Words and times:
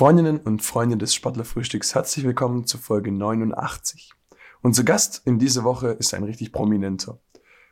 Freundinnen 0.00 0.38
und 0.38 0.62
Freunde 0.62 0.96
des 0.96 1.14
Sportlerfrühstücks, 1.14 1.94
herzlich 1.94 2.24
willkommen 2.24 2.64
zu 2.64 2.78
Folge 2.78 3.12
89. 3.12 4.14
Unser 4.62 4.82
Gast 4.82 5.20
in 5.26 5.38
dieser 5.38 5.62
Woche 5.62 5.88
ist 5.88 6.14
ein 6.14 6.24
richtig 6.24 6.52
prominenter. 6.52 7.20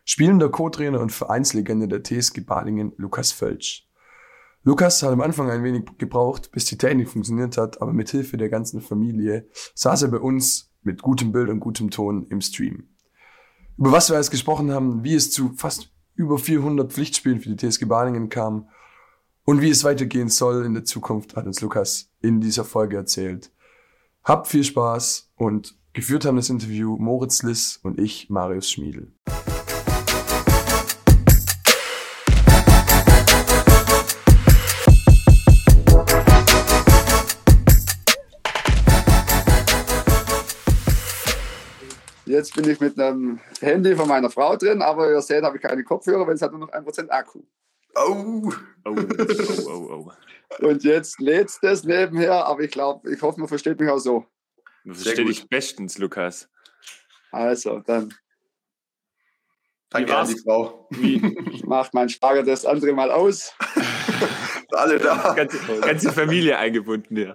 Spielender 0.05 0.51
Co-Trainer 0.51 1.01
und 1.01 1.11
Vereinslegende 1.11 1.89
der 1.89 2.03
TSG 2.05 2.43
Balingen, 2.43 2.93
Lukas 2.99 3.33
Völsch. 3.33 3.89
Lukas 4.63 5.03
hat 5.03 5.11
am 5.11 5.23
Anfang 5.23 5.51
ein 5.51 5.65
wenig 5.65 5.87
gebraucht, 5.97 6.53
bis 6.53 6.67
die 6.67 6.77
Technik 6.77 7.09
funktioniert 7.09 7.57
hat, 7.57 7.81
aber 7.81 7.95
mit 7.95 8.11
Hilfe 8.11 8.37
der 8.37 8.51
ganzen 8.51 8.83
Familie 8.83 9.49
saß 9.75 10.03
er 10.03 10.09
bei 10.09 10.19
uns 10.19 10.71
mit 10.83 11.01
gutem 11.01 11.33
Bild 11.33 11.49
und 11.49 11.61
gutem 11.61 11.89
Ton 11.89 12.27
im 12.29 12.43
Stream. 12.43 12.91
Über 13.79 13.91
was 13.91 14.11
wir 14.11 14.17
alles 14.17 14.31
gesprochen 14.31 14.71
haben, 14.71 15.03
wie 15.03 15.15
es 15.15 15.31
zu 15.31 15.55
fast 15.57 15.95
über 16.15 16.39
400 16.39 16.93
Pflichtspielen 16.93 17.41
für 17.41 17.49
die 17.49 17.57
TSG 17.57 17.87
Balingen 17.87 18.29
kam 18.29 18.69
und 19.49 19.63
wie 19.63 19.71
es 19.71 19.83
weitergehen 19.83 20.29
soll 20.29 20.67
in 20.67 20.75
der 20.75 20.85
Zukunft, 20.85 21.35
hat 21.35 21.47
uns 21.47 21.63
Lukas 21.63 22.11
in 22.21 22.39
dieser 22.43 22.67
Folge 22.67 22.99
erzählt. 22.99 23.51
Habt 24.23 24.47
viel 24.47 24.63
Spaß 24.63 25.31
und 25.37 25.75
geführt 25.95 26.27
haben 26.27 26.37
das 26.37 26.51
Interview 26.51 26.99
Moritz 26.99 27.43
Liss 27.43 27.79
und 27.83 27.99
ich, 27.99 28.29
Marius 28.29 28.71
Schmiedel. 28.71 29.11
Jetzt 42.27 42.55
bin 42.55 42.69
ich 42.69 42.81
mit 42.81 43.01
einem 43.01 43.41
Handy 43.63 43.97
von 43.97 44.09
meiner 44.09 44.29
Frau 44.29 44.57
drin, 44.57 44.83
aber 44.83 45.11
ihr 45.11 45.23
seht, 45.23 45.43
habe 45.43 45.57
ich 45.57 45.63
keine 45.63 45.83
Kopfhörer, 45.85 46.27
weil 46.27 46.35
es 46.35 46.43
hat 46.43 46.51
nur 46.51 46.61
noch 46.61 46.71
1% 46.71 47.09
Akku. 47.09 47.41
Oh. 47.95 48.53
Oh, 48.85 48.97
oh, 48.97 49.67
oh, 49.67 50.13
oh. 50.61 50.67
Und 50.67 50.85
jetzt 50.85 51.21
lädt 51.21 51.49
es 51.49 51.59
das 51.61 51.85
nebenher, 51.85 52.47
aber 52.47 52.61
ich 52.63 52.71
glaube, 52.71 53.13
ich 53.13 53.21
hoffe, 53.21 53.41
man 53.41 53.49
versteht 53.49 53.79
mich 53.81 53.91
auch 53.91 53.99
so. 53.99 54.27
Das 54.85 54.99
Sehr 54.99 55.05
verstehe 55.05 55.25
gut. 55.27 55.33
ich 55.35 55.49
bestens, 55.49 55.99
Lukas. 55.99 56.49
Also, 57.31 57.81
dann 57.81 58.15
Danke 59.91 60.17
an 60.17 60.29
die 60.29 60.39
Frau. 60.39 60.87
Wie, 60.91 61.19
macht 61.65 61.95
mein 61.95 62.09
Schwager 62.09 62.43
das 62.43 62.67
andere 62.67 62.93
mal 62.93 63.11
aus. 63.11 63.55
Alle 64.73 64.99
da. 64.99 65.33
ganze, 65.35 65.59
ganze 65.81 66.13
Familie 66.13 66.59
eingebunden, 66.59 67.17
ja. 67.17 67.35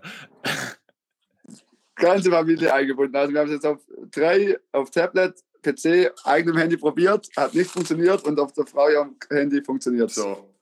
Ganze 1.95 2.29
Familie 2.29 2.71
eingebunden. 2.73 3.15
Also 3.15 3.33
wir 3.33 3.39
haben 3.39 3.47
es 3.47 3.53
jetzt 3.55 3.65
auf 3.65 3.79
drei, 4.11 4.57
auf 4.71 4.91
Tablet, 4.91 5.33
PC, 5.63 6.11
eigenem 6.25 6.57
Handy 6.57 6.77
probiert, 6.77 7.27
hat 7.37 7.53
nicht 7.53 7.71
funktioniert 7.71 8.23
und 8.25 8.39
auf 8.39 8.53
der 8.53 8.65
Frau 8.65 8.89
ihrem 8.89 9.15
Handy 9.29 9.63
funktioniert. 9.63 10.11
So. 10.11 10.53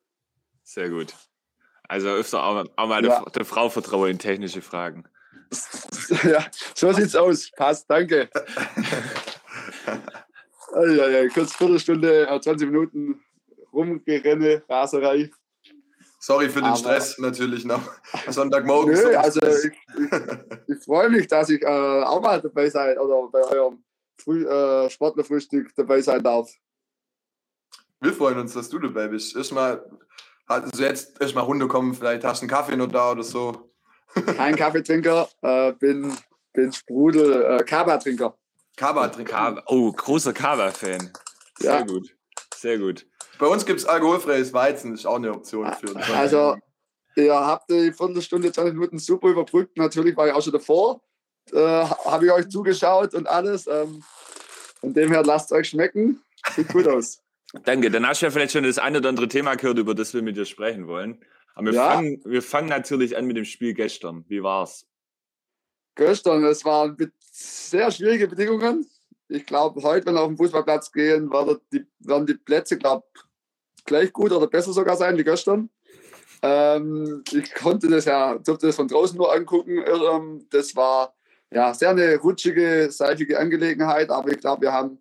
Sehr 0.64 0.90
gut. 0.90 1.14
Also 1.88 2.08
öfter 2.10 2.44
auch, 2.44 2.66
auch 2.78 2.88
mal 2.88 3.04
Ja. 3.04 3.22
der, 3.24 3.32
der 3.32 3.46
Frau 3.46 3.68
vertraue 3.70 4.10
in 4.10 4.20
technische 4.20 4.62
Fragen. 4.62 5.04
ja, 6.24 6.46
so 6.76 6.94
sieht's 6.94 7.16
aus. 7.16 7.52
Passt, 7.52 7.90
danke. 7.90 8.30
Ja, 10.74 11.10
ja, 11.10 11.28
kurz 11.30 11.54
Viertelstunde, 11.54 12.28
äh, 12.30 12.40
20 12.40 12.68
Minuten 12.70 13.22
rumgerenne, 13.74 14.64
Raserei. 14.70 15.30
Sorry 16.20 16.48
für 16.50 16.60
den 16.60 16.66
Aber- 16.66 16.78
Stress 16.78 17.18
natürlich 17.18 17.66
noch. 17.66 17.82
Sonntagmorgen. 18.30 18.94
Nö, 18.94 19.16
also 19.18 19.42
ich, 19.42 19.66
ich, 19.66 20.78
ich 20.78 20.84
freue 20.86 21.10
mich, 21.10 21.28
dass 21.28 21.50
ich 21.50 21.62
äh, 21.62 21.66
auch 21.68 22.22
mal 22.22 22.40
dabei 22.42 22.70
sein 22.70 22.98
oder 22.98 23.28
bei 23.32 23.42
eurem 23.42 23.84
Früh, 24.22 24.46
äh, 24.48 24.90
Sportlerfrühstück 24.90 25.74
dabei 25.76 26.02
sein 26.02 26.24
darf. 26.24 26.50
Wir 28.00 28.14
freuen 28.14 28.40
uns, 28.40 28.54
dass 28.54 28.70
du 28.70 28.80
dabei 28.80 29.08
bist. 29.08 29.36
Erstmal, 29.36 29.84
also 30.48 30.84
jetzt 30.84 31.22
erstmal 31.22 31.44
runterkommen, 31.44 31.94
vielleicht 31.94 32.24
hast 32.24 32.42
du 32.42 32.44
einen 32.46 32.50
Kaffee 32.50 32.76
noch 32.76 32.88
da 32.88 33.12
oder 33.12 33.24
so. 33.24 33.72
Kein 34.38 34.56
Kaffeetrinker, 34.56 35.30
äh, 35.42 35.72
bin, 35.74 36.16
bin 36.54 36.74
Sprudel, 36.74 37.44
äh, 37.60 37.64
Kaba-Trinker. 37.64 38.36
Kaba 38.78 39.10
trinken. 39.10 39.32
Kava. 39.32 39.64
Oh, 39.68 39.92
großer 39.92 40.34
Kava-Fan. 40.34 41.12
Sehr 41.60 41.74
Ja. 41.80 41.82
gut. 41.84 42.10
Sehr 42.56 42.80
gut. 42.80 43.06
Bei 43.38 43.46
uns 43.48 43.66
gibt 43.66 43.80
es 43.80 43.86
alkoholfreies 43.86 44.54
Weizen, 44.54 44.94
ist 44.94 45.06
auch 45.06 45.16
eine 45.18 45.32
Option 45.32 45.72
für 45.74 45.94
uns. 45.94 46.10
Also, 46.10 46.56
ihr 47.16 47.34
habt 47.36 47.70
die 47.70 47.92
Viertelstunde, 47.92 48.52
20 48.52 48.74
Minuten 48.74 48.98
super 48.98 49.28
überbrückt. 49.30 49.78
Natürlich 49.78 50.16
war 50.16 50.28
ich 50.28 50.34
auch 50.34 50.42
schon 50.42 50.54
davor. 50.54 51.02
Äh, 51.52 51.58
Habe 51.60 52.26
ich 52.26 52.32
euch 52.32 52.50
zugeschaut 52.50 53.14
und 53.14 53.28
alles. 53.28 53.68
Ähm, 53.68 54.04
von 54.82 54.94
dem 54.94 55.12
her, 55.12 55.24
lasst 55.24 55.52
euch 55.54 55.70
schmecken. 55.70 56.22
Sieht 56.56 56.68
gut 56.70 56.88
aus. 56.88 57.22
Danke. 57.64 57.90
Dann 57.92 58.06
hast 58.06 58.22
du 58.22 58.26
ja 58.26 58.32
vielleicht 58.32 58.54
schon 58.54 58.64
das 58.64 58.78
eine 58.80 58.98
oder 58.98 59.10
andere 59.10 59.28
Thema 59.28 59.56
gehört, 59.56 59.78
über 59.78 59.96
das 59.96 60.14
wir 60.14 60.22
mit 60.22 60.36
dir 60.36 60.46
sprechen 60.46 60.88
wollen. 60.88 61.24
Aber 61.56 61.68
wir, 61.68 61.74
Ja. 61.74 61.92
fangen, 61.94 62.22
wir 62.26 62.42
fangen 62.42 62.70
natürlich 62.70 63.16
an 63.16 63.26
mit 63.26 63.38
dem 63.38 63.46
Spiel 63.46 63.74
gestern. 63.74 64.26
Wie 64.28 64.42
war's? 64.42 64.86
Gestern, 65.96 66.44
es 66.46 66.64
waren 66.66 66.98
sehr 67.32 67.92
schwierige 67.92 68.28
Bedingungen. 68.28 68.90
Ich 69.28 69.46
glaube, 69.46 69.82
heute, 69.84 70.08
wenn 70.08 70.16
wir 70.16 70.22
auf 70.22 70.28
den 70.30 70.38
Fußballplatz 70.38 70.92
gehen, 70.92 71.32
werden 71.32 71.58
die, 71.72 71.86
werden 72.00 72.26
die 72.26 72.34
Plätze, 72.34 72.78
glaube 72.78 73.06
gleich 73.86 74.12
gut 74.14 74.32
oder 74.32 74.48
besser 74.48 74.74
sogar 74.74 74.96
sein 74.96 75.18
wie 75.18 75.24
gestern. 75.24 75.70
Ähm, 76.42 77.24
ich 77.32 77.54
konnte 77.54 77.88
das 77.90 78.06
ja, 78.06 78.38
durfte 78.38 78.68
das 78.68 78.76
von 78.76 78.88
draußen 78.88 79.18
nur 79.18 79.34
angucken. 79.34 79.84
Ähm, 79.86 80.48
das 80.50 80.76
war 80.76 81.14
ja 81.52 81.74
sehr 81.74 81.90
eine 81.90 82.18
rutschige, 82.18 82.90
seifige 82.92 83.40
Angelegenheit, 83.40 84.10
aber 84.10 84.30
ich 84.32 84.40
glaube, 84.40 84.64
wir 84.64 84.74
haben 84.74 84.98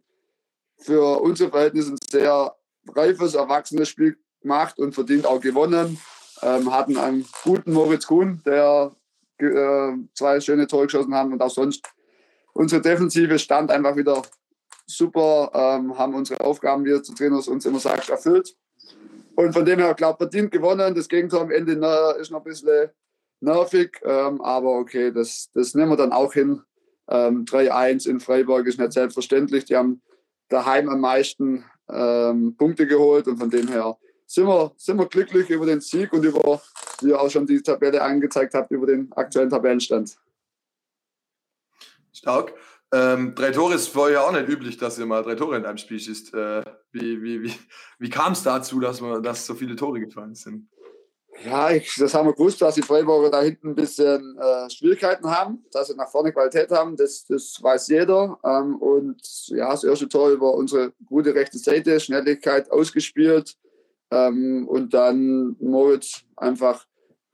für 0.78 1.20
unsere 1.20 1.50
Verhältnisse 1.50 1.92
ein 1.92 1.98
sehr 2.10 2.54
reifes, 2.88 3.34
erwachsenes 3.34 3.88
Spiel 3.88 4.16
gemacht 4.42 4.78
und 4.78 4.94
verdient 4.94 5.26
auch 5.26 5.40
gewonnen. 5.40 5.98
Ähm, 6.42 6.72
hatten 6.72 6.96
einen 6.96 7.26
guten 7.44 7.72
Moritz 7.72 8.06
Kuhn, 8.06 8.42
der 8.46 8.92
äh, 9.38 9.92
zwei 10.14 10.40
schöne 10.40 10.66
Tore 10.66 10.86
geschossen 10.86 11.14
haben 11.14 11.32
und 11.32 11.42
auch 11.42 11.50
sonst 11.50 11.86
unsere 12.54 12.80
Defensive 12.80 13.38
stand 13.38 13.70
einfach 13.70 13.94
wieder 13.96 14.22
super, 14.86 15.50
ähm, 15.54 15.96
haben 15.96 16.14
unsere 16.14 16.40
Aufgaben, 16.40 16.84
wie 16.84 16.90
der 16.90 17.02
Trainer 17.02 17.46
uns 17.46 17.64
immer 17.64 17.78
sagt, 17.78 18.08
erfüllt. 18.08 18.56
Und 19.36 19.52
von 19.52 19.64
dem 19.64 19.78
her, 19.78 19.94
glaube 19.94 20.18
verdient 20.18 20.50
gewonnen. 20.50 20.94
Das 20.94 21.08
Gegentor 21.08 21.42
am 21.42 21.50
Ende 21.50 21.76
ne, 21.76 22.16
ist 22.18 22.30
noch 22.30 22.40
ein 22.40 22.44
bisschen 22.44 22.90
nervig, 23.40 24.00
ähm, 24.04 24.40
aber 24.40 24.78
okay, 24.78 25.12
das, 25.12 25.50
das 25.54 25.74
nehmen 25.74 25.92
wir 25.92 25.96
dann 25.96 26.12
auch 26.12 26.32
hin. 26.32 26.62
Ähm, 27.08 27.44
3-1 27.44 28.08
in 28.08 28.20
Freiburg 28.20 28.66
ist 28.66 28.78
nicht 28.78 28.92
selbstverständlich. 28.92 29.64
Die 29.64 29.76
haben 29.76 30.02
daheim 30.48 30.88
am 30.88 31.00
meisten 31.00 31.64
ähm, 31.88 32.56
Punkte 32.56 32.86
geholt 32.86 33.26
und 33.26 33.38
von 33.38 33.50
dem 33.50 33.68
her 33.68 33.96
sind 34.26 34.46
wir, 34.46 34.72
sind 34.76 34.98
wir 34.98 35.06
glücklich 35.06 35.50
über 35.50 35.66
den 35.66 35.80
Sieg 35.80 36.12
und 36.12 36.24
über, 36.24 36.62
wie 37.00 37.08
ihr 37.08 37.20
auch 37.20 37.30
schon 37.30 37.46
die 37.46 37.60
Tabelle 37.62 38.00
angezeigt 38.00 38.54
habt, 38.54 38.70
über 38.70 38.86
den 38.86 39.12
aktuellen 39.12 39.50
Tabellenstand. 39.50 40.16
Stark. 42.12 42.54
Ähm, 42.92 43.34
drei 43.34 43.50
Tore 43.50 43.74
ist 43.74 43.88
vorher 43.88 44.24
auch 44.24 44.32
nicht 44.32 44.48
üblich, 44.48 44.76
dass 44.76 44.98
ihr 44.98 45.06
mal 45.06 45.22
drei 45.22 45.36
Tore 45.36 45.56
in 45.56 45.64
einem 45.64 45.78
Spiel 45.78 45.98
schießt. 45.98 46.34
Äh, 46.34 46.64
wie 46.92 47.22
wie, 47.22 47.42
wie, 47.42 47.54
wie 47.98 48.10
kam 48.10 48.32
es 48.32 48.42
dazu, 48.42 48.80
dass, 48.80 49.00
man, 49.00 49.22
dass 49.22 49.46
so 49.46 49.54
viele 49.54 49.76
Tore 49.76 50.00
gefallen 50.00 50.34
sind? 50.34 50.68
Ja, 51.44 51.70
ich, 51.70 51.94
das 51.96 52.12
haben 52.12 52.26
wir 52.26 52.34
gewusst, 52.34 52.60
dass 52.60 52.74
die 52.74 52.82
Freiburger 52.82 53.30
da 53.30 53.40
hinten 53.40 53.68
ein 53.68 53.74
bisschen 53.74 54.36
äh, 54.38 54.68
Schwierigkeiten 54.68 55.30
haben, 55.30 55.64
dass 55.72 55.88
sie 55.88 55.94
nach 55.94 56.10
vorne 56.10 56.32
Qualität 56.32 56.70
haben, 56.70 56.96
das, 56.96 57.24
das 57.26 57.58
weiß 57.62 57.88
jeder. 57.88 58.38
Ähm, 58.44 58.76
und 58.76 59.20
ja, 59.48 59.70
das 59.70 59.84
erste 59.84 60.08
Tor 60.08 60.30
über 60.30 60.52
unsere 60.54 60.92
gute 61.06 61.34
rechte 61.34 61.58
Seite, 61.58 61.98
Schnelligkeit 61.98 62.70
ausgespielt. 62.70 63.56
Ähm, 64.10 64.66
und 64.68 64.92
dann 64.92 65.56
Moritz 65.60 66.22
einfach 66.36 66.84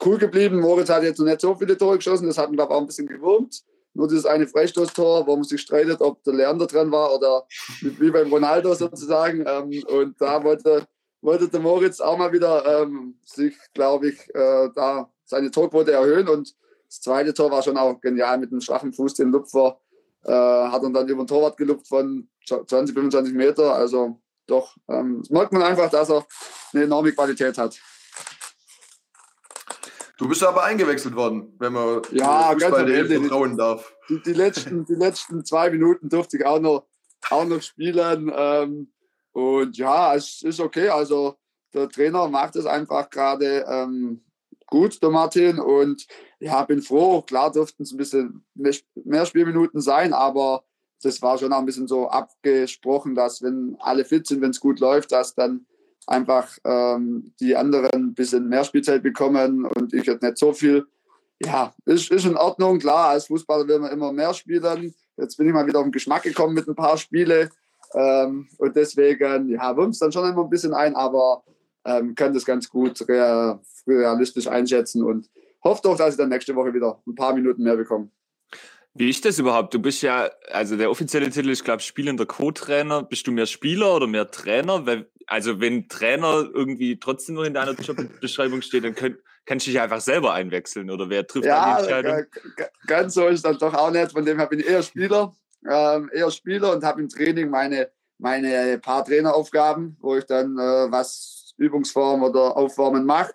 cool 0.05 0.19
geblieben. 0.19 0.61
Moritz 0.61 0.91
hat 0.91 1.03
jetzt 1.03 1.19
noch 1.19 1.27
nicht 1.27 1.41
so 1.41 1.55
viele 1.55 1.77
Tore 1.77 1.97
geschossen, 1.97 2.27
das 2.27 2.39
hat 2.39 2.51
ihn, 2.51 2.57
glaube 2.57 2.73
ich, 2.73 2.77
auch 2.77 2.81
ein 2.83 2.87
bisschen 2.87 3.07
gewurmt. 3.07 3.63
Nur 3.95 4.09
dieses 4.09 4.27
eine 4.27 4.47
Freistoßtor, 4.47 5.27
wo 5.27 5.37
man 5.37 5.45
sich 5.45 5.63
streitet, 5.63 6.03
ob 6.03 6.23
der 6.23 6.34
Leander 6.34 6.67
dran 6.67 6.93
war 6.93 7.15
oder 7.15 7.47
wie 7.81 7.99
wie 8.01 8.11
beim 8.11 8.31
Ronaldo 8.31 8.75
sozusagen. 8.75 9.45
Ähm, 9.47 9.83
und 9.89 10.21
da 10.21 10.45
wollte 10.45 10.87
wollte 11.26 11.48
der 11.48 11.60
Moritz 11.60 12.00
auch 12.00 12.16
mal 12.16 12.32
wieder 12.32 12.82
ähm, 12.82 13.19
sich, 13.25 13.56
glaube 13.75 14.09
ich, 14.10 14.34
äh, 14.34 14.70
da 14.75 15.10
seine 15.25 15.50
Torquote 15.50 15.92
erhöhen. 15.92 16.28
Und 16.28 16.54
das 16.87 17.00
zweite 17.00 17.34
Tor 17.34 17.50
war 17.50 17.62
schon 17.62 17.77
auch 17.77 18.01
genial 18.01 18.39
mit 18.39 18.53
einem 18.53 18.60
schwachen 18.60 18.92
Fuß, 18.92 19.15
den 19.15 19.33
Lupfer. 19.33 19.80
Äh, 20.24 20.33
hat 20.33 20.83
er 20.83 20.91
dann 20.91 21.09
über 21.09 21.24
den 21.24 21.27
Torwart 21.27 21.56
gelupft 21.56 21.89
von 21.89 22.28
20, 22.47 22.95
25 22.95 23.34
Meter. 23.34 23.74
Also 23.74 24.21
doch, 24.47 24.77
ähm, 24.89 25.18
das 25.21 25.30
merkt 25.30 25.53
man 25.53 25.62
einfach, 25.62 25.91
dass 25.91 26.09
er 26.10 26.24
eine 26.72 26.84
enorme 26.84 27.12
Qualität 27.12 27.59
hat. 27.59 27.77
Du 30.18 30.28
bist 30.28 30.42
aber 30.45 30.62
eingewechselt 30.62 31.15
worden, 31.15 31.54
wenn 31.59 31.72
man 31.72 32.03
Ja, 32.12 32.54
ganz 32.54 32.74
am 32.74 32.89
Ende. 32.89 33.21
vertrauen 33.21 33.56
darf. 33.56 33.92
Die, 34.09 34.22
die, 34.22 34.33
letzten, 34.33 34.86
die 34.86 34.95
letzten 34.95 35.45
zwei 35.45 35.71
Minuten 35.71 36.09
durfte 36.09 36.39
ich 36.39 36.47
auch 36.47 36.60
noch, 36.60 36.86
auch 37.30 37.45
noch 37.45 37.60
spielen. 37.60 38.33
Ähm, 38.34 38.92
und 39.36 39.77
ja, 39.77 40.15
es 40.15 40.41
ist 40.41 40.60
okay. 40.60 40.88
Also 40.88 41.36
der 41.74 41.91
Trainer 41.91 42.27
macht 42.27 42.56
es 42.56 42.65
einfach 42.65 43.10
gerade 43.10 43.66
ähm, 43.68 44.24
gut, 44.66 45.03
der 45.03 45.10
Martin. 45.10 45.59
Und 45.59 46.06
ja, 46.41 46.65
bin 46.65 46.80
froh. 46.80 47.21
Klar 47.21 47.53
durften 47.53 47.83
es 47.83 47.92
ein 47.92 47.98
bisschen 47.98 48.47
mehr, 48.54 49.27
Spielminuten 49.27 49.83
sein, 49.83 50.15
aber 50.15 50.65
das 51.03 51.21
war 51.21 51.36
schon 51.36 51.53
auch 51.53 51.59
ein 51.59 51.66
bisschen 51.66 51.86
so 51.86 52.09
abgesprochen, 52.09 53.15
dass 53.15 53.42
wenn 53.42 53.77
alle 53.80 54.06
fit 54.06 54.27
sind, 54.27 54.41
wenn 54.41 54.53
es 54.53 54.60
gut 54.60 54.80
läuft, 54.80 55.12
dass 55.12 55.34
dann 55.34 55.66
einfach 56.06 56.56
ähm, 56.65 57.34
die 57.39 57.56
anderen 57.56 57.91
ein 57.92 58.15
bisschen 58.15 58.48
mehr 58.48 58.65
Spielzeit 58.65 59.03
bekommen 59.03 59.66
und 59.66 59.92
ich 59.92 60.06
jetzt 60.06 60.22
nicht 60.22 60.39
so 60.39 60.54
viel. 60.54 60.86
ja, 61.44 61.74
ist, 61.84 62.10
ist 62.10 62.24
in 62.24 62.39
Ordnung. 62.39 62.78
Klar, 62.78 63.10
als 63.10 63.27
Fußballer 63.27 63.68
will 63.68 63.80
man 63.80 63.92
immer 63.92 64.15
mehr 64.15 64.32
spielen. 64.32 64.94
Jetzt 65.18 65.36
bin 65.36 65.47
ich 65.47 65.53
mal 65.53 65.66
wieder 65.66 65.80
auf 65.80 65.84
den 65.84 65.92
Geschmack 65.92 66.22
gekommen 66.22 66.54
mit 66.54 66.66
ein 66.66 66.74
paar 66.74 66.97
Spiele. 66.97 67.50
Ähm, 67.94 68.48
und 68.59 68.77
deswegen, 68.77 69.48
ja, 69.48 69.77
wurmt 69.77 70.00
dann 70.00 70.12
schon 70.12 70.28
immer 70.28 70.44
ein 70.44 70.50
bisschen 70.50 70.74
ein, 70.74 70.94
aber 70.94 71.42
ähm, 71.84 72.15
kann 72.15 72.34
das 72.34 72.44
ganz 72.44 72.68
gut 72.68 73.04
realistisch 73.86 74.48
einschätzen 74.48 75.03
und 75.03 75.28
hoffe 75.62 75.83
doch, 75.84 75.97
dass 75.97 76.15
ich 76.15 76.18
dann 76.18 76.28
nächste 76.28 76.54
Woche 76.54 76.74
wieder 76.74 77.00
ein 77.06 77.15
paar 77.15 77.34
Minuten 77.34 77.62
mehr 77.62 77.77
bekomme. 77.77 78.10
Wie 78.98 79.10
ist 79.10 79.24
das 79.27 79.38
überhaupt? 79.38 79.74
Du 79.74 79.78
bist 79.78 80.03
ja, 80.03 80.30
also 80.50 80.77
der 80.77 80.91
offizielle 80.91 81.28
Titel 81.28 81.50
ist, 81.50 81.65
glaube 81.65 81.80
ich, 81.80 81.86
spielender 81.86 82.24
Co-Trainer. 82.24 83.03
Bist 83.03 83.27
du 83.27 83.33
mehr 83.33 83.44
Spieler 83.44 83.94
oder 83.94 84.06
mehr 84.06 84.30
Trainer? 84.30 84.86
Weil, 84.86 85.10
also 85.27 85.60
wenn 85.60 85.89
Trainer 85.89 86.48
irgendwie 86.54 86.98
trotzdem 86.98 87.34
nur 87.34 87.44
in 87.44 87.53
deiner 87.53 87.72
Jobbeschreibung 87.80 88.62
steht, 88.62 88.84
dann 88.84 88.94
könnt, 88.94 89.18
kannst 89.44 89.66
du 89.66 89.71
dich 89.71 89.80
einfach 89.80 90.00
selber 90.00 90.32
einwechseln 90.32 90.91
oder 90.91 91.10
wer 91.10 91.27
trifft 91.27 91.44
ja, 91.44 91.77
die 91.77 91.82
Entscheidung? 91.82 92.24
Ganz 92.86 93.15
so 93.15 93.27
ist 93.27 93.44
das 93.44 93.59
doch 93.59 93.74
auch 93.74 93.91
nicht. 93.91 94.12
Von 94.12 94.24
dem 94.24 94.39
her 94.39 94.47
bin 94.47 94.60
ich 94.60 94.66
eher 94.66 94.82
Spieler, 94.82 95.34
ähm, 95.68 96.10
eher 96.13 96.30
Spieler 96.30 96.72
und 96.72 96.84
habe 96.84 97.01
im 97.01 97.09
Training 97.09 97.51
meine, 97.51 97.91
meine 98.18 98.78
paar 98.78 99.04
Traineraufgaben, 99.04 99.97
wo 100.01 100.16
ich 100.16 100.24
dann 100.24 100.59
äh, 100.59 100.91
was 100.91 101.54
Übungsform 101.57 102.22
oder 102.22 102.57
Aufwärmen 102.57 103.04
mache. 103.04 103.33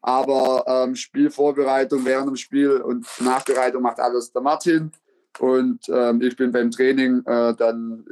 Aber 0.00 0.64
ähm, 0.66 0.96
Spielvorbereitung 0.96 2.04
während 2.04 2.28
dem 2.28 2.36
Spiel 2.36 2.78
und 2.78 3.06
Nachbereitung 3.20 3.82
macht 3.82 4.00
alles 4.00 4.32
der 4.32 4.42
Martin. 4.42 4.90
Und 5.38 5.88
ähm, 5.88 6.20
ich 6.20 6.36
bin 6.36 6.50
beim 6.52 6.70
Training 6.70 7.24
äh, 7.24 7.54
dann 7.54 8.04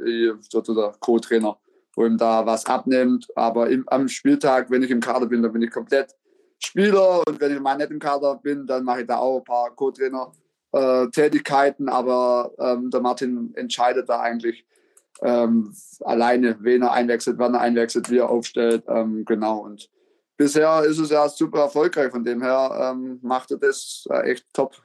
sozusagen 0.49 0.91
der 0.91 0.99
Co-Trainer, 0.99 1.57
wo 1.95 2.05
ihm 2.05 2.17
da 2.17 2.45
was 2.45 2.65
abnimmt. 2.65 3.27
Aber 3.35 3.69
im, 3.69 3.87
am 3.89 4.07
Spieltag, 4.07 4.71
wenn 4.71 4.83
ich 4.83 4.89
im 4.89 5.01
Kader 5.01 5.25
bin, 5.25 5.43
dann 5.43 5.51
bin 5.51 5.61
ich 5.61 5.71
komplett 5.71 6.15
Spieler. 6.59 7.21
Und 7.27 7.39
wenn 7.39 7.53
ich 7.53 7.59
mal 7.59 7.75
nicht 7.75 7.91
im 7.91 7.99
Kader 7.99 8.35
bin, 8.35 8.65
dann 8.65 8.85
mache 8.85 9.01
ich 9.01 9.07
da 9.07 9.17
auch 9.17 9.39
ein 9.39 9.43
paar 9.43 9.69
Co-Trainer-Tätigkeiten. 9.75 10.40
Äh, 10.71 11.07
Aber 11.87 12.51
ähm, 12.59 12.89
der 12.89 13.01
Martin 13.01 13.53
entscheidet 13.55 14.09
da 14.09 14.19
eigentlich 14.21 14.65
ähm, 15.21 15.73
alleine, 16.01 16.57
wen 16.61 16.81
er 16.81 16.93
einwechselt, 16.93 17.37
wann 17.37 17.53
er 17.53 17.61
einwechselt, 17.61 18.09
wie 18.09 18.17
er 18.17 18.29
aufstellt. 18.29 18.83
Ähm, 18.87 19.25
genau. 19.25 19.59
Und 19.59 19.89
bisher 20.37 20.83
ist 20.83 20.99
es 20.99 21.09
ja 21.09 21.27
super 21.29 21.59
erfolgreich. 21.59 22.11
Von 22.11 22.23
dem 22.23 22.41
her 22.41 22.93
ähm, 22.93 23.19
macht 23.21 23.51
er 23.51 23.57
das 23.57 24.07
äh, 24.09 24.31
echt 24.31 24.45
top. 24.53 24.75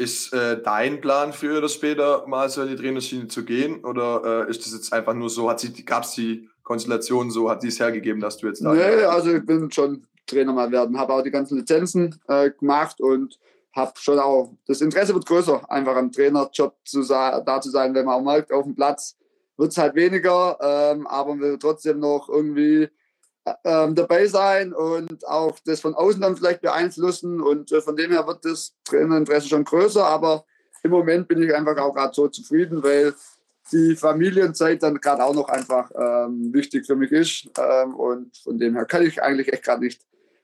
Ist 0.00 0.32
äh, 0.32 0.62
dein 0.62 1.00
Plan 1.00 1.32
für 1.32 1.60
das 1.60 1.72
später 1.72 2.24
mal 2.28 2.48
so 2.48 2.62
in 2.62 2.68
die 2.68 2.76
Trainerschiene 2.76 3.26
zu 3.26 3.44
gehen? 3.44 3.84
Oder 3.84 4.46
äh, 4.46 4.50
ist 4.50 4.64
das 4.64 4.72
jetzt 4.72 4.92
einfach 4.92 5.14
nur 5.14 5.28
so, 5.28 5.46
gab 5.84 6.04
es 6.04 6.12
die 6.12 6.48
Konstellation 6.62 7.32
so, 7.32 7.50
hat 7.50 7.62
sie 7.62 7.68
es 7.68 7.80
hergegeben, 7.80 8.20
dass 8.20 8.36
du 8.36 8.46
jetzt 8.46 8.64
da. 8.64 8.72
Nee, 8.72 9.02
also 9.04 9.34
ich 9.34 9.44
bin 9.44 9.68
schon 9.72 10.06
Trainer 10.26 10.52
mal 10.52 10.70
werden, 10.70 10.96
habe 10.98 11.14
auch 11.14 11.22
die 11.22 11.32
ganzen 11.32 11.58
Lizenzen 11.58 12.14
äh, 12.28 12.50
gemacht 12.50 13.00
und 13.00 13.40
habe 13.78 13.92
schon 13.98 14.18
auch, 14.18 14.52
das 14.66 14.82
Interesse 14.82 15.14
wird 15.14 15.24
größer, 15.24 15.70
einfach 15.70 15.96
am 15.96 16.12
Trainerjob 16.12 16.76
zu, 16.84 17.02
da 17.02 17.60
zu 17.62 17.70
sein, 17.70 17.94
wenn 17.94 18.04
man 18.04 18.16
auch 18.16 18.22
merkt, 18.22 18.52
auf 18.52 18.64
dem 18.64 18.74
Platz 18.74 19.16
wird 19.56 19.72
es 19.72 19.78
halt 19.78 19.94
weniger, 19.94 20.58
ähm, 20.60 21.06
aber 21.06 21.30
man 21.30 21.40
will 21.40 21.58
trotzdem 21.58 21.98
noch 21.98 22.28
irgendwie 22.28 22.90
ähm, 23.64 23.94
dabei 23.94 24.26
sein 24.26 24.72
und 24.72 25.26
auch 25.26 25.58
das 25.64 25.80
von 25.80 25.94
außen 25.94 26.20
dann 26.20 26.36
vielleicht 26.36 26.60
beeinflussen. 26.60 27.40
Und 27.40 27.72
äh, 27.72 27.80
von 27.80 27.96
dem 27.96 28.10
her 28.10 28.26
wird 28.26 28.44
das 28.44 28.74
Trainerinteresse 28.84 29.48
schon 29.48 29.64
größer. 29.64 30.04
Aber 30.04 30.44
im 30.82 30.90
Moment 30.90 31.28
bin 31.28 31.42
ich 31.42 31.54
einfach 31.54 31.76
auch 31.78 31.94
gerade 31.94 32.14
so 32.14 32.28
zufrieden, 32.28 32.82
weil 32.82 33.14
die 33.72 33.96
Familienzeit 33.96 34.82
dann 34.82 35.00
gerade 35.00 35.24
auch 35.24 35.34
noch 35.34 35.48
einfach 35.48 35.90
ähm, 35.94 36.52
wichtig 36.52 36.86
für 36.86 36.96
mich 36.96 37.12
ist. 37.12 37.48
Ähm, 37.58 37.94
und 37.94 38.36
von 38.38 38.58
dem 38.58 38.74
her 38.74 38.84
kann 38.84 39.02
ich 39.02 39.22
eigentlich 39.22 39.52
echt 39.52 39.64
gerade 39.64 39.84
nicht, 39.84 40.00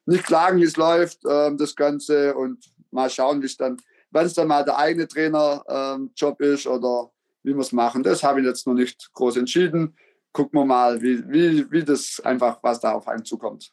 nicht 0.06 0.24
klagen, 0.24 0.58
wie 0.58 0.64
es 0.64 0.76
läuft, 0.76 1.20
ähm, 1.28 1.56
das 1.56 1.74
Ganze. 1.74 2.34
Und 2.34 2.58
mal 2.94 3.10
schauen, 3.10 3.42
wie 3.42 3.46
es 3.46 3.56
dann, 3.56 3.76
wenn 4.10 4.26
es 4.26 4.34
dann 4.34 4.48
mal 4.48 4.64
der 4.64 4.78
eigene 4.78 5.06
Trainerjob 5.06 6.40
ähm, 6.40 6.54
ist 6.54 6.66
oder 6.66 7.10
wie 7.42 7.52
wir 7.52 7.60
es 7.60 7.72
machen. 7.72 8.02
Das 8.02 8.22
habe 8.22 8.40
ich 8.40 8.46
jetzt 8.46 8.66
noch 8.66 8.74
nicht 8.74 9.12
groß 9.12 9.36
entschieden 9.36 9.94
gucken 10.34 10.60
wir 10.60 10.66
mal, 10.66 11.00
wie, 11.00 11.26
wie, 11.30 11.70
wie 11.70 11.84
das 11.84 12.20
einfach, 12.20 12.58
was 12.62 12.80
da 12.80 12.92
auf 12.92 13.08
einen 13.08 13.24
zukommt. 13.24 13.72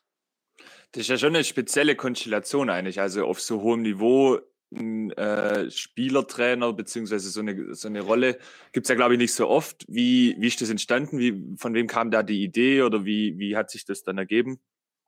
Das 0.93 1.01
ist 1.01 1.09
ja 1.09 1.17
schon 1.17 1.35
eine 1.35 1.43
spezielle 1.43 1.95
Konstellation 1.95 2.69
eigentlich. 2.69 3.01
Also 3.01 3.25
auf 3.25 3.41
so 3.41 3.61
hohem 3.61 3.81
Niveau 3.81 4.39
ein 4.73 5.11
äh, 5.11 5.69
Spielertrainer 5.69 6.71
beziehungsweise 6.71 7.29
so 7.29 7.41
eine, 7.41 7.75
so 7.75 7.89
eine 7.89 8.01
Rolle 8.01 8.37
gibt 8.71 8.85
es 8.85 8.89
ja, 8.89 8.95
glaube 8.95 9.15
ich, 9.15 9.17
nicht 9.17 9.33
so 9.33 9.49
oft. 9.49 9.85
Wie, 9.89 10.35
wie 10.39 10.47
ist 10.47 10.61
das 10.61 10.69
entstanden? 10.69 11.17
Wie, 11.17 11.57
von 11.57 11.73
wem 11.73 11.87
kam 11.87 12.11
da 12.11 12.23
die 12.23 12.43
Idee 12.43 12.83
oder 12.83 13.03
wie, 13.03 13.37
wie 13.37 13.57
hat 13.57 13.69
sich 13.69 13.83
das 13.83 14.03
dann 14.03 14.17
ergeben? 14.17 14.61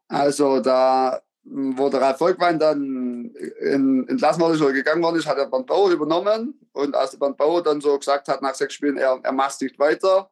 Also 0.09 0.59
da, 0.59 1.21
wo 1.45 1.89
der 1.89 2.01
Ralf 2.01 2.17
Volkwein 2.17 2.57
dann 2.57 3.31
in, 3.59 4.07
entlassen 4.07 4.41
worden 4.41 4.55
ist 4.55 4.61
oder 4.61 4.73
gegangen 4.73 5.03
worden 5.03 5.17
ist, 5.17 5.27
hat 5.27 5.37
er 5.37 5.47
Bernd 5.47 5.67
Bauer 5.67 5.91
übernommen. 5.91 6.59
Und 6.71 6.95
als 6.95 7.11
der 7.11 7.17
Bernd 7.17 7.37
Bauer 7.37 7.61
dann 7.61 7.81
so 7.81 7.97
gesagt 7.97 8.27
hat, 8.27 8.41
nach 8.41 8.55
sechs 8.55 8.73
Spielen, 8.73 8.97
er, 8.97 9.19
er 9.21 9.51
nicht 9.59 9.77
weiter, 9.77 10.29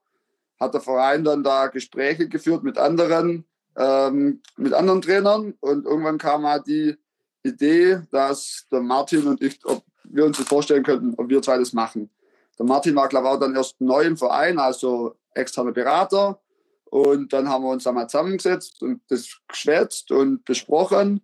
hat 0.59 0.73
der 0.73 0.81
Verein 0.81 1.23
dann 1.23 1.43
da 1.43 1.67
Gespräche 1.67 2.27
geführt 2.27 2.63
mit 2.63 2.77
anderen, 2.77 3.45
ähm, 3.75 4.41
mit 4.57 4.73
anderen 4.73 5.01
Trainern 5.01 5.53
und 5.59 5.85
irgendwann 5.85 6.17
kam 6.17 6.45
halt 6.45 6.67
die 6.67 6.95
Idee, 7.43 8.01
dass 8.11 8.67
der 8.71 8.81
Martin 8.81 9.27
und 9.27 9.41
ich, 9.41 9.59
ob 9.65 9.83
wir 10.03 10.25
uns 10.25 10.37
das 10.37 10.47
vorstellen 10.47 10.83
könnten, 10.83 11.15
ob 11.17 11.29
wir 11.29 11.41
zwei 11.41 11.57
das 11.57 11.73
machen. 11.73 12.09
Der 12.59 12.65
Martin 12.65 12.95
war, 12.95 13.07
glaube 13.07 13.27
ich, 13.27 13.33
auch 13.33 13.39
dann 13.39 13.55
erst 13.55 13.81
neu 13.81 14.03
im 14.03 14.17
Verein, 14.17 14.59
also 14.59 15.15
externer 15.33 15.71
Berater. 15.71 16.39
Und 16.91 17.31
dann 17.31 17.47
haben 17.47 17.63
wir 17.63 17.69
uns 17.69 17.85
da 17.85 18.07
zusammengesetzt 18.07 18.81
und 18.81 19.01
das 19.07 19.39
geschwätzt 19.47 20.11
und 20.11 20.43
besprochen. 20.43 21.21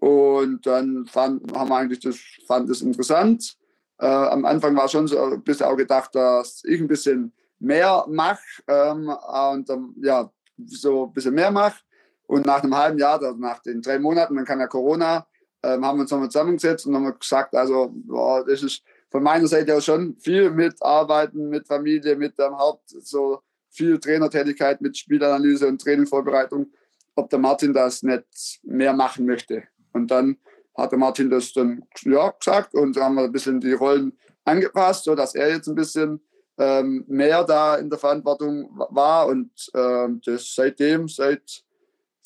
Und 0.00 0.66
dann 0.66 1.06
fand, 1.06 1.50
haben 1.56 1.70
wir 1.70 1.76
eigentlich 1.76 2.00
das, 2.00 2.18
fand 2.46 2.68
das 2.68 2.82
interessant. 2.82 3.56
Äh, 3.98 4.06
am 4.06 4.44
Anfang 4.44 4.76
war 4.76 4.86
schon 4.86 5.08
so 5.08 5.18
ein 5.18 5.42
bisschen 5.42 5.64
auch 5.64 5.76
gedacht, 5.76 6.14
dass 6.14 6.62
ich 6.64 6.78
ein 6.78 6.88
bisschen 6.88 7.32
mehr 7.58 8.04
mache 8.06 8.42
ähm, 8.66 9.08
und 9.08 9.70
ähm, 9.70 9.94
ja, 10.02 10.30
so 10.66 11.06
ein 11.06 11.12
bisschen 11.14 11.34
mehr 11.34 11.50
mache. 11.50 11.80
Und 12.26 12.44
nach 12.44 12.62
einem 12.62 12.76
halben 12.76 12.98
Jahr, 12.98 13.14
also 13.14 13.32
nach 13.38 13.60
den 13.60 13.80
drei 13.80 13.98
Monaten, 13.98 14.36
dann 14.36 14.44
kam 14.44 14.60
ja 14.60 14.66
Corona, 14.66 15.26
ähm, 15.62 15.86
haben 15.86 15.96
wir 15.96 16.02
uns 16.02 16.10
nochmal 16.10 16.28
zusammengesetzt 16.28 16.86
und 16.86 16.94
haben 16.94 17.18
gesagt, 17.18 17.54
also 17.54 17.90
boah, 17.94 18.44
das 18.44 18.62
ist 18.62 18.82
von 19.10 19.22
meiner 19.22 19.46
Seite 19.46 19.74
auch 19.74 19.80
schon 19.80 20.18
viel 20.18 20.50
mit 20.50 20.82
Arbeiten, 20.82 21.48
mit 21.48 21.66
Familie, 21.66 22.14
mit 22.14 22.38
dem 22.38 22.58
Haupt, 22.58 22.90
so 22.90 23.40
viel 23.78 23.98
Trainertätigkeit, 23.98 24.80
mit 24.80 24.98
Spielanalyse 24.98 25.66
und 25.68 25.80
Trainingvorbereitung, 25.80 26.70
ob 27.14 27.30
der 27.30 27.38
Martin 27.38 27.72
das 27.72 28.02
nicht 28.02 28.60
mehr 28.62 28.92
machen 28.92 29.24
möchte. 29.24 29.62
Und 29.92 30.10
dann 30.10 30.36
hat 30.76 30.92
der 30.92 30.98
Martin 30.98 31.30
das 31.30 31.52
dann 31.52 31.82
ja, 32.02 32.30
gesagt 32.30 32.74
und 32.74 32.96
haben 32.96 33.14
wir 33.14 33.24
ein 33.24 33.32
bisschen 33.32 33.60
die 33.60 33.72
Rollen 33.72 34.12
angepasst, 34.44 35.04
sodass 35.04 35.34
er 35.34 35.50
jetzt 35.50 35.68
ein 35.68 35.74
bisschen 35.74 36.20
ähm, 36.58 37.04
mehr 37.08 37.44
da 37.44 37.76
in 37.76 37.88
der 37.88 37.98
Verantwortung 37.98 38.68
war 38.90 39.26
und 39.26 39.50
ähm, 39.74 40.20
das 40.24 40.54
seitdem, 40.54 41.08
seit 41.08 41.64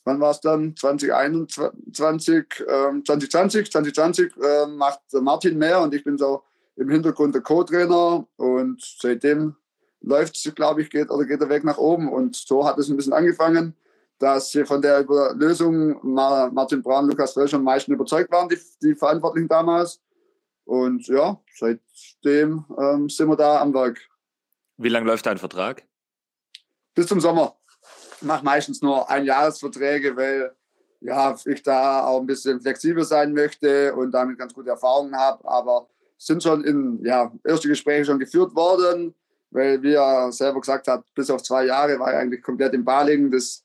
wann 0.04 0.21
war 0.21 0.32
es 0.32 0.40
dann? 0.40 0.75
2021, 0.75 2.64
ähm, 2.66 3.04
2020, 3.04 3.71
2020 3.71 4.32
äh, 4.37 4.66
macht 4.66 5.00
Martin 5.21 5.59
mehr 5.59 5.80
und 5.80 5.94
ich 5.94 6.02
bin 6.02 6.18
so 6.18 6.42
im 6.76 6.88
Hintergrund 6.90 7.35
der 7.35 7.42
Co-Trainer 7.42 8.26
und 8.37 8.82
seitdem 8.99 9.56
läuft 10.02 10.37
es, 10.37 10.54
glaube 10.54 10.82
ich, 10.82 10.90
geht 10.90 11.11
oder 11.11 11.25
geht 11.25 11.40
der 11.40 11.49
Weg 11.49 11.64
nach 11.64 11.78
oben 11.78 12.12
und 12.12 12.37
so 12.37 12.66
hat 12.66 12.78
es 12.78 12.88
ein 12.88 12.97
bisschen 12.97 13.12
angefangen, 13.12 13.75
dass 14.18 14.56
von 14.64 14.80
der 14.80 15.04
Lösung 15.35 15.99
Martin 16.02 16.82
Braun, 16.82 17.09
Lukas 17.09 17.32
Frösch 17.32 17.54
am 17.54 17.64
meisten 17.64 17.92
überzeugt 17.92 18.30
waren, 18.30 18.49
die, 18.49 18.59
die 18.80 18.94
Verantwortlichen 18.94 19.49
damals. 19.49 20.00
Und 20.64 21.09
ja, 21.09 21.40
seitdem 21.56 22.64
ähm, 22.78 23.09
sind 23.09 23.28
wir 23.28 23.37
da 23.37 23.61
am 23.61 23.75
Werk. 23.75 24.00
Wie 24.76 24.88
lange 24.88 25.06
läuft 25.06 25.26
dein 25.26 25.38
Vertrag? 25.38 25.82
Bis 26.94 27.09
zum 27.09 27.21
Sommer. 27.21 27.56
Ich 28.16 28.23
mache 28.23 28.44
meistens 28.44 28.80
nur 28.80 29.11
Einjahresverträge, 29.11 30.16
weil 30.16 30.54
ja, 31.00 31.37
ich 31.44 31.62
da 31.64 32.06
auch 32.06 32.21
ein 32.21 32.26
bisschen 32.26 32.61
flexibel 32.61 33.04
sein 33.04 33.32
möchte 33.32 33.92
und 33.94 34.12
damit 34.12 34.38
ganz 34.38 34.54
gute 34.54 34.71
Erfahrungen 34.71 35.16
habe. 35.16 35.44
Aber 35.49 35.88
sind 36.16 36.42
schon 36.42 36.62
in 36.62 37.04
ja, 37.04 37.32
erste 37.44 37.66
Gespräche 37.66 38.04
schon 38.04 38.21
geführt 38.21 38.54
worden, 38.54 39.14
weil 39.52 39.82
wie 39.82 39.94
er 39.94 40.32
selber 40.32 40.61
gesagt 40.61 40.88
hat, 40.88 41.04
bis 41.14 41.30
auf 41.30 41.42
zwei 41.42 41.66
Jahre 41.66 41.99
war 41.99 42.12
er 42.12 42.21
eigentlich 42.21 42.42
komplett 42.42 42.75
im 42.75 42.85
Balingen. 42.85 43.30
Das 43.30 43.64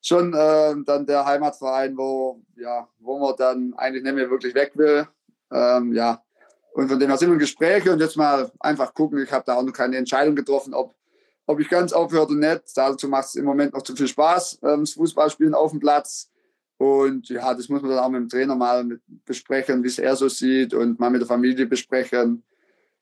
schon 0.00 0.34
äh, 0.34 0.74
dann 0.84 1.06
der 1.06 1.24
Heimatverein, 1.24 1.96
wo, 1.96 2.42
ja, 2.56 2.88
wo 2.98 3.18
man 3.18 3.34
dann 3.36 3.74
eigentlich 3.76 4.02
nicht 4.02 4.14
mehr 4.14 4.30
wirklich 4.30 4.54
weg 4.54 4.72
will. 4.74 5.06
Ähm, 5.50 5.92
ja, 5.92 6.22
und 6.72 6.88
von 6.88 6.98
dem 6.98 7.08
her 7.08 7.18
sind 7.18 7.28
wir 7.28 7.34
in 7.34 7.38
Gespräche 7.38 7.92
und 7.92 8.00
jetzt 8.00 8.16
mal 8.16 8.50
einfach 8.60 8.94
gucken. 8.94 9.22
Ich 9.22 9.32
habe 9.32 9.44
da 9.46 9.54
auch 9.54 9.62
noch 9.62 9.72
keine 9.72 9.96
Entscheidung 9.96 10.34
getroffen, 10.34 10.74
ob, 10.74 10.94
ob 11.46 11.60
ich 11.60 11.68
ganz 11.68 11.92
aufhöre 11.92 12.26
oder 12.26 12.34
nicht. 12.34 12.62
Dazu 12.74 13.08
macht 13.08 13.26
es 13.26 13.34
im 13.34 13.44
Moment 13.44 13.74
noch 13.74 13.82
zu 13.82 13.94
viel 13.94 14.08
Spaß, 14.08 14.60
ähm, 14.62 14.80
das 14.80 14.92
Fußballspielen 14.92 15.54
auf 15.54 15.70
dem 15.70 15.80
Platz. 15.80 16.30
Und 16.78 17.28
ja, 17.28 17.54
das 17.54 17.68
muss 17.68 17.82
man 17.82 17.92
dann 17.92 18.00
auch 18.00 18.08
mit 18.08 18.22
dem 18.22 18.28
Trainer 18.28 18.56
mal 18.56 18.98
besprechen, 19.24 19.84
wie 19.84 19.88
es 19.88 19.98
er 19.98 20.16
so 20.16 20.28
sieht 20.28 20.74
und 20.74 20.98
mal 20.98 21.10
mit 21.10 21.20
der 21.20 21.28
Familie 21.28 21.66
besprechen, 21.66 22.42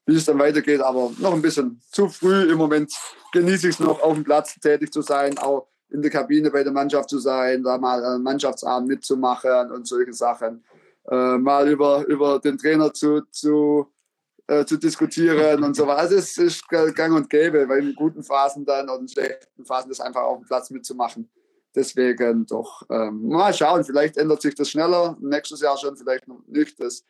wie 0.06 0.16
es 0.16 0.24
dann 0.24 0.38
weitergeht. 0.38 0.80
Aber 0.80 1.12
noch 1.18 1.34
ein 1.34 1.42
bisschen 1.42 1.80
zu 1.90 2.08
früh 2.08 2.50
im 2.50 2.58
Moment 2.58 2.92
genieße 3.32 3.68
ich 3.68 3.74
es 3.74 3.80
noch, 3.80 4.00
auf 4.02 4.14
dem 4.14 4.24
Platz 4.24 4.54
tätig 4.60 4.92
zu 4.92 5.02
sein, 5.02 5.38
auch 5.38 5.68
in 5.88 6.02
der 6.02 6.10
Kabine 6.10 6.50
bei 6.50 6.62
der 6.62 6.72
Mannschaft 6.72 7.10
zu 7.10 7.18
sein, 7.18 7.62
da 7.62 7.78
mal 7.78 8.04
einen 8.04 8.22
Mannschaftsabend 8.22 8.88
mitzumachen 8.88 9.70
und 9.72 9.86
solche 9.86 10.12
Sachen. 10.12 10.64
äh, 11.10 11.38
mal 11.38 11.68
über, 11.68 12.06
über 12.06 12.38
den 12.38 12.58
Trainer 12.58 12.92
zu, 12.92 13.22
zu, 13.30 13.92
äh, 14.46 14.64
zu 14.64 14.76
diskutieren 14.76 15.62
und 15.62 15.74
so 15.74 15.86
weiter. 15.86 15.98
Also 15.98 16.16
es 16.16 16.36
ist 16.38 16.68
gang 16.68 17.14
und 17.14 17.30
gäbe, 17.30 17.68
weil 17.68 17.88
in 17.88 17.94
guten 17.94 18.22
Phasen 18.22 18.64
dann 18.64 18.88
und 18.88 19.00
in 19.02 19.08
schlechten 19.08 19.64
Phasen 19.64 19.88
das 19.88 20.00
einfach 20.00 20.22
auf 20.22 20.38
dem 20.38 20.46
Platz 20.46 20.70
mitzumachen. 20.70 21.30
Deswegen 21.74 22.46
doch 22.46 22.82
ähm, 22.90 23.28
mal 23.28 23.54
schauen, 23.54 23.84
vielleicht 23.84 24.16
ändert 24.16 24.42
sich 24.42 24.54
das 24.56 24.70
schneller, 24.70 25.16
nächstes 25.20 25.60
Jahr 25.60 25.76
schon, 25.76 25.96
vielleicht 25.96 26.26
noch 26.26 26.42
nicht. 26.46 26.80
Das 26.80 27.04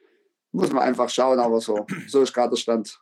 muss 0.52 0.72
man 0.72 0.82
einfach 0.82 1.08
schauen, 1.08 1.38
aber 1.38 1.60
so, 1.60 1.86
so 2.08 2.22
ist 2.22 2.32
gerade 2.32 2.50
der 2.50 2.56
Stand. 2.56 3.00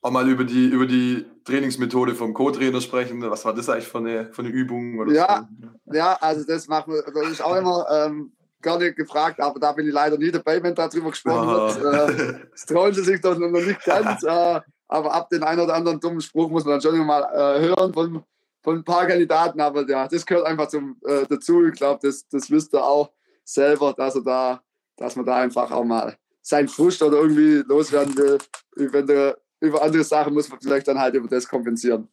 Auch 0.00 0.10
mal 0.10 0.28
über 0.28 0.44
die, 0.44 0.66
über 0.66 0.86
die 0.86 1.24
Trainingsmethode 1.44 2.14
vom 2.14 2.34
Co-Trainer 2.34 2.80
sprechen. 2.80 3.22
Was 3.30 3.44
war 3.44 3.54
das 3.54 3.68
eigentlich 3.68 3.86
für 3.86 3.98
eine, 3.98 4.32
für 4.32 4.42
eine 4.42 4.50
Übung? 4.50 4.98
Oder 4.98 5.12
ja, 5.12 5.48
so? 5.86 5.94
ja, 5.94 6.18
also 6.20 6.44
das 6.44 6.66
machen 6.66 6.92
wir, 6.92 7.02
das 7.02 7.30
ist 7.30 7.44
auch 7.44 7.54
immer 7.54 7.86
ähm, 7.88 8.32
gerne 8.60 8.92
gefragt, 8.92 9.40
aber 9.40 9.60
da 9.60 9.72
bin 9.72 9.86
ich 9.86 9.92
leider 9.92 10.18
nie 10.18 10.30
dabei, 10.30 10.62
wenn 10.62 10.74
darüber 10.74 11.10
gesprochen 11.10 11.48
wird. 11.48 12.20
Äh, 12.20 12.48
das 12.50 12.66
trauen 12.66 12.92
sie 12.92 13.04
sich 13.04 13.20
doch 13.20 13.38
noch 13.38 13.48
nicht 13.50 13.84
ganz. 13.84 14.22
Äh, 14.32 14.60
aber 14.88 15.14
ab 15.14 15.30
den 15.30 15.42
einen 15.42 15.60
oder 15.60 15.74
anderen 15.74 15.98
dummen 16.00 16.20
Spruch 16.20 16.50
muss 16.50 16.64
man 16.64 16.74
dann 16.74 16.82
schon 16.82 17.06
mal 17.06 17.22
äh, 17.32 17.60
hören 17.60 17.94
von, 17.94 18.22
von 18.62 18.76
ein 18.76 18.84
paar 18.84 19.06
Kandidaten. 19.06 19.58
Aber 19.60 19.88
ja, 19.88 20.06
das 20.06 20.26
gehört 20.26 20.46
einfach 20.46 20.68
zum, 20.68 20.96
äh, 21.06 21.24
dazu. 21.26 21.64
Ich 21.64 21.74
glaube, 21.74 22.00
das, 22.02 22.28
das 22.28 22.50
wisst 22.50 22.74
ihr 22.74 22.84
auch 22.84 23.10
selber, 23.42 23.94
dass 23.94 24.16
er 24.16 24.22
da, 24.22 24.60
dass 24.96 25.16
man 25.16 25.24
da 25.24 25.36
einfach 25.36 25.70
auch 25.70 25.84
mal 25.84 26.14
sein 26.42 26.68
Frust 26.68 27.02
oder 27.02 27.18
irgendwie 27.18 27.62
loswerden 27.66 28.16
will. 28.16 28.38
Wenn 28.76 29.06
der 29.06 29.38
über 29.60 29.82
andere 29.82 30.04
Sachen 30.04 30.34
muss 30.34 30.48
man 30.48 30.60
vielleicht 30.60 30.88
dann 30.88 30.98
halt 30.98 31.14
über 31.14 31.28
das 31.28 31.48
kompensieren. 31.48 32.08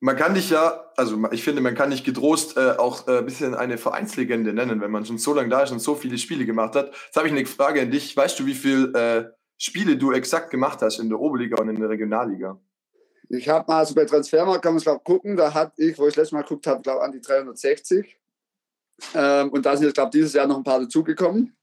Man 0.00 0.14
kann 0.14 0.34
dich 0.34 0.50
ja, 0.50 0.92
also 0.96 1.20
ich 1.32 1.42
finde, 1.42 1.60
man 1.60 1.74
kann 1.74 1.90
dich 1.90 2.04
getrost 2.04 2.56
äh, 2.56 2.74
auch 2.78 3.08
äh, 3.08 3.18
ein 3.18 3.24
bisschen 3.24 3.56
eine 3.56 3.78
Vereinslegende 3.78 4.52
nennen, 4.52 4.80
wenn 4.80 4.92
man 4.92 5.04
schon 5.04 5.18
so 5.18 5.34
lange 5.34 5.48
da 5.48 5.62
ist 5.62 5.72
und 5.72 5.80
so 5.80 5.96
viele 5.96 6.18
Spiele 6.18 6.46
gemacht 6.46 6.76
hat. 6.76 6.94
Jetzt 7.06 7.16
habe 7.16 7.26
ich 7.26 7.32
eine 7.32 7.44
Frage 7.46 7.82
an 7.82 7.90
dich. 7.90 8.16
Weißt 8.16 8.38
du, 8.38 8.46
wie 8.46 8.54
viele 8.54 8.92
äh, 8.92 9.24
Spiele 9.56 9.96
du 9.96 10.12
exakt 10.12 10.50
gemacht 10.50 10.82
hast 10.82 11.00
in 11.00 11.08
der 11.08 11.18
Oberliga 11.18 11.60
und 11.60 11.68
in 11.68 11.80
der 11.80 11.88
Regionalliga? 11.88 12.60
Ich 13.28 13.48
habe 13.48 13.64
mal, 13.66 13.78
also 13.78 13.92
bei 13.94 14.04
Transfermarkt 14.04 14.62
kann 14.62 14.74
man 14.74 14.82
es 14.82 15.04
gucken, 15.04 15.36
da 15.36 15.52
hatte 15.52 15.72
ich, 15.82 15.98
wo 15.98 16.06
ich 16.06 16.14
letztes 16.14 16.32
Mal 16.32 16.42
geguckt 16.42 16.68
habe, 16.68 16.80
glaube 16.80 17.02
an 17.02 17.10
die 17.10 17.20
360. 17.20 18.16
Ähm, 19.14 19.50
und 19.50 19.66
da 19.66 19.76
sind 19.76 19.86
jetzt, 19.86 19.94
glaube 19.94 20.08
ich, 20.08 20.20
dieses 20.20 20.32
Jahr 20.32 20.46
noch 20.46 20.56
ein 20.56 20.64
paar 20.64 20.78
dazugekommen. 20.78 21.57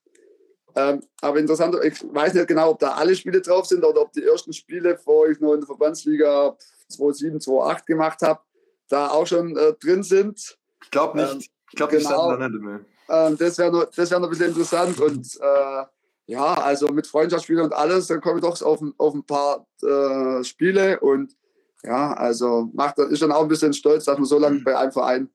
Ähm, 0.75 1.01
aber 1.21 1.39
interessant, 1.39 1.75
ich 1.83 2.03
weiß 2.13 2.33
nicht 2.33 2.47
genau, 2.47 2.71
ob 2.71 2.79
da 2.79 2.91
alle 2.91 3.15
Spiele 3.15 3.41
drauf 3.41 3.65
sind 3.65 3.83
oder 3.83 4.01
ob 4.01 4.11
die 4.11 4.23
ersten 4.23 4.51
Spiele, 4.51 4.99
wo 5.05 5.25
ich 5.25 5.39
noch 5.39 5.53
in 5.53 5.61
der 5.61 5.67
Verbandsliga 5.67 6.57
2-7, 6.91 7.41
2-8 7.43 7.85
gemacht 7.85 8.21
habe, 8.21 8.41
da 8.89 9.07
auch 9.07 9.25
schon 9.25 9.55
äh, 9.55 9.73
drin 9.73 10.03
sind. 10.03 10.57
Ich 10.83 10.91
glaube 10.91 11.17
nicht. 11.17 11.33
Ähm, 11.33 11.39
ich 11.71 11.77
glaube, 11.77 11.97
genau, 11.97 12.35
nicht 12.35 12.61
mehr. 12.61 12.81
Ähm, 13.09 13.37
das 13.37 13.57
wäre 13.57 13.71
noch, 13.71 13.87
wär 13.95 14.19
noch 14.19 14.27
ein 14.27 14.29
bisschen 14.29 14.47
interessant. 14.47 14.99
Und 14.99 15.39
äh, 15.41 15.83
ja, 16.27 16.53
also 16.55 16.87
mit 16.89 17.07
Freundschaftsspielen 17.07 17.65
und 17.65 17.73
alles, 17.73 18.07
dann 18.07 18.21
komme 18.21 18.37
ich 18.37 18.41
doch 18.41 18.61
auf, 18.61 18.81
auf 18.97 19.13
ein 19.13 19.25
paar 19.25 19.67
äh, 19.81 20.43
Spiele. 20.43 20.99
Und 20.99 21.35
ja, 21.83 22.13
also 22.13 22.69
macht, 22.73 22.99
ist 22.99 23.21
dann 23.21 23.31
auch 23.31 23.43
ein 23.43 23.47
bisschen 23.47 23.73
stolz, 23.73 24.05
dass 24.05 24.17
man 24.17 24.25
so 24.25 24.39
lange 24.39 24.59
bei 24.59 24.77
einem 24.77 24.91
Verein 24.91 25.29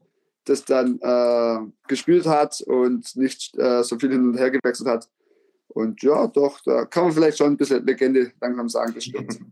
das 0.45 0.65
dann 0.65 0.99
äh, 1.01 1.59
gespielt 1.87 2.27
hat 2.27 2.61
und 2.63 3.15
nicht 3.17 3.57
äh, 3.59 3.85
so 3.85 3.99
viel 3.99 4.11
hin 4.11 4.31
und 4.31 4.39
her 4.39 4.51
gewechselt 4.51 4.89
hat. 4.89 5.09
Und 5.71 6.03
ja, 6.03 6.27
doch, 6.27 6.61
da 6.65 6.85
kann 6.85 7.05
man 7.05 7.13
vielleicht 7.13 7.39
schon 7.39 7.53
ein 7.53 7.57
bisschen 7.57 7.85
Legende 7.87 8.33
langsam 8.41 8.69
sagen, 8.69 8.95
das 8.95 9.05
stimmt. 9.05 9.39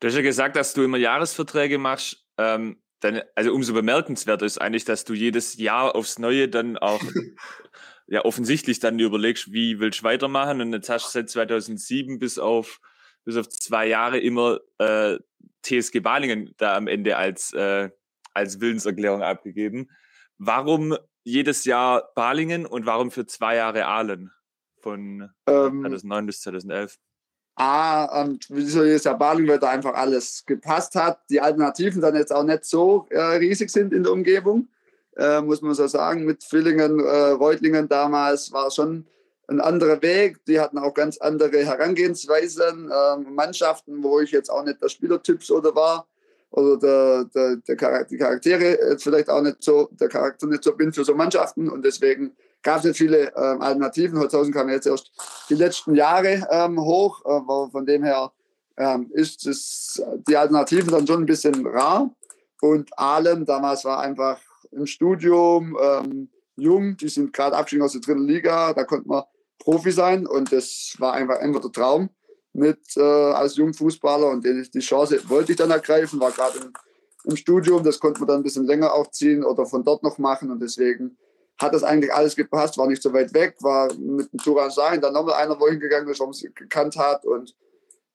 Du 0.00 0.06
hast 0.06 0.14
ja 0.14 0.22
gesagt, 0.22 0.56
dass 0.56 0.72
du 0.72 0.82
immer 0.82 0.96
Jahresverträge 0.96 1.76
machst. 1.76 2.24
Ähm, 2.38 2.80
dann, 3.00 3.20
also 3.34 3.52
umso 3.52 3.74
bemerkenswerter 3.74 4.46
ist 4.46 4.58
eigentlich, 4.58 4.84
dass 4.84 5.04
du 5.04 5.12
jedes 5.12 5.58
Jahr 5.58 5.94
aufs 5.94 6.18
Neue 6.18 6.48
dann 6.48 6.78
auch 6.78 7.02
ja 8.06 8.24
offensichtlich 8.24 8.80
dann 8.80 8.98
überlegst, 8.98 9.52
wie 9.52 9.78
willst 9.78 10.00
du 10.00 10.04
weitermachen. 10.04 10.60
Und 10.60 10.72
jetzt 10.72 10.88
hast 10.88 11.06
du 11.06 11.10
seit 11.10 11.30
2007 11.30 12.18
bis 12.18 12.38
auf 12.38 12.80
bis 13.24 13.36
auf 13.36 13.48
zwei 13.48 13.86
Jahre 13.88 14.18
immer 14.18 14.60
äh, 14.78 15.18
TSG 15.62 16.00
Balingen 16.00 16.54
da 16.56 16.76
am 16.76 16.86
Ende 16.86 17.16
als 17.16 17.52
äh, 17.52 17.90
als 18.32 18.60
Willenserklärung 18.60 19.22
abgegeben. 19.22 19.90
Warum 20.38 20.96
jedes 21.24 21.64
Jahr 21.64 22.10
Balingen 22.14 22.64
und 22.64 22.86
warum 22.86 23.10
für 23.10 23.26
zwei 23.26 23.56
Jahre 23.56 23.86
Aalen? 23.86 24.30
Von 24.80 25.30
ähm, 25.46 25.82
2009 25.82 26.26
bis 26.26 26.40
2011? 26.40 26.98
Ah, 27.60 28.22
und 28.22 28.46
wieso 28.50 28.84
jetzt 28.84 29.04
ja 29.04 29.18
weil 29.18 29.58
da 29.58 29.70
einfach 29.70 29.94
alles 29.94 30.44
gepasst 30.46 30.94
hat. 30.94 31.18
Die 31.28 31.40
Alternativen 31.40 32.00
dann 32.00 32.14
jetzt 32.14 32.32
auch 32.32 32.44
nicht 32.44 32.64
so 32.64 33.06
äh, 33.10 33.18
riesig 33.18 33.70
sind 33.70 33.92
in 33.92 34.04
der 34.04 34.12
Umgebung, 34.12 34.68
äh, 35.16 35.40
muss 35.40 35.60
man 35.60 35.74
so 35.74 35.88
sagen. 35.88 36.24
Mit 36.24 36.44
Villingen, 36.44 37.00
äh, 37.00 37.30
Reutlingen 37.30 37.88
damals 37.88 38.52
war 38.52 38.70
schon 38.70 39.06
ein 39.48 39.60
anderer 39.60 40.00
Weg. 40.02 40.44
Die 40.46 40.60
hatten 40.60 40.78
auch 40.78 40.94
ganz 40.94 41.18
andere 41.18 41.64
Herangehensweisen, 41.64 42.92
ähm, 42.94 43.34
Mannschaften, 43.34 44.04
wo 44.04 44.20
ich 44.20 44.30
jetzt 44.30 44.50
auch 44.50 44.64
nicht 44.64 44.80
der 44.80 44.88
Spielertyp 44.88 45.42
oder 45.50 45.74
war 45.74 46.06
oder 46.50 46.76
der, 46.78 47.24
der, 47.34 47.56
der 47.56 47.76
Charakter, 47.76 48.08
die 48.10 48.18
Charaktere 48.18 48.96
vielleicht 48.98 49.28
auch 49.28 49.42
nicht 49.42 49.64
so, 49.64 49.88
der 49.92 50.08
Charakter 50.08 50.46
nicht 50.46 50.62
so 50.62 50.76
bin 50.76 50.92
für 50.92 51.04
so 51.04 51.14
Mannschaften 51.14 51.68
und 51.68 51.84
deswegen 51.84 52.36
gab 52.62 52.78
es 52.78 52.84
nicht 52.84 52.98
viele 52.98 53.32
ähm, 53.36 53.62
Alternativen. 53.62 54.18
Holzhausen 54.18 54.52
kam 54.52 54.68
jetzt 54.68 54.86
erst 54.86 55.10
die 55.48 55.54
letzten 55.54 55.94
Jahre 55.94 56.46
ähm, 56.50 56.80
hoch. 56.80 57.24
Äh, 57.24 57.70
von 57.70 57.86
dem 57.86 58.02
her 58.02 58.32
ähm, 58.76 59.10
ist 59.12 59.46
es, 59.46 60.02
die 60.28 60.36
Alternativen 60.36 60.90
dann 60.90 61.06
schon 61.06 61.22
ein 61.22 61.26
bisschen 61.26 61.66
rar. 61.66 62.10
Und 62.60 62.90
Aalen 62.98 63.44
damals 63.44 63.84
war 63.84 64.00
einfach 64.00 64.38
im 64.72 64.86
Studium 64.86 65.76
ähm, 65.80 66.28
jung. 66.56 66.96
Die 66.96 67.08
sind 67.08 67.32
gerade 67.32 67.56
abgestiegen 67.56 67.84
aus 67.84 67.92
der 67.92 68.00
dritten 68.00 68.26
Liga. 68.26 68.72
Da 68.72 68.84
konnte 68.84 69.08
man 69.08 69.24
Profi 69.58 69.92
sein. 69.92 70.26
Und 70.26 70.52
das 70.52 70.94
war 70.98 71.12
einfach, 71.12 71.38
einfach 71.38 71.60
der 71.60 71.72
Traum 71.72 72.10
mit 72.52 72.80
äh, 72.96 73.00
als 73.00 73.56
Jungfußballer. 73.56 74.28
Und 74.28 74.44
die, 74.44 74.68
die 74.70 74.80
Chance 74.80 75.20
wollte 75.28 75.52
ich 75.52 75.58
dann 75.58 75.70
ergreifen. 75.70 76.20
War 76.20 76.32
gerade 76.32 76.58
im, 76.58 76.72
im 77.24 77.36
Studium. 77.36 77.84
Das 77.84 78.00
konnte 78.00 78.20
man 78.20 78.28
dann 78.28 78.40
ein 78.40 78.44
bisschen 78.44 78.66
länger 78.66 78.92
aufziehen 78.92 79.44
oder 79.44 79.66
von 79.66 79.84
dort 79.84 80.02
noch 80.02 80.18
machen. 80.18 80.50
Und 80.50 80.60
deswegen 80.60 81.16
hat 81.60 81.74
das 81.74 81.82
eigentlich 81.82 82.12
alles 82.12 82.36
gepasst, 82.36 82.78
war 82.78 82.86
nicht 82.86 83.02
so 83.02 83.12
weit 83.12 83.34
weg, 83.34 83.56
war 83.60 83.92
mit 83.94 84.32
dem 84.32 84.38
Turan 84.38 84.70
Sahin 84.70 85.00
dann 85.00 85.12
nochmal 85.12 85.34
einer, 85.34 85.58
wo 85.58 85.68
hingegangen 85.68 86.08
ist, 86.08 86.20
warum 86.20 86.32
sie 86.32 86.50
gekannt 86.54 86.96
hat 86.96 87.24
und 87.24 87.54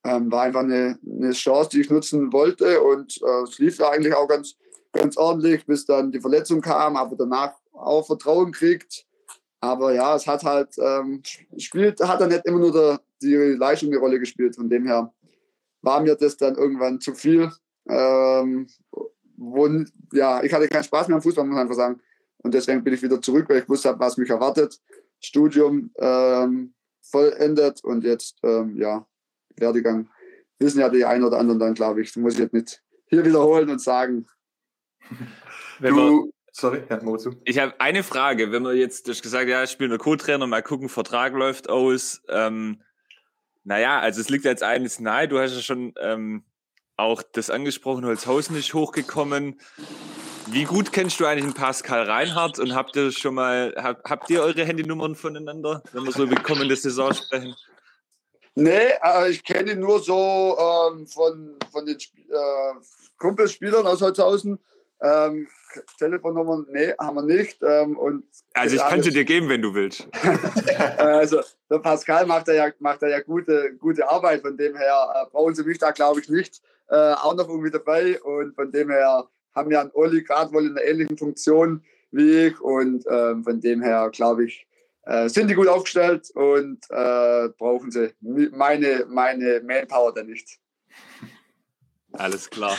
ähm, 0.06 0.32
war 0.32 0.44
einfach 0.44 0.62
eine, 0.62 0.98
eine 1.06 1.32
Chance, 1.32 1.70
die 1.72 1.82
ich 1.82 1.90
nutzen 1.90 2.32
wollte 2.32 2.82
und 2.82 3.22
äh, 3.22 3.44
es 3.44 3.60
lief 3.60 3.78
ja 3.80 3.90
eigentlich 3.90 4.14
auch 4.14 4.28
ganz, 4.28 4.56
ganz 4.92 5.18
ordentlich, 5.18 5.66
bis 5.66 5.86
dann 5.86 6.12
die 6.12 6.22
Verletzung 6.22 6.62
kam, 6.62 6.96
aber 6.96 7.16
danach 7.16 7.54
auch 7.74 8.06
Vertrauen 8.06 8.52
kriegt. 8.52 9.06
Aber 9.60 9.94
ja, 9.94 10.16
es 10.16 10.28
hat 10.28 10.44
halt, 10.44 10.76
ähm, 10.78 11.22
spielt, 11.58 12.00
hat 12.02 12.20
dann 12.20 12.30
nicht 12.30 12.46
immer 12.46 12.60
nur 12.60 12.74
der, 12.74 13.00
die 13.22 13.34
Leistung 13.34 13.90
eine 13.90 14.00
Rolle 14.00 14.20
gespielt. 14.20 14.56
Von 14.56 14.70
dem 14.70 14.86
her 14.86 15.14
war 15.82 16.02
mir 16.02 16.16
das 16.16 16.36
dann 16.36 16.56
irgendwann 16.56 17.00
zu 17.00 17.14
viel. 17.14 17.50
Ähm, 17.88 18.68
wo, 19.38 19.70
ja, 20.12 20.44
ich 20.44 20.54
hatte 20.54 20.68
keinen 20.68 20.84
Spaß 20.84 21.08
mehr 21.08 21.16
am 21.16 21.22
Fußball, 21.22 21.46
muss 21.46 21.56
man 21.56 21.64
einfach 21.64 21.76
sagen. 21.76 22.02
Und 22.44 22.54
deswegen 22.54 22.84
bin 22.84 22.94
ich 22.94 23.02
wieder 23.02 23.22
zurück, 23.22 23.50
weil 23.50 23.60
ich 23.60 23.70
wusste, 23.70 23.96
was 23.98 24.18
mich 24.18 24.30
erwartet. 24.30 24.80
Studium 25.20 25.92
ähm, 25.98 26.74
vollendet 27.02 27.84
und 27.84 28.04
jetzt, 28.04 28.38
ähm, 28.44 28.78
ja, 28.78 29.08
Werdegang. 29.56 30.10
Wissen 30.60 30.80
ja 30.80 30.90
die 30.90 31.06
einen 31.06 31.24
oder 31.24 31.40
anderen 31.40 31.60
dann, 31.60 31.74
glaube 31.74 32.02
ich. 32.02 32.10
Das 32.10 32.18
muss 32.18 32.34
ich 32.34 32.40
jetzt 32.40 32.54
nicht 32.54 32.84
hier 33.08 33.26
wiederholen 33.26 33.70
und 33.70 33.82
sagen. 33.82 34.28
Wenn 35.80 35.96
du, 35.96 36.34
sorry, 36.52 36.84
ja, 36.90 37.18
zu. 37.18 37.42
Ich 37.46 37.58
habe 37.60 37.74
eine 37.80 38.04
Frage. 38.04 38.52
Wenn 38.52 38.64
man 38.64 38.76
jetzt, 38.76 39.08
du 39.08 39.12
hast 39.12 39.22
gesagt, 39.22 39.50
ja, 39.50 39.64
ich 39.64 39.72
spiele 39.72 39.90
nur 39.90 39.98
Co-Trainer, 39.98 40.48
mal 40.48 40.62
gucken, 40.62 40.90
Vertrag 40.90 41.34
läuft 41.34 41.70
aus. 41.70 42.22
Ähm, 42.30 42.82
naja, 43.64 44.00
also 44.00 44.22
es 44.22 44.30
liegt 44.30 44.46
jetzt 44.46 44.64
eines 44.64 45.00
nahe. 45.00 45.28
Du 45.28 45.40
hast 45.40 45.56
ja 45.56 45.62
schon 45.62 45.94
ähm, 46.00 46.44
auch 46.98 47.24
das 47.24 47.50
angesprochen, 47.50 48.06
Holzhausen 48.06 48.56
ist 48.56 48.74
hochgekommen. 48.74 49.60
Wie 50.48 50.66
gut 50.66 50.92
kennst 50.92 51.20
du 51.20 51.26
eigentlich 51.26 51.46
den 51.46 51.54
Pascal 51.54 52.04
Reinhardt 52.04 52.60
und 52.60 52.76
habt 52.76 52.96
ihr 52.96 53.12
schon 53.12 53.36
mal, 53.36 53.74
hab, 53.78 54.10
habt 54.10 54.30
ihr 54.30 54.42
eure 54.42 54.66
Handynummern 54.66 55.16
voneinander, 55.16 55.82
wenn 55.94 56.04
wir 56.04 56.12
so 56.12 56.24
über 56.24 56.36
kommende 56.36 56.76
Saison 56.76 57.14
sprechen? 57.14 57.56
Nee, 58.56 58.90
äh, 59.04 59.30
ich 59.30 59.44
kenne 59.44 59.72
ihn 59.72 59.80
nur 59.80 60.00
so 60.00 60.58
ähm, 60.60 61.08
von, 61.08 61.56
von 61.72 61.86
den 61.86 61.98
äh, 61.98 62.74
Kumpelspielern 63.18 63.88
aus 63.88 64.02
Holzhausen. 64.02 64.60
Ähm, 65.02 65.48
Telefonnummern, 65.98 66.68
nee, 66.70 66.94
haben 67.00 67.16
wir 67.16 67.24
nicht. 67.24 67.58
Ähm, 67.64 67.98
und 67.98 68.24
also 68.54 68.76
ich 68.76 68.88
könnte 68.88 69.10
dir 69.10 69.26
geben, 69.26 69.50
wenn 69.50 69.62
du 69.62 69.74
willst. 69.74 70.08
also 70.98 71.42
der 71.70 71.80
Pascal 71.80 72.26
macht 72.26 72.48
ja, 72.48 72.70
macht 72.80 73.02
ja 73.02 73.20
gute, 73.22 73.74
gute 73.80 74.08
Arbeit, 74.08 74.42
von 74.42 74.56
dem 74.56 74.76
her 74.76 75.14
äh, 75.16 75.32
brauchen 75.32 75.56
sie 75.56 75.64
mich 75.64 75.80
da, 75.80 75.92
glaube 75.92 76.20
ich, 76.20 76.30
nicht 76.30 76.62
äh, 76.90 77.14
auch 77.14 77.34
noch 77.34 77.50
irgendwie 77.50 77.72
dabei. 77.72 78.22
Und 78.22 78.54
von 78.54 78.72
dem 78.72 78.92
her 78.92 79.28
haben 79.56 79.72
ja 79.72 79.82
einen 79.82 79.92
Olli 79.94 80.24
gerade 80.24 80.54
wohl 80.54 80.66
in 80.66 80.78
einer 80.78 80.84
ähnlichen 80.84 81.18
Funktion 81.18 81.84
wie 82.12 82.48
ich 82.48 82.62
und 82.62 83.06
ähm, 83.10 83.44
von 83.44 83.60
dem 83.60 83.82
her 83.82 84.10
glaube 84.12 84.46
ich, 84.46 84.68
äh, 85.04 85.28
sind 85.30 85.50
die 85.50 85.56
gut 85.56 85.68
aufgestellt 85.68 86.30
und 86.36 86.80
äh, 86.90 87.50
brauchen 87.58 87.92
sie 87.92 88.14
meine, 88.22 89.06
meine 89.10 89.62
Manpower 89.62 90.14
da 90.14 90.24
nicht. 90.24 90.60
Alles 92.14 92.50
klar. 92.50 92.78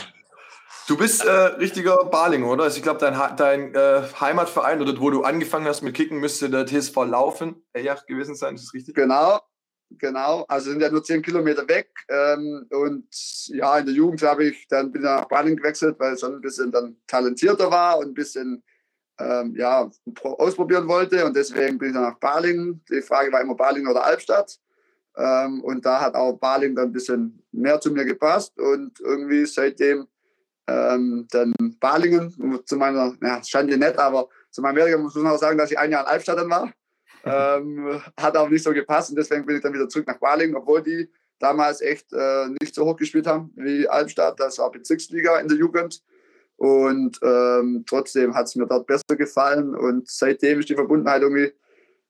Du 0.87 0.95
bist 0.97 1.25
äh, 1.25 1.31
richtiger 1.31 2.05
Balinger, 2.05 2.47
oder? 2.47 2.65
Also 2.65 2.77
ich 2.77 2.83
glaube, 2.83 2.99
dein, 2.99 3.35
dein 3.37 3.73
äh, 3.73 4.03
Heimatverein 4.19 4.81
oder 4.81 4.99
wo 4.99 5.09
du 5.09 5.23
angefangen 5.23 5.65
hast 5.67 5.81
mit 5.81 5.95
Kicken, 5.95 6.19
müsste 6.19 6.49
der 6.49 6.67
TSV 6.67 6.95
Laufen 7.05 7.63
ja, 7.75 7.95
gewesen 7.95 8.35
sein, 8.35 8.55
ist 8.55 8.65
das 8.65 8.73
richtig? 8.73 8.95
Genau, 8.95 9.39
genau. 9.97 10.45
Also 10.47 10.71
sind 10.71 10.81
ja 10.81 10.89
nur 10.89 11.03
zehn 11.03 11.21
Kilometer 11.21 11.67
weg. 11.67 11.89
Ähm, 12.09 12.65
und 12.69 13.07
ja, 13.47 13.77
in 13.79 13.85
der 13.85 13.95
Jugend 13.95 14.21
habe 14.23 14.45
ich 14.45 14.67
dann 14.67 14.91
bin 14.91 15.01
nach 15.01 15.25
Balingen 15.27 15.57
gewechselt, 15.57 15.95
weil 15.99 16.13
ich 16.13 16.19
schon 16.19 16.35
ein 16.35 16.41
bisschen 16.41 16.71
dann 16.71 16.97
talentierter 17.07 17.69
war 17.69 17.99
und 17.99 18.07
ein 18.07 18.13
bisschen 18.13 18.63
ähm, 19.19 19.55
ja, 19.55 19.89
ausprobieren 20.23 20.87
wollte. 20.87 21.25
Und 21.25 21.35
deswegen 21.35 21.77
bin 21.77 21.89
ich 21.89 21.93
dann 21.93 22.03
nach 22.03 22.19
Balingen. 22.19 22.83
Die 22.89 23.01
Frage 23.01 23.31
war 23.31 23.41
immer 23.41 23.55
Balingen 23.55 23.89
oder 23.89 24.03
Albstadt. 24.03 24.57
Ähm, 25.17 25.63
und 25.63 25.85
da 25.85 26.01
hat 26.01 26.15
auch 26.15 26.33
Balingen 26.33 26.75
dann 26.75 26.89
ein 26.89 26.93
bisschen 26.93 27.43
mehr 27.51 27.79
zu 27.79 27.91
mir 27.91 28.05
gepasst. 28.05 28.57
Und 28.59 28.99
irgendwie 28.99 29.45
seitdem 29.45 30.07
ähm, 30.67 31.27
dann 31.31 31.53
Balingen, 31.79 32.63
zu 32.65 32.75
meiner, 32.75 33.15
ja, 33.21 33.43
Schande 33.43 33.77
nett, 33.77 33.97
aber 33.97 34.27
zu 34.49 34.61
meinem 34.61 34.77
Werdegang 34.77 35.03
muss 35.03 35.15
man 35.15 35.27
auch 35.27 35.37
sagen, 35.37 35.57
dass 35.57 35.71
ich 35.71 35.77
ein 35.77 35.91
Jahr 35.91 36.03
in 36.03 36.07
Albstadt 36.07 36.39
dann 36.39 36.49
war. 36.49 36.71
Ähm, 37.25 38.01
hat 38.17 38.37
auch 38.37 38.49
nicht 38.49 38.63
so 38.63 38.71
gepasst 38.71 39.09
und 39.09 39.17
deswegen 39.17 39.45
bin 39.45 39.57
ich 39.57 39.61
dann 39.61 39.73
wieder 39.73 39.89
zurück 39.89 40.07
nach 40.07 40.19
Balingen, 40.19 40.55
obwohl 40.55 40.81
die 40.81 41.09
damals 41.39 41.81
echt 41.81 42.13
äh, 42.13 42.47
nicht 42.61 42.73
so 42.73 42.85
hoch 42.85 42.95
gespielt 42.95 43.27
haben 43.27 43.51
wie 43.55 43.87
Albstadt. 43.87 44.39
Das 44.39 44.57
war 44.59 44.71
Bezirksliga 44.71 45.39
in 45.39 45.47
der 45.47 45.57
Jugend. 45.57 46.01
Und 46.57 47.19
ähm, 47.21 47.83
trotzdem 47.85 48.33
hat 48.33 48.45
es 48.45 48.55
mir 48.55 48.65
dort 48.65 48.87
besser 48.87 49.17
gefallen. 49.17 49.75
Und 49.75 50.09
seitdem 50.09 50.59
ist 50.59 50.69
die 50.69 50.75
Verbundenheit 50.75 51.21
irgendwie 51.21 51.53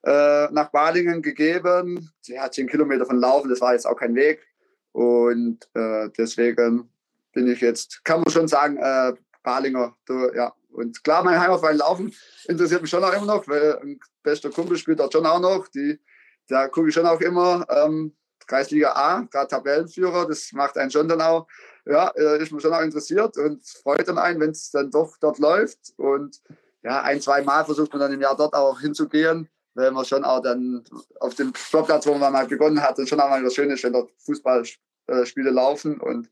äh, 0.04 0.52
nach 0.52 0.70
Balingen 0.70 1.22
gegeben. 1.22 2.12
Sie 2.22 2.40
hat 2.40 2.54
zehn 2.54 2.68
Kilometer 2.68 3.06
von 3.06 3.18
Laufen, 3.18 3.50
das 3.50 3.62
war 3.62 3.74
jetzt 3.74 3.88
auch 3.88 3.96
kein 3.96 4.14
Weg. 4.16 4.46
Und 4.92 5.68
äh, 5.74 6.10
deswegen 6.18 6.90
bin 7.34 7.48
ich 7.48 7.60
jetzt, 7.62 8.06
kann 8.06 8.22
man 8.22 8.32
schon 8.32 8.48
sagen, 8.48 8.78
äh, 8.78 9.14
Balinger. 9.44 9.96
Du, 10.06 10.32
ja. 10.34 10.54
Und 10.76 11.04
klar, 11.04 11.24
mein 11.24 11.40
Heimatverein 11.40 11.78
Laufen 11.78 12.14
interessiert 12.48 12.82
mich 12.82 12.92
schon 12.92 13.04
auch 13.04 13.14
immer 13.14 13.26
noch, 13.26 13.48
weil 13.48 13.80
ein 13.82 14.00
bester 14.24 14.50
Kumpel 14.50 14.78
spielt 14.78 15.00
dort 15.00 15.14
schon 15.14 15.26
auch 15.26 15.40
noch. 15.40 15.68
Die, 15.70 16.00
da 16.50 16.68
gucke 16.68 16.90
ich 16.90 16.94
schon 16.94 17.06
auch 17.06 17.22
immer. 17.22 17.66
Ähm, 17.70 18.14
Kreisliga 18.46 18.92
A, 18.92 19.22
gerade 19.22 19.48
Tabellenführer, 19.48 20.28
das 20.28 20.52
macht 20.52 20.78
einen 20.78 20.92
schon 20.92 21.08
dann 21.08 21.22
auch, 21.22 21.48
ja, 21.86 22.10
äh, 22.10 22.42
ist 22.42 22.52
mir 22.52 22.62
schon 22.62 22.74
auch 22.74 22.82
interessiert 22.82 23.38
und 23.38 23.66
freut 23.66 24.08
dann 24.08 24.18
einen, 24.18 24.40
wenn 24.40 24.52
es 24.52 24.70
dann 24.70 24.92
doch 24.92 25.18
dort 25.18 25.40
läuft. 25.40 25.94
Und 25.98 26.42
ja, 26.84 27.02
ein, 27.02 27.22
zwei 27.22 27.42
Mal 27.42 27.66
versucht 27.66 27.92
man 27.92 28.02
dann 28.02 28.14
im 28.14 28.22
Jahr 28.22 28.36
dort 28.36 28.54
auch 28.54 28.80
hinzugehen, 28.80 29.50
weil 29.74 29.92
man 29.92 30.06
schon 30.06 30.24
auch 30.24 30.42
dann 30.42 30.84
auf 31.20 31.36
dem 31.36 31.54
Sportplatz, 31.56 32.06
wo 32.06 32.14
man 32.16 32.34
mal 32.34 32.48
begonnen 32.48 32.82
hat, 32.82 32.98
schon 33.08 33.20
auch 33.20 33.30
mal 33.30 33.44
was 33.44 33.56
Schönes, 33.56 33.82
wenn 33.84 33.94
dort 33.94 34.12
Fußballspiele 34.26 35.50
laufen 35.50 36.00
und 36.00 36.30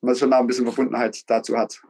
man 0.00 0.16
schon 0.16 0.32
auch 0.32 0.40
ein 0.40 0.46
bisschen 0.46 0.64
Verbundenheit 0.64 1.22
dazu 1.28 1.56
hat. 1.56 1.80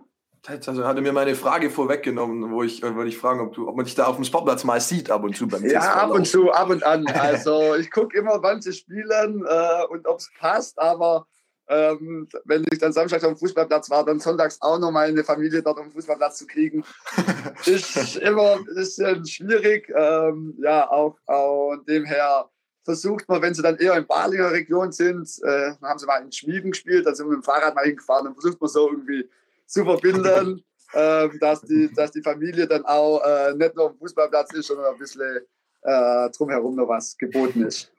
Also 0.47 0.85
hatte 0.85 1.01
mir 1.01 1.13
meine 1.13 1.35
Frage 1.35 1.71
vorweggenommen, 1.71 2.51
wo 2.51 2.63
ich, 2.63 2.83
äh, 2.83 2.95
wollte 2.95 3.09
ich 3.09 3.19
fragen, 3.19 3.41
ob, 3.41 3.55
du, 3.55 3.67
ob 3.67 3.77
man 3.77 3.87
dich 3.87 3.95
da 3.95 4.07
auf 4.07 4.17
dem 4.17 4.25
Sportplatz 4.25 4.65
mal 4.65 4.81
sieht 4.81 5.11
ab 5.11 5.25
und 5.25 5.35
zu 5.35 5.49
beim 5.49 5.65
Ja, 5.65 5.95
ab 5.95 6.11
und 6.11 6.27
zu, 6.27 6.51
ab 6.53 6.69
und 6.69 6.85
an. 6.85 7.07
Also 7.15 7.75
ich 7.77 7.91
gucke 7.91 8.19
immer, 8.19 8.43
wann 8.43 8.61
sie 8.61 8.73
spielen 8.73 9.45
äh, 9.49 9.85
und 9.89 10.07
ob 10.07 10.19
es 10.19 10.31
passt, 10.39 10.79
aber 10.79 11.27
ähm, 11.69 12.29
wenn 12.45 12.67
ich 12.71 12.79
dann 12.79 12.93
Samstag 12.93 13.23
auf 13.25 13.33
dem 13.33 13.39
Fußballplatz 13.39 13.89
war, 13.89 14.05
dann 14.05 14.21
sonntags 14.21 14.61
auch 14.61 14.79
noch 14.79 14.91
mal 14.91 15.09
eine 15.09 15.25
Familie 15.25 15.63
dort 15.63 15.79
auf 15.79 15.85
dem 15.85 15.93
Fußballplatz 15.93 16.39
zu 16.39 16.47
kriegen, 16.47 16.85
ist 17.65 18.17
immer 18.17 18.57
ein 18.57 18.65
bisschen 18.67 19.27
schwierig. 19.27 19.91
Ähm, 19.97 20.55
ja, 20.59 20.91
auch, 20.91 21.17
auch 21.27 21.77
dem 21.89 22.05
her 22.05 22.51
versucht 22.85 23.27
man, 23.31 23.41
wenn 23.41 23.55
sie 23.55 23.63
dann 23.63 23.79
eher 23.79 23.97
in 23.97 24.07
Balinger 24.07 24.51
Region 24.51 24.93
sind, 24.93 25.27
äh, 25.43 25.73
dann 25.81 25.91
haben 25.91 25.99
sie 25.99 26.07
mal 26.07 26.23
in 26.23 26.31
Schmieden 26.31 26.73
gespielt, 26.73 27.07
dann 27.07 27.15
sind 27.15 27.27
wir 27.27 27.37
mit 27.37 27.43
dem 27.43 27.45
Fahrrad 27.45 27.75
mal 27.75 27.87
hingefahren, 27.87 28.27
dann 28.27 28.35
versucht 28.35 28.61
man 28.61 28.69
so 28.69 28.91
irgendwie 28.91 29.27
zu 29.67 29.85
verbinden, 29.85 30.65
äh, 30.93 31.29
dass, 31.41 31.63
die, 31.63 31.91
dass 31.95 32.13
die 32.13 32.23
Familie 32.23 32.67
dann 32.67 32.85
auch 32.85 33.21
äh, 33.25 33.55
nicht 33.55 33.75
nur 33.75 33.91
am 33.91 33.97
Fußballplatz 33.97 34.53
ist, 34.55 34.67
sondern 34.69 34.93
ein 34.93 34.99
bisschen 34.99 35.41
äh, 35.83 36.31
drumherum 36.31 36.77
noch 36.77 36.89
was 36.89 37.17
geboten 37.17 37.67
ist. 37.67 37.91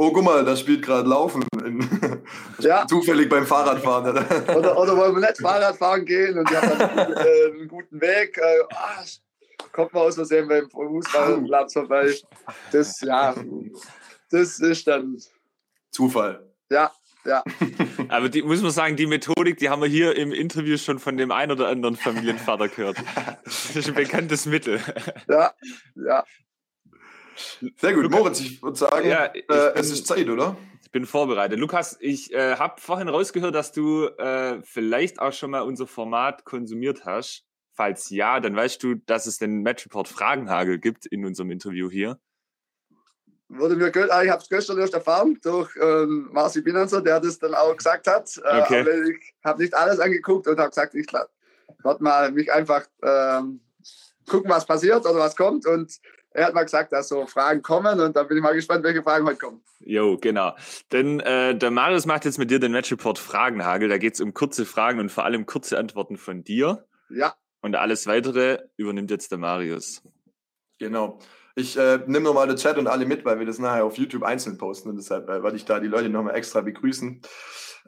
Oh, 0.00 0.12
guck 0.12 0.22
mal, 0.22 0.44
da 0.44 0.54
spielt 0.54 0.84
gerade 0.84 1.08
Laufen. 1.08 1.44
ja. 2.60 2.86
Zufällig 2.86 3.28
beim 3.28 3.44
Fahrradfahren. 3.44 4.16
oder, 4.56 4.78
oder 4.78 4.96
wollen 4.96 5.16
wir 5.16 5.20
nicht 5.20 5.40
Fahrradfahren 5.40 6.04
gehen 6.04 6.38
und 6.38 6.48
die 6.48 6.56
haben 6.56 6.78
dann 6.78 7.12
äh, 7.14 7.50
einen 7.52 7.66
guten 7.66 8.00
Weg. 8.00 8.38
Äh, 8.38 8.62
ah, 8.74 9.02
kommt 9.72 9.92
man 9.92 10.04
aus 10.04 10.14
Versehen 10.14 10.46
beim 10.46 10.70
Fußballplatz 10.70 11.72
vorbei. 11.72 12.14
Das, 12.70 13.00
ja, 13.00 13.34
das 14.30 14.60
ist 14.60 14.86
dann. 14.86 15.18
Zufall. 15.90 16.46
Ja, 16.70 16.92
ja. 17.28 17.44
Aber 18.08 18.28
die, 18.28 18.42
muss 18.42 18.62
man 18.62 18.70
sagen, 18.70 18.96
die 18.96 19.06
Methodik, 19.06 19.58
die 19.58 19.68
haben 19.68 19.82
wir 19.82 19.88
hier 19.88 20.16
im 20.16 20.32
Interview 20.32 20.76
schon 20.78 20.98
von 20.98 21.16
dem 21.16 21.30
einen 21.30 21.52
oder 21.52 21.68
anderen 21.68 21.96
Familienvater 21.96 22.68
gehört. 22.68 22.96
Das 23.44 23.76
ist 23.76 23.88
ein 23.88 23.94
bekanntes 23.94 24.46
Mittel. 24.46 24.80
Ja, 25.28 25.52
ja. 25.94 26.24
Sehr 27.76 27.94
gut. 27.94 28.04
Lukas, 28.04 28.18
Moritz, 28.18 28.40
ich 28.40 28.62
würde 28.62 28.76
sagen, 28.76 29.08
ja, 29.08 29.30
ich 29.32 29.42
äh, 29.42 29.46
bin, 29.46 29.58
es 29.74 29.90
ist 29.90 30.06
Zeit, 30.06 30.28
oder? 30.28 30.56
Ich 30.82 30.90
bin 30.90 31.06
vorbereitet. 31.06 31.58
Lukas, 31.58 31.96
ich 32.00 32.32
äh, 32.32 32.56
habe 32.56 32.80
vorhin 32.80 33.08
rausgehört, 33.08 33.54
dass 33.54 33.72
du 33.72 34.06
äh, 34.06 34.60
vielleicht 34.62 35.20
auch 35.20 35.32
schon 35.32 35.50
mal 35.50 35.60
unser 35.60 35.86
Format 35.86 36.44
konsumiert 36.44 37.04
hast. 37.04 37.44
Falls 37.74 38.10
ja, 38.10 38.40
dann 38.40 38.56
weißt 38.56 38.82
du, 38.82 38.96
dass 38.96 39.26
es 39.26 39.38
den 39.38 39.62
Match 39.62 39.84
Report 39.84 40.08
Fragenhagel 40.08 40.78
gibt 40.78 41.06
in 41.06 41.24
unserem 41.24 41.52
Interview 41.52 41.88
hier 41.90 42.18
wurde 43.48 43.76
mir 43.76 43.92
ah, 44.10 44.22
ich 44.22 44.30
habe 44.30 44.42
es 44.42 44.48
gestern 44.48 44.78
erst 44.78 44.94
erfahren 44.94 45.38
durch 45.42 45.70
ähm, 45.80 46.28
Marci 46.32 46.60
Binanzer, 46.60 47.00
der 47.00 47.20
das 47.20 47.38
dann 47.38 47.54
auch 47.54 47.76
gesagt 47.76 48.06
hat. 48.06 48.30
Äh, 48.44 48.60
okay. 48.60 48.80
Aber 48.80 48.92
ich 48.92 49.34
habe 49.44 49.62
nicht 49.62 49.74
alles 49.74 49.98
angeguckt 50.00 50.46
und 50.46 50.58
habe 50.58 50.68
gesagt, 50.68 50.94
ich 50.94 51.06
werde 51.12 52.02
mal 52.02 52.30
mich 52.32 52.52
einfach 52.52 52.84
ähm, 53.02 53.60
gucken, 54.28 54.50
was 54.50 54.66
passiert 54.66 55.04
oder 55.06 55.18
was 55.18 55.36
kommt. 55.36 55.66
Und 55.66 55.98
er 56.30 56.46
hat 56.46 56.54
mal 56.54 56.64
gesagt, 56.64 56.92
dass 56.92 57.08
so 57.08 57.26
Fragen 57.26 57.62
kommen 57.62 58.00
und 58.00 58.14
da 58.14 58.22
bin 58.22 58.36
ich 58.36 58.42
mal 58.42 58.54
gespannt, 58.54 58.84
welche 58.84 59.02
Fragen 59.02 59.26
heute 59.26 59.38
kommen. 59.38 59.62
Jo, 59.80 60.18
genau. 60.18 60.54
Denn 60.92 61.20
äh, 61.20 61.56
der 61.56 61.70
Marius 61.70 62.06
macht 62.06 62.24
jetzt 62.24 62.38
mit 62.38 62.50
dir 62.50 62.58
den 62.58 62.72
Matchreport 62.72 63.18
Fragenhagel. 63.18 63.88
Da 63.88 63.98
geht 63.98 64.14
es 64.14 64.20
um 64.20 64.34
kurze 64.34 64.66
Fragen 64.66 65.00
und 65.00 65.10
vor 65.10 65.24
allem 65.24 65.46
kurze 65.46 65.78
Antworten 65.78 66.16
von 66.16 66.44
dir. 66.44 66.86
Ja. 67.08 67.34
Und 67.60 67.74
alles 67.74 68.06
weitere 68.06 68.58
übernimmt 68.76 69.10
jetzt 69.10 69.30
der 69.30 69.38
Marius. 69.38 70.02
Genau. 70.78 71.18
Ich 71.58 71.76
äh, 71.76 71.98
nehme 72.06 72.20
nochmal 72.20 72.46
den 72.46 72.56
Chat 72.56 72.78
und 72.78 72.86
alle 72.86 73.04
mit, 73.04 73.24
weil 73.24 73.40
wir 73.40 73.46
das 73.46 73.58
nachher 73.58 73.84
auf 73.84 73.98
YouTube 73.98 74.22
einzeln 74.22 74.58
posten 74.58 74.90
und 74.90 74.96
deshalb 74.96 75.28
äh, 75.28 75.42
werde 75.42 75.56
ich 75.56 75.64
da 75.64 75.80
die 75.80 75.88
Leute 75.88 76.08
nochmal 76.08 76.36
extra 76.36 76.60
begrüßen. 76.60 77.20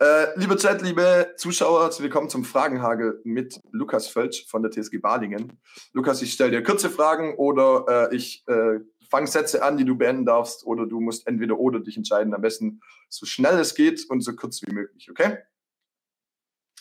Äh, 0.01 0.27
liebe 0.37 0.57
Chat, 0.57 0.83
liebe 0.83 1.35
Zuschauer, 1.37 1.89
willkommen 2.01 2.29
zum 2.29 2.43
Fragenhagel 2.43 3.21
mit 3.23 3.61
Lukas 3.71 4.09
Völsch 4.09 4.45
von 4.49 4.65
der 4.65 4.73
TSG 4.73 4.99
Balingen. 4.99 5.61
Lukas, 5.93 6.21
ich 6.21 6.33
stelle 6.33 6.51
dir 6.51 6.65
kurze 6.65 6.91
Fragen 6.91 7.37
oder 7.37 8.09
äh, 8.11 8.17
ich 8.17 8.43
äh, 8.49 8.81
fange 9.09 9.29
Sätze 9.29 9.63
an, 9.63 9.77
die 9.77 9.85
du 9.85 9.95
beenden 9.95 10.27
darfst 10.27 10.67
oder 10.67 10.85
du 10.85 10.99
musst 10.99 11.29
entweder 11.29 11.57
oder 11.57 11.79
dich 11.79 11.97
entscheiden. 11.97 12.35
Am 12.35 12.41
besten 12.41 12.81
so 13.09 13.25
schnell 13.25 13.57
es 13.61 13.77
geht 13.77 14.05
und 14.11 14.21
so 14.23 14.35
kurz 14.35 14.63
wie 14.63 14.73
möglich, 14.73 15.09
okay? 15.13 15.39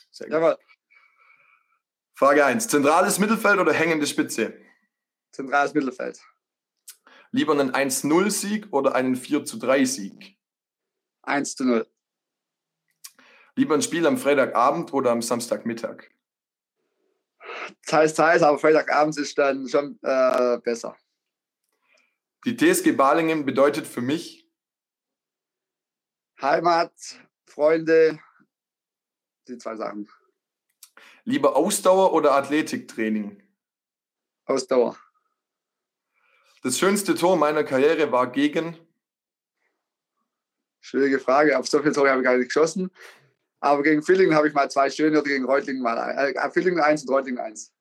Sehr 0.10 0.26
gut. 0.26 0.34
Jawohl. 0.34 0.58
Frage 2.16 2.46
1. 2.46 2.68
Zentrales 2.68 3.20
Mittelfeld 3.20 3.60
oder 3.60 3.74
hängende 3.74 4.08
Spitze? 4.08 4.56
Zentrales 5.32 5.76
Mittelfeld. 5.76 6.20
Lieber 7.32 7.54
einen 7.54 7.72
1-0-Sieg 7.72 8.68
oder 8.72 8.96
einen 8.96 9.16
4-3-Sieg? 9.16 10.38
1 11.24 11.60
0. 11.60 11.88
Lieber 13.56 13.76
ein 13.76 13.82
Spiel 13.82 14.08
am 14.08 14.18
Freitagabend 14.18 14.94
oder 14.94 15.12
am 15.12 15.22
Samstagmittag? 15.22 16.10
Teils, 17.86 18.14
teils, 18.14 18.42
aber 18.42 18.58
Freitagabend 18.58 19.18
ist 19.18 19.38
dann 19.38 19.68
schon 19.68 20.00
äh, 20.02 20.58
besser. 20.60 20.96
Die 22.46 22.56
TSG 22.56 22.94
Balingen 22.94 23.46
bedeutet 23.46 23.86
für 23.86 24.02
mich 24.02 24.50
Heimat, 26.42 26.94
Freunde, 27.46 28.20
die 29.48 29.58
zwei 29.58 29.76
Sachen. 29.76 30.10
Lieber 31.26 31.56
Ausdauer 31.56 32.14
oder 32.14 32.32
Athletiktraining? 32.32 33.44
Ausdauer. 34.46 34.98
Das 36.62 36.78
schönste 36.78 37.16
Tor 37.16 37.38
meiner 37.38 37.64
Karriere 37.64 38.12
war 38.12 38.32
gegen. 38.32 38.78
Schwierige 40.82 41.20
Frage. 41.20 41.58
Auf 41.58 41.68
so 41.68 41.80
viele 41.80 41.94
Tore 41.94 42.10
habe 42.10 42.22
ich 42.22 42.26
gar 42.26 42.38
nicht 42.38 42.48
geschossen. 42.48 42.92
Aber 43.62 43.84
gegen 43.84 44.04
Villingen 44.04 44.36
habe 44.36 44.48
ich 44.48 44.54
mal 44.54 44.70
zwei 44.70 44.90
schöne 44.90 45.20
oder 45.20 45.30
gegen 45.30 45.46
Reutlingen 45.46 45.82
mal. 45.82 45.98
Äh, 45.98 46.52
Villingen 46.52 46.80
1 46.80 47.04
und 47.04 47.14
Reutlingen 47.14 47.40
1. 47.40 47.74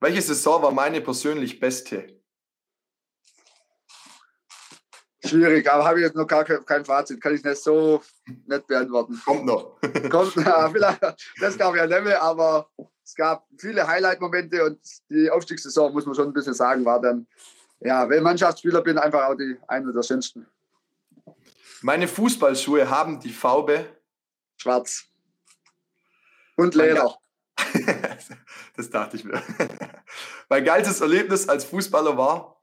Welche 0.00 0.22
Saison 0.22 0.62
war 0.62 0.72
meine 0.72 1.00
persönlich 1.00 1.60
beste? 1.60 2.20
Schwierig, 5.24 5.70
aber 5.70 5.84
habe 5.84 6.00
ich 6.00 6.06
jetzt 6.06 6.16
noch 6.16 6.26
gar 6.26 6.44
kein 6.44 6.84
Fazit. 6.84 7.20
Kann 7.20 7.34
ich 7.34 7.44
nicht 7.44 7.62
so 7.62 8.02
nett 8.46 8.66
beantworten. 8.66 9.20
Kommt 9.24 9.44
noch. 9.44 9.78
Kommt, 10.10 10.34
ja, 10.36 10.68
vielleicht, 10.72 11.00
das 11.40 11.56
glaube 11.56 11.76
ich 11.76 11.82
ja 11.82 11.86
nicht 11.86 12.04
mehr, 12.04 12.22
aber 12.22 12.68
es 13.04 13.14
gab 13.14 13.46
viele 13.58 13.86
Highlight-Momente 13.86 14.64
und 14.64 14.80
die 15.08 15.30
Aufstiegssaison, 15.30 15.92
muss 15.92 16.06
man 16.06 16.14
schon 16.14 16.28
ein 16.28 16.32
bisschen 16.32 16.54
sagen, 16.54 16.84
war 16.84 17.00
dann, 17.00 17.26
ja, 17.80 18.08
wenn 18.08 18.22
Mannschaftsspieler 18.22 18.82
bin, 18.82 18.98
einfach 18.98 19.24
auch 19.24 19.34
die 19.34 19.56
eine 19.66 19.92
der 19.92 20.02
schönsten. 20.02 20.46
Meine 21.82 22.06
Fußballschuhe 22.06 22.88
haben 22.88 23.18
die 23.18 23.32
Farbe 23.32 23.86
schwarz 24.56 25.04
und 26.56 26.74
Leder. 26.74 27.18
das 28.76 28.90
dachte 28.90 29.16
ich 29.16 29.24
mir. 29.24 29.42
mein 30.48 30.64
geilstes 30.64 31.00
Erlebnis 31.00 31.48
als 31.48 31.64
Fußballer 31.64 32.16
war? 32.16 32.62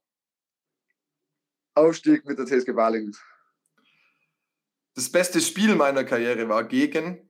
Aufstieg 1.75 2.25
mit 2.25 2.39
der 2.39 2.45
TSG 2.45 2.71
Balingen. 2.71 3.15
Das 4.95 5.11
beste 5.11 5.39
Spiel 5.41 5.75
meiner 5.75 6.03
Karriere 6.03 6.47
war 6.49 6.63
gegen? 6.63 7.28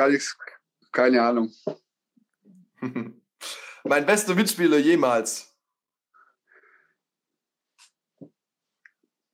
Kann 0.00 0.14
ich, 0.14 0.32
keine 0.92 1.20
Ahnung. 1.20 1.52
mein 3.84 4.06
bester 4.06 4.34
Mitspieler 4.34 4.78
jemals? 4.78 5.54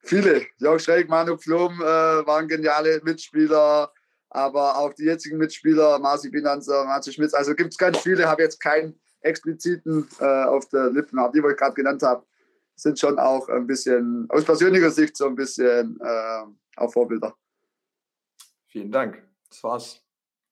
Viele. 0.00 0.44
Jörg 0.58 0.82
Schräg, 0.82 1.08
Manu 1.08 1.36
Pflum 1.36 1.80
äh, 1.80 1.84
waren 1.84 2.48
geniale 2.48 3.00
Mitspieler, 3.04 3.92
aber 4.28 4.76
auch 4.76 4.92
die 4.94 5.04
jetzigen 5.04 5.38
Mitspieler, 5.38 6.00
Marci 6.00 6.30
Binanzer, 6.30 6.84
Marci 6.84 7.12
Schmitz, 7.12 7.32
also 7.32 7.54
gibt 7.54 7.70
es 7.70 7.78
ganz 7.78 7.98
viele, 7.98 8.26
habe 8.26 8.42
jetzt 8.42 8.58
keinen 8.58 8.98
expliziten 9.20 10.08
äh, 10.18 10.46
auf 10.46 10.68
der 10.70 10.90
Lippen, 10.90 11.20
aber 11.20 11.30
die, 11.30 11.40
die 11.40 11.46
ich 11.46 11.56
gerade 11.56 11.74
genannt 11.74 12.02
habe, 12.02 12.26
sind 12.74 12.98
schon 12.98 13.20
auch 13.20 13.48
ein 13.50 13.68
bisschen, 13.68 14.26
aus 14.30 14.44
persönlicher 14.44 14.90
Sicht 14.90 15.16
so 15.16 15.28
ein 15.28 15.36
bisschen 15.36 15.96
äh, 16.00 16.42
auch 16.74 16.92
Vorbilder. 16.92 17.36
Vielen 18.66 18.90
Dank. 18.90 19.22
Das 19.48 19.62
war's. 19.62 20.05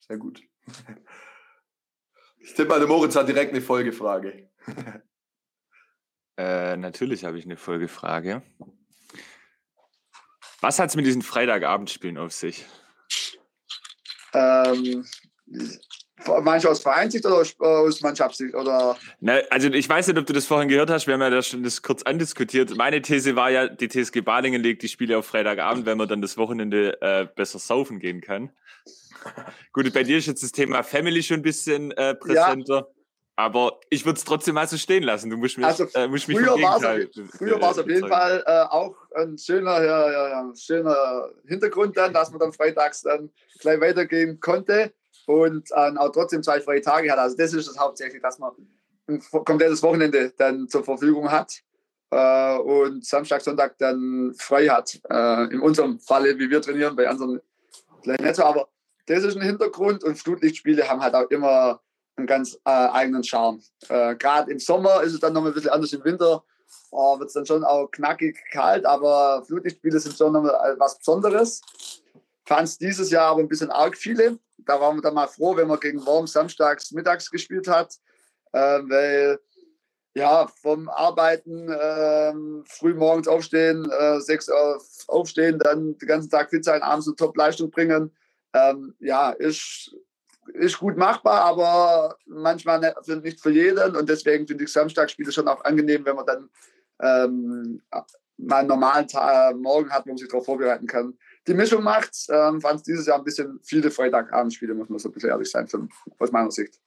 Sehr 0.07 0.19
gut. 0.19 0.43
Ich 2.39 2.53
tippe 2.53 2.69
mal, 2.69 2.79
der 2.79 2.89
Moritz 2.89 3.17
hat 3.17 3.27
direkt 3.27 3.53
eine 3.53 3.63
Folgefrage. 3.63 4.51
Äh, 6.37 6.77
natürlich 6.77 7.25
habe 7.25 7.39
ich 7.39 7.45
eine 7.45 7.57
Folgefrage. 7.57 8.43
Was 10.61 10.81
hat 10.81 10.91
es 10.91 10.97
mit 10.97 11.07
diesen 11.07 11.23
Freitagabendspielen 11.23 12.19
auf 12.19 12.33
sich? 12.33 12.67
Ähm, 14.33 15.07
Manchmal 16.27 16.73
aus 16.73 16.81
Vereinssicht 16.81 17.27
oder 17.27 17.45
aus 17.61 18.01
Mannschaftssicht? 18.01 18.55
Oder? 18.55 18.97
Na, 19.21 19.41
also 19.51 19.69
ich 19.69 19.89
weiß 19.89 20.07
nicht, 20.07 20.19
ob 20.19 20.27
du 20.27 20.33
das 20.33 20.47
vorhin 20.47 20.69
gehört 20.69 20.89
hast, 20.89 21.07
wir 21.07 21.15
haben 21.15 21.21
ja 21.21 21.31
das 21.31 21.49
schon 21.49 21.65
das 21.65 21.83
kurz 21.83 22.03
andiskutiert. 22.03 22.77
Meine 22.77 23.03
These 23.03 23.35
war 23.35 23.51
ja, 23.51 23.67
die 23.69 23.89
TSG 23.89 24.21
Balingen 24.21 24.63
legt 24.63 24.83
die 24.83 24.89
Spiele 24.89 25.19
auf 25.19 25.27
Freitagabend, 25.27 25.87
wenn 25.87 25.99
man 25.99 26.09
dann 26.09 26.23
das 26.23 26.39
Wochenende 26.39 27.01
äh, 27.03 27.27
besser 27.35 27.59
saufen 27.59 27.99
gehen 27.99 28.21
kann. 28.21 28.51
Gut, 29.73 29.93
bei 29.93 30.05
dir 30.05 30.19
ist 30.19 30.27
jetzt 30.27 30.43
das 30.43 30.53
Thema 30.53 30.83
Family 30.83 31.23
schon 31.23 31.39
ein 31.39 31.43
bisschen 31.43 31.91
äh, 31.93 32.15
präsenter. 32.15 32.75
Ja. 32.75 32.87
Aber 33.37 33.81
ich 33.91 34.05
würde 34.05 34.17
es 34.17 34.25
trotzdem 34.25 34.55
mal 34.55 34.69
so 34.69 34.77
stehen 34.77 35.03
lassen. 35.03 35.29
Du 35.29 35.37
musst, 35.37 35.59
mich, 35.59 35.67
also, 35.67 35.89
äh, 35.95 36.07
musst 36.07 36.29
mich 36.29 36.39
früher 36.39 36.57
war 37.61 37.73
es 37.73 37.79
auf 37.79 37.89
jeden 37.89 38.09
Fall 38.09 38.45
äh, 38.47 38.63
auch 38.71 38.95
ein 39.17 39.37
schöner, 39.37 39.83
ja, 39.83 40.29
ja, 40.29 40.53
schöner 40.57 41.31
Hintergrund 41.45 41.97
dann, 41.97 42.13
dass 42.13 42.31
man 42.31 42.39
dann 42.39 42.53
freitags 42.53 43.03
dann 43.03 43.31
gleich 43.59 43.81
weitergehen 43.81 44.39
konnte 44.39 44.93
und 45.27 45.71
äh, 45.71 45.97
auch 45.97 46.11
trotzdem 46.11 46.43
zwei 46.43 46.61
freie 46.61 46.81
Tage 46.81 47.11
hat. 47.11 47.19
Also 47.19 47.37
das 47.37 47.53
ist 47.53 47.69
das 47.69 47.79
hauptsächlich, 47.79 48.23
dass 48.23 48.39
man 48.39 48.53
ein 49.07 49.23
komplettes 49.45 49.83
Wochenende 49.83 50.33
dann 50.37 50.69
zur 50.69 50.85
Verfügung 50.85 51.31
hat 51.31 51.61
äh, 52.11 52.57
und 52.57 53.05
Samstag, 53.05 53.43
Sonntag 53.43 53.79
dann 53.79 54.35
frei 54.39 54.69
hat. 54.69 55.01
Äh, 55.09 55.53
in 55.53 55.61
unserem 55.61 55.99
Falle, 55.99 56.39
wie 56.39 56.51
wir 56.51 56.63
trainieren, 56.63 56.97
bei 56.97 57.09
anderen 57.09 57.41
vielleicht 58.03 58.23
nicht 58.23 58.37
so. 58.37 58.45
Aber 58.45 58.69
das 59.07 59.25
ist 59.25 59.37
ein 59.37 59.43
Hintergrund 59.43 60.05
und 60.05 60.17
Flutlichtspiele 60.17 60.89
haben 60.89 61.03
halt 61.03 61.15
auch 61.15 61.29
immer 61.31 61.81
einen 62.17 62.27
ganz 62.27 62.55
äh, 62.65 62.71
eigenen 62.71 63.25
Charme. 63.25 63.61
Äh, 63.89 64.15
Gerade 64.17 64.51
im 64.51 64.59
Sommer 64.59 65.03
ist 65.03 65.15
es 65.15 65.21
dann 65.21 65.33
noch 65.33 65.45
ein 65.45 65.53
bisschen 65.53 65.71
anders, 65.71 65.93
im 65.93 66.05
Winter 66.05 66.45
oh, 66.95 67.19
wird 67.19 67.29
es 67.29 67.35
dann 67.35 67.47
schon 67.47 67.65
auch 67.65 67.91
knackig 67.91 68.39
kalt, 68.53 68.87
aber 68.87 69.45
Flutlichtspiele 69.47 69.99
sind 69.99 70.17
schon 70.17 70.33
noch 70.33 70.45
was 70.45 70.99
Besonderes. 70.99 71.61
Fand 72.47 72.69
es 72.69 72.79
dieses 72.79 73.11
Jahr 73.11 73.31
aber 73.31 73.41
ein 73.41 73.49
bisschen 73.49 73.71
arg 73.71 73.97
viele. 73.97 74.39
Da 74.59 74.81
waren 74.81 74.97
wir 74.97 75.03
dann 75.03 75.15
mal 75.15 75.27
froh, 75.27 75.57
wenn 75.57 75.69
man 75.69 75.81
gegen 75.81 76.05
Worms 76.07 76.33
samstags 76.33 76.91
mittags 76.93 77.31
gespielt 77.31 77.69
hat, 77.69 77.95
äh, 78.53 78.59
weil 78.59 79.39
ja, 80.17 80.47
vom 80.47 80.89
Arbeiten, 80.89 81.69
äh, 81.69 82.33
früh 82.67 82.95
morgens 82.95 83.27
aufstehen, 83.27 83.91
äh, 83.91 84.21
sechs 84.21 84.49
Uhr 84.49 84.81
aufstehen, 85.09 85.59
dann 85.59 85.99
den 85.99 86.09
ganzen 86.09 86.31
Tag 86.31 86.51
fit 86.51 86.65
sein, 86.65 86.83
abends 86.83 87.09
eine 87.09 87.17
Top-Leistung 87.17 87.71
bringen. 87.71 88.13
Ähm, 88.53 88.95
ja, 89.01 89.31
ist 89.31 89.93
ist 90.53 90.79
gut 90.79 90.97
machbar, 90.97 91.41
aber 91.41 92.17
manchmal 92.27 92.95
nicht 93.23 93.41
für 93.41 93.51
jeden. 93.51 93.97
Und 93.97 94.09
deswegen 94.09 94.47
finde 94.47 94.65
ich 94.65 94.73
Samstagspiele 94.73 95.33
schon 95.33 95.49
auch 95.49 95.65
angenehm, 95.65 96.05
wenn 96.05 96.17
man 96.17 96.27
dann 96.27 96.51
ähm, 97.01 97.83
mal 98.37 98.59
einen 98.59 98.69
normalen 98.69 99.09
Tag, 99.09 99.57
Morgen 99.57 99.91
hat, 99.91 100.05
wo 100.05 100.11
man 100.11 100.19
sich 100.19 100.29
darauf 100.29 100.45
vorbereiten 100.45 100.87
kann. 100.87 101.17
Die 101.47 101.55
Mischung 101.55 101.83
macht 101.83 102.15
ähm, 102.31 102.61
fand 102.61 102.77
es 102.77 102.83
dieses 102.83 103.07
Jahr 103.07 103.19
ein 103.19 103.25
bisschen 103.25 103.61
viele 103.63 103.91
Freitagabendspiele, 103.91 104.75
muss 104.75 104.89
man 104.89 104.99
so 104.99 105.09
ein 105.09 105.13
bisschen 105.13 105.31
ehrlich 105.31 105.51
sein, 105.51 105.69
von, 105.69 105.91
aus 106.19 106.33
meiner 106.33 106.51
Sicht. 106.51 106.81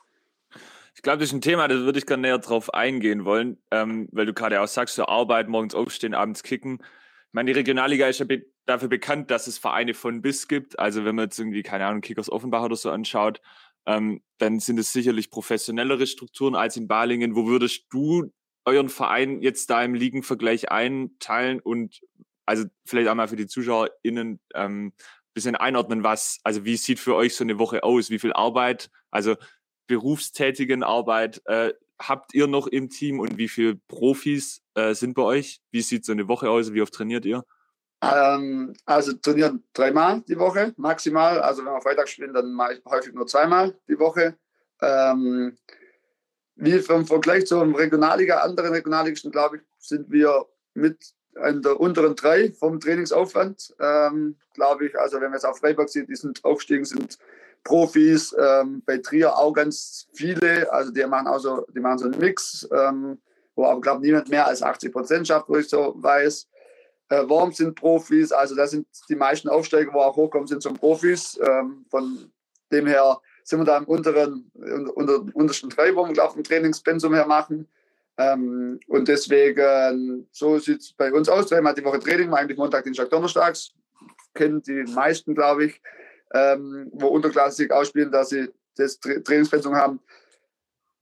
Ich 0.96 1.04
glaube, 1.04 1.20
das 1.20 1.30
ist 1.30 1.34
ein 1.34 1.41
Thema, 1.41 1.67
da 1.67 1.76
würde 1.76 2.00
ich 2.00 2.08
gerne 2.08 2.22
näher 2.22 2.39
drauf 2.39 2.74
eingehen 2.74 3.24
wollen, 3.24 3.58
ähm, 3.70 4.10
weil 4.12 4.26
du 4.26 4.34
gerade 4.34 4.60
auch 4.62 4.67
sagst, 4.67 4.96
so 4.96 5.06
Arbeit, 5.06 5.48
morgens 5.48 5.76
aufstehen, 5.76 6.15
abends 6.15 6.41
kicken. 6.41 6.80
Ich 6.82 7.34
meine, 7.34 7.52
die 7.52 7.58
Regionalliga 7.58 8.08
ist 8.08 8.20
ja 8.20 8.26
be 8.26 8.46
dafür 8.65 8.89
bekannt, 8.89 9.32
dass 9.32 9.48
es 9.48 9.58
Vereine 9.58 9.93
von 9.93 10.22
bis 10.22 10.48
gibt. 10.48 10.78
Also 10.78 11.06
wenn 11.06 11.15
man 11.15 11.26
jetzt 11.26 11.39
irgendwie, 11.39 11.63
keine 11.63 11.86
Ahnung, 11.86 12.02
Kickers 12.02 12.30
Offenbach 12.30 12.63
oder 12.63 12.76
so 12.76 12.89
anschaut, 12.89 13.41
ähm, 13.86 14.22
dann 14.39 14.60
sind 14.60 14.78
es 14.78 14.91
sicherlich 14.91 15.30
professionellere 15.30 16.06
Strukturen 16.06 16.56
als 16.56 16.76
in 16.76 16.88
Balingen. 16.88 17.36
Wo 17.36 17.48
würdest 17.48 17.86
du 17.91 18.34
euren 18.65 18.89
Verein 18.89 19.41
jetzt 19.41 19.70
da 19.70 19.82
im 19.84 19.93
Ligenvergleich 19.93 20.70
einteilen 20.70 21.62
und 21.62 22.02
also 22.48 22.66
vielleicht 22.86 23.10
einmal 23.10 23.28
für 23.28 23.36
die 23.36 23.48
ZuschauerInnen 23.48 24.40
ähm, 24.56 24.94
bisschen 25.38 25.56
einordnen, 25.56 26.04
was, 26.04 26.40
also 26.44 26.66
wie 26.66 26.78
sieht 26.78 27.00
für 27.00 27.14
euch 27.14 27.36
so 27.36 27.44
eine 27.44 27.60
Woche 27.60 27.84
aus? 27.84 28.10
Wie 28.10 28.18
viel 28.18 28.34
Arbeit, 28.34 28.90
also 29.12 29.36
berufstätigen 29.86 30.82
Arbeit 30.82 31.44
äh, 31.46 31.74
habt 32.00 32.34
ihr 32.34 32.48
noch 32.48 32.66
im 32.66 32.90
Team 32.90 33.20
und 33.20 33.38
wie 33.38 33.48
viele 33.48 33.76
Profis 33.88 34.64
äh, 34.74 34.96
sind 34.96 35.14
bei 35.14 35.22
euch? 35.22 35.62
Wie 35.70 35.82
sieht 35.82 36.06
so 36.06 36.12
eine 36.12 36.28
Woche 36.28 36.50
aus? 36.50 36.74
Wie 36.74 36.82
oft 36.82 36.94
trainiert 36.94 37.24
ihr? 37.26 37.44
Ähm, 38.02 38.74
also 38.86 39.14
trainieren 39.14 39.64
dreimal 39.74 40.22
die 40.22 40.40
Woche 40.40 40.74
maximal. 40.78 41.40
Also 41.40 41.64
wenn 41.64 41.72
wir 41.72 41.82
Freitag 41.82 42.10
spielen, 42.10 42.34
dann 42.34 42.54
mache 42.54 42.74
ich 42.74 42.86
häufig 42.86 43.14
nur 43.14 43.28
zweimal 43.28 43.78
die 43.88 44.00
Woche. 44.00 44.38
Ähm, 44.82 45.56
wie 46.56 46.72
im 46.72 47.06
Vergleich 47.06 47.46
zum 47.46 47.76
Regionalliga, 47.76 48.40
anderen 48.40 48.74
Regionalligisten, 48.74 49.32
glaube 49.32 49.58
ich, 49.58 49.62
sind 49.78 50.10
wir 50.10 50.48
mit 50.74 51.14
in 51.45 51.62
der 51.62 51.80
unteren 51.80 52.15
drei 52.15 52.52
vom 52.52 52.80
Trainingsaufwand, 52.80 53.76
ähm, 53.80 54.36
glaube 54.54 54.88
ich. 54.88 55.00
Also 55.00 55.17
wenn 55.17 55.30
man 55.30 55.34
jetzt 55.34 55.45
auf 55.45 55.60
Freiburg 55.60 55.89
sieht, 55.89 56.10
die 56.10 56.15
sind 56.15 56.43
aufgestiegen, 56.43 56.86
sind 56.86 57.17
Profis. 57.63 58.36
Ähm, 58.39 58.82
bei 58.86 58.97
Trier 58.97 59.38
auch 59.38 59.54
ganz 59.54 60.08
viele. 60.13 60.71
Also 60.71 60.91
die 60.91 61.06
machen 61.06 61.28
auch 61.28 61.39
so, 61.39 61.65
die 61.76 61.80
machen 61.80 62.00
so 62.00 62.06
einen 62.06 62.19
Mix, 62.19 62.67
ähm, 62.71 63.19
wo 63.56 63.65
aber 63.65 63.82
glaube 63.82 64.02
niemand 64.02 64.30
mehr 64.30 64.47
als 64.47 64.63
80 64.63 64.91
Prozent 64.91 65.28
schafft, 65.28 65.50
wo 65.50 65.58
ich 65.58 65.67
so 65.67 65.93
weiß. 65.97 66.47
Äh, 67.10 67.28
Worms 67.30 67.58
sind 67.58 67.76
Profis, 67.76 68.32
also 68.32 68.56
da 68.56 68.67
sind 68.67 68.88
die 69.10 69.15
meisten 69.15 69.47
Aufsteiger, 69.47 69.93
wo 69.93 70.00
auch 70.00 70.15
hochkommen, 70.15 70.47
sind 70.47 70.63
schon 70.63 70.76
Profis. 70.76 71.39
Ähm, 71.41 71.86
von 71.89 72.32
dem 72.71 72.88
her 72.88 73.19
sind 73.43 73.60
wir 73.60 73.65
da 73.65 73.78
im 73.78 73.86
unteren, 73.86 74.52
unter, 74.93 75.23
untersten 75.34 75.69
drei, 75.69 75.95
wo 75.95 76.06
wir 76.06 76.13
glaube 76.13 76.34
ich 76.34 76.38
ein 76.39 76.43
Trainingspensum 76.43 77.13
her 77.13 77.28
machen. 77.28 77.67
Ähm, 78.17 78.80
und 78.88 79.08
deswegen, 79.08 80.27
so 80.32 80.58
sieht 80.58 80.82
es 80.82 80.93
bei 80.93 81.12
uns 81.12 81.30
aus. 81.30 81.47
Dreimal 81.47 81.75
die 81.75 81.84
Woche 81.84 81.99
Training, 81.99 82.34
eigentlich 82.34 82.58
Montag, 82.58 82.84
Dienstag, 82.84 83.10
Donnerstags. 83.10 83.73
Kennen 84.34 84.62
die 84.62 84.84
meisten, 84.93 85.36
glaube 85.36 85.65
ich, 85.65 85.82
ähm, 86.34 86.89
wo 86.93 87.08
unterklassig 87.08 87.71
ausspielen, 87.71 88.12
dass 88.12 88.30
sie 88.30 88.49
das 88.75 88.99
Tra 88.99 89.19
Trainingspensum 89.19 89.75
haben. 89.75 89.99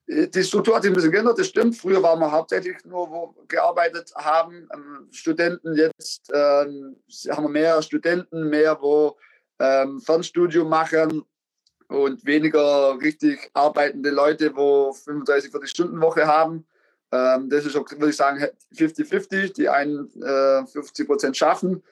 Die 0.07 0.43
Struktur 0.43 0.75
hat 0.75 0.83
sich 0.83 0.91
ein 0.91 0.95
bisschen 0.95 1.11
geändert, 1.11 1.39
das 1.39 1.47
stimmt. 1.47 1.75
Früher 1.75 2.03
waren 2.03 2.19
wir 2.19 2.31
hauptsächlich 2.31 2.77
nur, 2.85 3.09
wo 3.09 3.35
gearbeitet 3.47 4.13
haben. 4.15 4.67
Ähm, 4.71 5.07
Studenten, 5.11 5.75
jetzt 5.75 6.29
ähm, 6.31 6.97
haben 7.29 7.45
wir 7.45 7.49
mehr 7.49 7.81
Studenten, 7.81 8.49
mehr, 8.49 8.77
wo 8.79 9.17
ähm, 9.59 9.99
Fernstudium 9.99 10.69
machen 10.69 11.23
und 11.87 12.23
weniger 12.25 12.99
richtig 12.99 13.49
arbeitende 13.53 14.11
Leute, 14.11 14.55
wo 14.55 14.93
35, 14.93 15.49
40 15.49 15.69
Stunden 15.69 16.01
Woche 16.01 16.27
haben. 16.27 16.67
Ähm, 17.15 17.49
das 17.49 17.65
ist, 17.65 17.75
würde 17.75 18.09
ich 18.09 18.15
sagen, 18.15 18.45
50-50. 18.75 19.53
Die 19.53 19.69
einen 19.69 20.09
äh, 20.21 20.65
50 20.65 21.07
Prozent 21.07 21.37
schaffen 21.37 21.83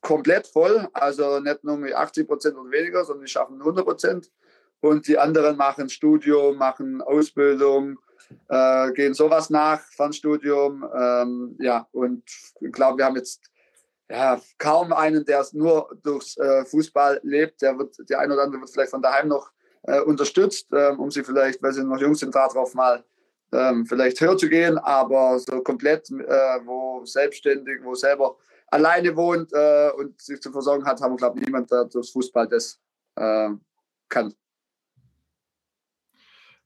komplett 0.00 0.46
voll, 0.46 0.88
also 0.92 1.40
nicht 1.40 1.64
nur 1.64 1.76
mit 1.76 1.94
80 1.94 2.26
Prozent 2.26 2.56
oder 2.56 2.70
weniger, 2.70 3.04
sondern 3.04 3.24
die 3.24 3.30
schaffen 3.30 3.60
100 3.60 3.84
Prozent. 3.84 4.30
Und 4.80 5.08
die 5.08 5.18
anderen 5.18 5.56
machen 5.56 5.88
Studium, 5.88 6.56
machen 6.56 7.00
Ausbildung, 7.00 7.98
äh, 8.48 8.92
gehen 8.92 9.14
sowas 9.14 9.50
nach, 9.50 9.80
Fernstudium. 9.80 10.86
Ähm, 10.94 11.56
ja, 11.58 11.86
und 11.92 12.22
ich 12.60 12.72
glaube, 12.72 12.98
wir 12.98 13.06
haben 13.06 13.16
jetzt 13.16 13.42
ja, 14.08 14.40
kaum 14.58 14.92
einen, 14.92 15.24
der 15.24 15.40
es 15.40 15.52
nur 15.52 15.88
durchs 16.02 16.36
äh, 16.36 16.64
Fußball 16.64 17.20
lebt. 17.22 17.62
Der 17.62 17.78
wird, 17.78 17.96
der 18.08 18.20
ein 18.20 18.30
oder 18.30 18.42
andere 18.42 18.60
wird 18.60 18.70
vielleicht 18.70 18.90
von 18.90 19.02
daheim 19.02 19.28
noch 19.28 19.50
äh, 19.84 20.00
unterstützt, 20.00 20.68
ähm, 20.72 21.00
um 21.00 21.10
sie 21.10 21.24
vielleicht, 21.24 21.62
weil 21.62 21.72
sie 21.72 21.82
noch 21.82 22.00
jung 22.00 22.14
sind, 22.14 22.34
darauf 22.34 22.74
mal 22.74 23.02
ähm, 23.56 23.86
vielleicht 23.86 24.20
höher 24.20 24.36
zu 24.36 24.48
gehen, 24.48 24.78
aber 24.78 25.38
so 25.38 25.62
komplett, 25.62 26.10
äh, 26.10 26.60
wo 26.64 27.04
selbstständig, 27.04 27.80
wo 27.82 27.94
selber 27.94 28.36
alleine 28.68 29.16
wohnt 29.16 29.52
äh, 29.52 29.90
und 29.96 30.20
sich 30.20 30.40
zu 30.40 30.52
versorgen 30.52 30.84
hat, 30.84 31.00
haben 31.00 31.12
wir, 31.12 31.16
glaube 31.16 31.38
ich, 31.38 31.46
niemand, 31.46 31.70
der 31.70 31.84
durchs 31.84 32.10
Fußball 32.10 32.48
das 32.48 32.80
äh, 33.16 33.50
kann. 34.08 34.34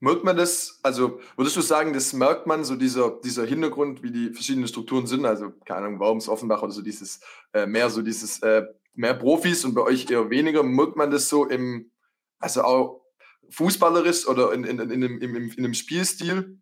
Merkt 0.03 0.25
man 0.25 0.35
das, 0.35 0.81
also 0.83 1.21
würdest 1.37 1.57
du 1.57 1.61
sagen, 1.61 1.93
das 1.93 2.15
merkt 2.15 2.47
man, 2.47 2.65
so 2.65 2.75
dieser, 2.75 3.21
dieser 3.23 3.45
Hintergrund, 3.45 4.03
wie 4.03 4.11
die 4.11 4.33
verschiedenen 4.33 4.67
Strukturen 4.67 5.07
sind, 5.07 5.27
also 5.27 5.51
keine 5.67 5.87
Ahnung, 5.87 6.01
Worms, 6.01 6.27
Offenbach 6.27 6.63
oder 6.63 6.73
so 6.73 6.81
dieses, 6.81 7.21
äh, 7.53 7.67
mehr 7.67 7.91
so 7.91 8.01
dieses, 8.01 8.41
äh, 8.43 8.65
mehr 8.95 9.15
Profis 9.15 9.65
und 9.65 9.75
bei 9.75 9.83
euch 9.83 10.11
eher 10.11 10.31
weniger, 10.31 10.63
merkt 10.63 10.97
man 10.97 11.11
das 11.11 11.29
so 11.29 11.47
im, 11.47 11.91
also 12.39 12.63
auch 12.63 13.03
fußballerisch 13.51 14.27
oder 14.27 14.53
in, 14.55 14.65
in, 14.65 14.79
in, 14.79 14.91
in, 14.91 15.03
in, 15.03 15.37
in, 15.37 15.51
in 15.51 15.65
einem 15.65 15.75
Spielstil? 15.75 16.59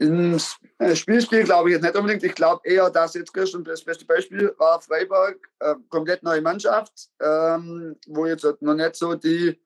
Im 0.00 0.38
äh, 0.78 0.94
Spielstil 0.94 1.44
glaube 1.44 1.68
ich 1.68 1.74
jetzt 1.74 1.82
nicht 1.82 1.96
unbedingt. 1.96 2.22
Ich 2.22 2.34
glaube 2.34 2.60
eher, 2.68 2.88
dass 2.88 3.14
jetzt 3.14 3.34
gestern 3.34 3.64
das 3.64 3.82
beste 3.82 4.04
Beispiel 4.04 4.54
war 4.58 4.80
Freiburg, 4.80 5.36
äh, 5.58 5.74
komplett 5.88 6.22
neue 6.22 6.40
Mannschaft, 6.40 7.10
ähm, 7.20 7.96
wo 8.06 8.26
jetzt 8.26 8.44
noch 8.60 8.74
nicht 8.74 8.94
so 8.94 9.14
die, 9.14 9.60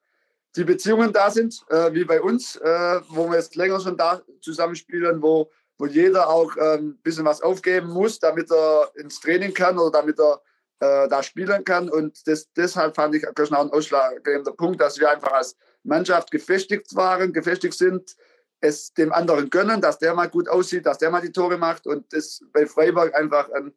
die 0.57 0.65
Beziehungen 0.65 1.13
da 1.13 1.31
sind, 1.31 1.63
äh, 1.69 1.93
wie 1.93 2.05
bei 2.05 2.21
uns, 2.21 2.57
äh, 2.57 3.01
wo 3.09 3.29
wir 3.29 3.37
jetzt 3.37 3.57
länger 3.57 3.81
schon 3.81 3.97
da 3.97 4.23
zusammenspielen, 4.41 5.21
wo, 5.21 5.51
wo 5.77 5.87
jeder 5.87 6.29
auch 6.29 6.57
ein 6.57 6.79
ähm, 6.79 6.99
bisschen 7.03 7.27
was 7.27 7.43
aufgeben 7.43 7.89
muss, 7.89 8.19
damit 8.19 8.51
er 8.51 8.91
ins 8.95 9.21
Training 9.21 9.53
kann 9.53 9.79
oder 9.79 10.01
damit 10.01 10.19
er 10.19 10.41
äh, 10.81 11.09
da 11.09 11.23
spielen 11.23 11.63
kann. 11.65 11.91
Und 11.91 12.27
das, 12.27 12.51
deshalb 12.55 12.95
fand 12.95 13.15
ich 13.15 13.25
gestern 13.35 13.57
auch 13.57 13.65
ein 13.65 13.71
ausschlaggebender 13.71 14.53
Punkt, 14.53 14.81
dass 14.81 14.99
wir 14.99 15.11
einfach 15.11 15.33
als 15.33 15.57
Mannschaft 15.83 16.31
gefestigt 16.31 16.95
waren, 16.97 17.35
gefestigt 17.35 17.75
sind 17.75 18.17
es 18.63 18.95
dem 18.95 19.13
anderen 19.13 19.51
gönnen, 19.51 19.81
dass 19.81 19.99
der 19.99 20.15
mal 20.15 20.29
gut 20.29 20.49
aussieht, 20.49 20.87
dass 20.87 20.99
der 20.99 21.11
mal 21.11 21.21
die 21.21 21.33
Tore 21.33 21.59
macht 21.59 21.87
und 21.87 22.11
das 22.13 22.41
bei 22.53 22.65
Freiburg 22.65 23.15
einfach 23.15 23.51
ein 23.51 23.75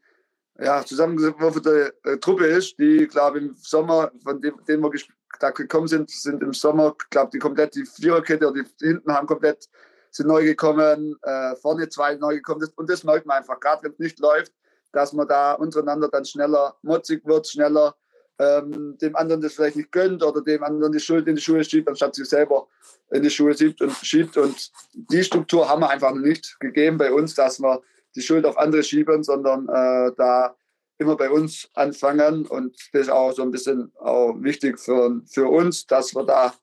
ja, 0.59 0.85
zusammengewürfelte 0.85 1.93
äh, 2.03 2.17
Truppe 2.17 2.45
ist, 2.45 2.77
die, 2.79 3.07
glaube 3.07 3.39
im 3.39 3.55
Sommer, 3.55 4.11
von 4.23 4.39
dem, 4.39 4.63
dem 4.65 4.81
wir 4.81 4.91
da 5.39 5.49
gekommen 5.49 5.87
sind, 5.87 6.09
sind 6.09 6.41
im 6.41 6.53
Sommer, 6.53 6.95
glaube 7.09 7.31
die 7.33 7.39
komplett 7.39 7.75
die 7.75 7.85
Viererkette 7.85 8.47
oder 8.47 8.63
die 8.63 8.85
hinten 8.85 9.11
haben 9.11 9.27
komplett 9.27 9.67
sind 10.11 10.27
neu 10.27 10.45
gekommen, 10.45 11.17
äh, 11.23 11.55
vorne 11.57 11.89
zwei 11.89 12.15
neu 12.15 12.35
gekommen 12.35 12.65
und 12.75 12.89
das 12.89 13.03
merkt 13.03 13.25
man 13.25 13.37
einfach, 13.37 13.59
gerade 13.59 13.83
wenn 13.83 13.91
es 13.91 13.99
nicht 13.99 14.19
läuft, 14.19 14.53
dass 14.93 15.11
man 15.11 15.27
da 15.27 15.53
untereinander 15.53 16.07
dann 16.07 16.23
schneller 16.23 16.77
motzig 16.83 17.25
wird, 17.25 17.47
schneller 17.47 17.95
ähm, 18.39 18.97
dem 18.99 19.15
anderen 19.15 19.41
das 19.41 19.53
vielleicht 19.53 19.77
nicht 19.77 19.91
gönnt 19.91 20.23
oder 20.23 20.41
dem 20.41 20.63
anderen 20.63 20.91
die 20.91 20.99
Schuld 20.99 21.27
in 21.27 21.35
die 21.35 21.41
Schuhe 21.41 21.63
schiebt, 21.63 21.87
anstatt 21.87 22.15
sich 22.15 22.27
selber 22.27 22.67
in 23.11 23.23
die 23.23 23.29
Schuhe 23.29 23.55
schiebt 23.57 23.81
und 23.81 23.91
schiebt. 23.93 24.37
Und 24.37 24.71
die 24.93 25.23
Struktur 25.23 25.69
haben 25.69 25.81
wir 25.81 25.89
einfach 25.89 26.13
nicht 26.13 26.57
gegeben 26.59 26.97
bei 26.97 27.11
uns, 27.11 27.35
dass 27.35 27.59
wir 27.59 27.81
die 28.15 28.21
Schuld 28.21 28.45
auf 28.45 28.57
andere 28.57 28.83
schieben, 28.83 29.23
sondern 29.23 29.67
äh, 29.69 30.11
da 30.17 30.55
immer 30.97 31.15
bei 31.15 31.29
uns 31.29 31.69
anfangen. 31.73 32.45
Und 32.45 32.75
das 32.93 33.03
ist 33.03 33.09
auch 33.09 33.31
so 33.31 33.41
ein 33.41 33.51
bisschen 33.51 33.91
auch 33.95 34.33
wichtig 34.39 34.79
für, 34.79 35.21
für 35.25 35.47
uns, 35.47 35.85
dass 35.85 36.13
wir 36.13 36.23
da 36.23 36.53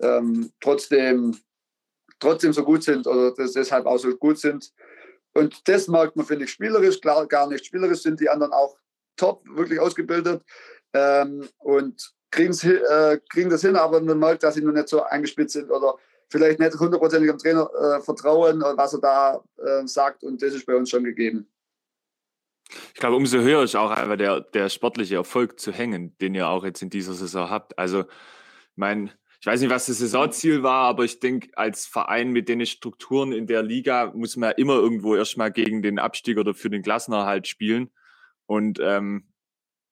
ähm, 0.00 0.50
trotzdem, 0.60 1.36
trotzdem 2.20 2.52
so 2.52 2.64
gut 2.64 2.84
sind 2.84 3.06
oder 3.06 3.34
deshalb 3.34 3.86
auch 3.86 3.98
so 3.98 4.14
gut 4.16 4.38
sind. 4.38 4.72
Und 5.34 5.68
das 5.68 5.88
merkt 5.88 6.16
man, 6.16 6.26
finde 6.26 6.44
ich, 6.44 6.50
spielerisch, 6.50 7.00
klar, 7.00 7.26
gar 7.26 7.48
nicht. 7.48 7.66
Spielerisch 7.66 8.02
sind 8.02 8.20
die 8.20 8.28
anderen 8.28 8.52
auch 8.52 8.76
top, 9.16 9.42
wirklich 9.48 9.78
ausgebildet 9.78 10.42
ähm, 10.92 11.48
und 11.58 12.14
äh, 12.36 13.18
kriegen 13.28 13.50
das 13.50 13.62
hin, 13.62 13.76
aber 13.76 14.00
man 14.00 14.18
merkt, 14.18 14.42
dass 14.42 14.54
sie 14.54 14.62
noch 14.62 14.72
nicht 14.72 14.88
so 14.88 15.02
eingespielt 15.02 15.50
sind 15.50 15.70
oder 15.70 15.96
vielleicht 16.28 16.60
nicht 16.60 16.78
hundertprozentig 16.78 17.30
am 17.30 17.38
Trainer 17.38 17.70
äh, 17.74 18.00
vertrauen, 18.00 18.60
was 18.60 18.94
er 18.94 19.00
da 19.00 19.44
äh, 19.56 19.86
sagt 19.86 20.22
und 20.22 20.42
das 20.42 20.54
ist 20.54 20.66
bei 20.66 20.74
uns 20.74 20.90
schon 20.90 21.04
gegeben. 21.04 21.48
Ich 22.92 23.00
glaube, 23.00 23.16
umso 23.16 23.38
höher 23.38 23.62
ist 23.62 23.76
auch 23.76 23.90
einfach 23.90 24.16
der, 24.16 24.40
der 24.40 24.68
sportliche 24.68 25.16
Erfolg 25.16 25.58
zu 25.58 25.72
hängen, 25.72 26.16
den 26.18 26.34
ihr 26.34 26.48
auch 26.48 26.64
jetzt 26.64 26.82
in 26.82 26.90
dieser 26.90 27.14
Saison 27.14 27.48
habt. 27.48 27.78
Also, 27.78 28.04
mein, 28.76 29.10
ich 29.40 29.46
weiß 29.46 29.60
nicht, 29.60 29.70
was 29.70 29.86
das 29.86 29.98
Saisonziel 29.98 30.62
war, 30.62 30.84
aber 30.88 31.04
ich 31.04 31.20
denke, 31.20 31.48
als 31.56 31.86
Verein 31.86 32.30
mit 32.30 32.48
den 32.48 32.64
Strukturen 32.66 33.32
in 33.32 33.46
der 33.46 33.62
Liga 33.62 34.12
muss 34.14 34.36
man 34.36 34.52
immer 34.56 34.74
irgendwo 34.74 35.16
erstmal 35.16 35.50
gegen 35.50 35.80
den 35.80 35.98
Abstieg 35.98 36.38
oder 36.38 36.54
für 36.54 36.68
den 36.68 36.82
Klassenerhalt 36.82 37.46
spielen. 37.46 37.90
Und 38.46 38.80
ähm, 38.82 39.28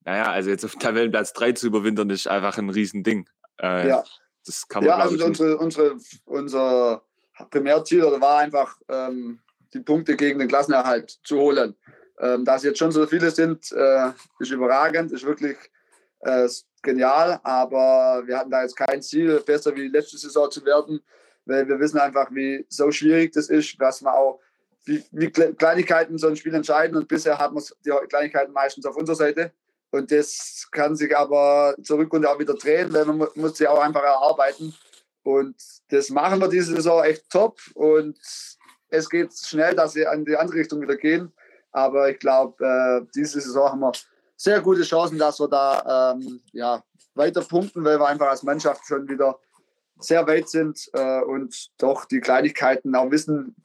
naja, 0.07 0.31
also 0.31 0.49
jetzt 0.49 0.65
auf 0.65 0.75
Tabellenplatz 0.79 1.35
3 1.35 1.53
zu 1.53 1.67
überwintern, 1.67 2.09
ist 2.09 2.27
einfach 2.29 2.57
ein 2.57 2.71
Riesending. 2.71 3.29
Äh, 3.61 3.89
ja. 3.89 4.05
Das 4.47 4.67
kann 4.69 4.85
man, 4.85 4.91
ja, 4.91 5.05
also 5.05 5.25
unsere, 5.25 5.59
unsere, 5.59 5.97
unser 6.25 7.03
Primärziel 7.51 8.03
war 8.03 8.39
einfach, 8.39 8.79
ähm, 8.89 9.41
die 9.75 9.81
Punkte 9.81 10.17
gegen 10.17 10.39
den 10.39 10.49
Klassenerhalt 10.49 11.19
zu 11.25 11.39
holen. 11.39 11.75
Ähm, 12.19 12.45
dass 12.45 12.63
jetzt 12.63 12.79
schon 12.79 12.93
so 12.93 13.07
viele 13.07 13.31
sind, 13.31 13.71
äh, 13.73 14.11
ist 14.39 14.51
überragend, 14.51 15.13
ist 15.13 15.27
wirklich 15.27 15.57
äh, 16.21 16.49
genial, 16.83 17.41
aber 17.43 18.23
wir 18.27 18.39
hatten 18.39 18.51
da 18.51 18.63
jetzt 18.63 18.77
kein 18.77 19.03
Ziel, 19.03 19.41
besser 19.41 19.75
wie 19.77 19.89
letzte 19.89 20.17
Saison 20.17 20.51
zu 20.51 20.65
werden, 20.65 21.01
weil 21.45 21.69
wir 21.69 21.79
wissen 21.79 21.99
einfach, 21.99 22.29
wie 22.31 22.65
so 22.71 22.91
schwierig 22.91 23.33
das 23.33 23.51
ist, 23.51 23.77
dass 23.81 24.01
man 24.01 24.15
auch 24.15 24.41
wie, 24.85 25.05
wie 25.11 25.31
Kleinigkeiten 25.31 26.17
so 26.17 26.29
ein 26.29 26.37
Spiel 26.37 26.55
entscheiden 26.55 26.97
und 26.97 27.09
bisher 27.09 27.37
hat 27.39 27.53
man 27.53 27.63
die 27.85 27.91
Kleinigkeiten 28.09 28.53
meistens 28.53 28.87
auf 28.87 28.97
unserer 28.97 29.17
Seite. 29.17 29.53
Und 29.97 30.13
das 30.13 30.69
kann 30.71 30.95
sich 30.95 31.17
aber 31.17 31.75
zurück 31.83 32.13
und 32.13 32.27
auch 32.27 32.39
wieder 32.39 32.55
drehen, 32.55 32.93
weil 32.93 33.05
man 33.05 33.29
muss 33.35 33.57
sie 33.57 33.67
auch 33.67 33.81
einfach 33.81 34.03
erarbeiten. 34.03 34.75
Und 35.23 35.57
das 35.89 36.11
machen 36.11 36.41
wir 36.41 36.49
diese 36.49 36.75
Saison 36.77 37.03
echt 37.03 37.29
top. 37.31 37.59
Und 37.75 38.19
es 38.89 39.09
geht 39.09 39.33
schnell, 39.35 39.75
dass 39.75 39.93
sie 39.93 40.03
in 40.03 40.25
die 40.25 40.37
andere 40.37 40.59
Richtung 40.59 40.81
wieder 40.81 40.97
gehen. 40.97 41.33
Aber 41.73 42.11
ich 42.11 42.19
glaube, 42.19 42.65
äh, 42.65 43.07
diese 43.15 43.41
Saison 43.41 43.71
haben 43.71 43.81
wir 43.81 43.93
sehr 44.37 44.61
gute 44.61 44.83
Chancen, 44.83 45.19
dass 45.19 45.41
wir 45.41 45.49
da 45.49 46.15
ähm, 46.15 46.41
ja, 46.53 46.83
weiter 47.15 47.43
punkten, 47.43 47.85
weil 47.85 47.99
wir 47.99 48.07
einfach 48.07 48.29
als 48.29 48.43
Mannschaft 48.43 48.87
schon 48.87 49.09
wieder 49.09 49.39
sehr 49.99 50.27
weit 50.27 50.49
sind 50.49 50.91
äh, 50.93 51.21
und 51.23 51.71
doch 51.79 52.05
die 52.05 52.21
Kleinigkeiten 52.21 52.95
auch 52.95 53.11
wissen, 53.11 53.57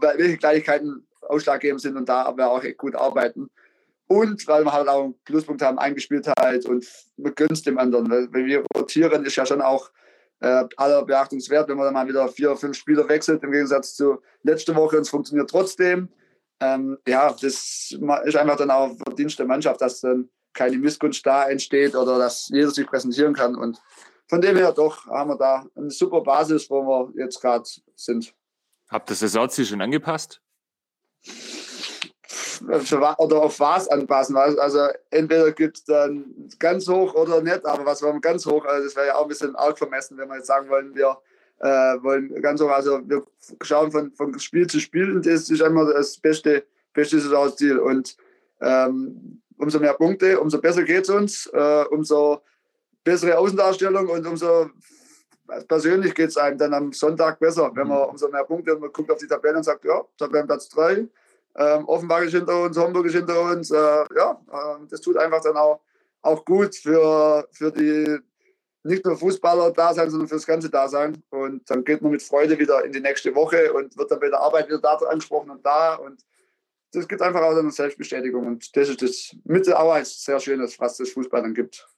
welche 0.00 0.38
Kleinigkeiten 0.38 1.06
ausschlaggebend 1.22 1.80
sind 1.80 1.96
und 1.96 2.08
da 2.08 2.22
aber 2.22 2.50
auch 2.50 2.62
echt 2.64 2.78
gut 2.78 2.94
arbeiten. 2.94 3.50
Und 4.08 4.46
weil 4.46 4.64
wir 4.64 4.72
halt 4.72 4.88
auch 4.88 5.04
einen 5.04 5.14
Pluspunkt 5.24 5.62
haben, 5.62 5.78
Eingespieltheit 5.78 6.64
und 6.64 6.86
man 7.16 7.34
gönnt 7.34 7.64
dem 7.66 7.78
anderen. 7.78 8.10
Weil 8.10 8.46
wir 8.46 8.64
rotieren, 8.74 9.24
ist 9.24 9.36
ja 9.36 9.44
schon 9.44 9.60
auch 9.60 9.90
äh, 10.40 10.64
aller 10.76 11.04
beachtungswert, 11.04 11.68
wenn 11.68 11.76
man 11.76 11.86
dann 11.86 11.94
mal 11.94 12.08
wieder 12.08 12.26
vier, 12.28 12.56
fünf 12.56 12.76
Spieler 12.76 13.08
wechselt, 13.08 13.42
im 13.42 13.52
Gegensatz 13.52 13.94
zu 13.94 14.22
letzter 14.42 14.74
Woche 14.74 14.96
und 14.96 15.02
es 15.02 15.10
funktioniert 15.10 15.50
trotzdem. 15.50 16.08
Ähm, 16.60 16.98
ja, 17.06 17.30
das 17.30 17.94
ist 18.24 18.36
einfach 18.36 18.56
dann 18.56 18.70
auch 18.70 18.96
Verdienst 18.96 19.38
der 19.38 19.46
Mannschaft, 19.46 19.80
dass 19.80 20.00
dann 20.00 20.28
keine 20.54 20.78
Missgunst 20.78 21.24
da 21.24 21.48
entsteht 21.48 21.94
oder 21.94 22.18
dass 22.18 22.48
jeder 22.48 22.70
sich 22.70 22.86
präsentieren 22.86 23.34
kann. 23.34 23.54
Und 23.54 23.78
von 24.26 24.40
dem 24.40 24.56
her 24.56 24.72
doch 24.72 25.06
haben 25.06 25.30
wir 25.30 25.36
da 25.36 25.66
eine 25.76 25.90
super 25.90 26.20
Basis, 26.22 26.68
wo 26.70 26.82
wir 26.82 27.22
jetzt 27.22 27.40
gerade 27.40 27.68
sind. 27.94 28.34
Habt 28.88 29.08
ihr 29.08 29.12
das 29.12 29.20
Saisonziel 29.20 29.66
schon 29.66 29.80
angepasst? 29.80 30.40
Oder 32.62 33.42
auf 33.42 33.60
was 33.60 33.88
anpassen. 33.88 34.36
Also 34.36 34.88
entweder 35.10 35.52
gibt 35.52 35.78
es 35.78 35.84
dann 35.84 36.24
ganz 36.58 36.88
hoch 36.88 37.14
oder 37.14 37.40
nicht, 37.40 37.64
aber 37.64 37.84
was 37.84 38.02
wollen 38.02 38.16
wir 38.16 38.20
ganz 38.20 38.46
hoch? 38.46 38.64
Also 38.64 38.84
das 38.84 38.96
wäre 38.96 39.08
ja 39.08 39.14
auch 39.16 39.22
ein 39.22 39.28
bisschen 39.28 39.56
arg 39.56 39.78
vermessen, 39.78 40.18
wenn 40.18 40.28
wir 40.28 40.36
jetzt 40.36 40.46
sagen 40.46 40.68
wollen, 40.68 40.94
wir 40.94 41.18
äh, 41.60 42.02
wollen 42.02 42.40
ganz 42.42 42.60
hoch. 42.60 42.70
Also 42.70 43.00
wir 43.04 43.24
schauen 43.62 43.90
von, 43.90 44.12
von 44.12 44.38
Spiel 44.38 44.66
zu 44.66 44.80
Spiel 44.80 45.14
und 45.14 45.26
das 45.26 45.50
ist 45.50 45.60
immer 45.60 45.92
das 45.92 46.16
beste, 46.18 46.64
beste 46.92 47.20
Saisonziel. 47.20 47.78
Und 47.78 48.16
ähm, 48.60 49.42
umso 49.58 49.78
mehr 49.78 49.94
Punkte, 49.94 50.40
umso 50.40 50.60
besser 50.60 50.82
geht 50.82 51.04
es 51.04 51.10
uns, 51.10 51.46
äh, 51.46 51.84
umso 51.90 52.42
bessere 53.04 53.38
Außendarstellung 53.38 54.08
und 54.08 54.26
umso 54.26 54.70
persönlich 55.66 56.14
geht 56.14 56.28
es 56.28 56.36
einem 56.36 56.58
dann 56.58 56.74
am 56.74 56.92
Sonntag 56.92 57.38
besser, 57.38 57.70
wenn 57.74 57.88
man 57.88 58.08
umso 58.08 58.28
mehr 58.28 58.44
Punkte 58.44 58.74
und 58.74 58.82
man 58.82 58.92
guckt 58.92 59.10
auf 59.10 59.18
die 59.18 59.26
Tabelle 59.26 59.56
und 59.56 59.62
sagt, 59.62 59.84
ja, 59.84 60.04
Tabellenplatz 60.18 60.68
3, 60.68 61.08
ähm, 61.56 61.86
Offenbach 61.86 62.22
ist 62.22 62.34
hinter 62.34 62.62
uns, 62.62 62.76
Homburg 62.76 63.06
ist 63.06 63.14
hinter 63.14 63.40
uns. 63.42 63.70
Äh, 63.70 63.76
ja, 63.76 64.40
äh, 64.52 64.86
das 64.88 65.00
tut 65.00 65.16
einfach 65.16 65.42
dann 65.42 65.56
auch, 65.56 65.80
auch 66.22 66.44
gut 66.44 66.74
für, 66.76 67.48
für 67.52 67.72
die 67.72 68.18
nicht 68.84 69.04
nur 69.04 69.16
Fußballer 69.16 69.72
da 69.72 69.92
sein, 69.92 70.10
sondern 70.10 70.28
für 70.28 70.36
das 70.36 70.46
ganze 70.46 70.70
Dasein. 70.70 71.22
Und 71.30 71.68
dann 71.68 71.84
geht 71.84 72.00
man 72.00 72.12
mit 72.12 72.22
Freude 72.22 72.58
wieder 72.58 72.84
in 72.84 72.92
die 72.92 73.00
nächste 73.00 73.34
Woche 73.34 73.72
und 73.72 73.96
wird 73.96 74.10
dann 74.10 74.20
bei 74.20 74.28
der 74.28 74.40
Arbeit 74.40 74.68
wieder 74.68 74.80
da 74.80 74.94
angesprochen 74.94 75.50
und 75.50 75.64
da. 75.64 75.94
Und 75.94 76.24
das 76.92 77.06
gibt 77.06 77.20
einfach 77.22 77.42
auch 77.42 77.56
eine 77.56 77.70
Selbstbestätigung. 77.70 78.46
Und 78.46 78.76
das 78.76 78.88
ist 78.88 79.02
das 79.02 79.36
mit 79.44 79.66
der 79.66 80.00
ist 80.00 80.24
sehr 80.24 80.40
schönes, 80.40 80.78
was 80.78 80.96
das 80.96 81.10
Fußball 81.10 81.42
dann 81.42 81.54
gibt. 81.54 81.88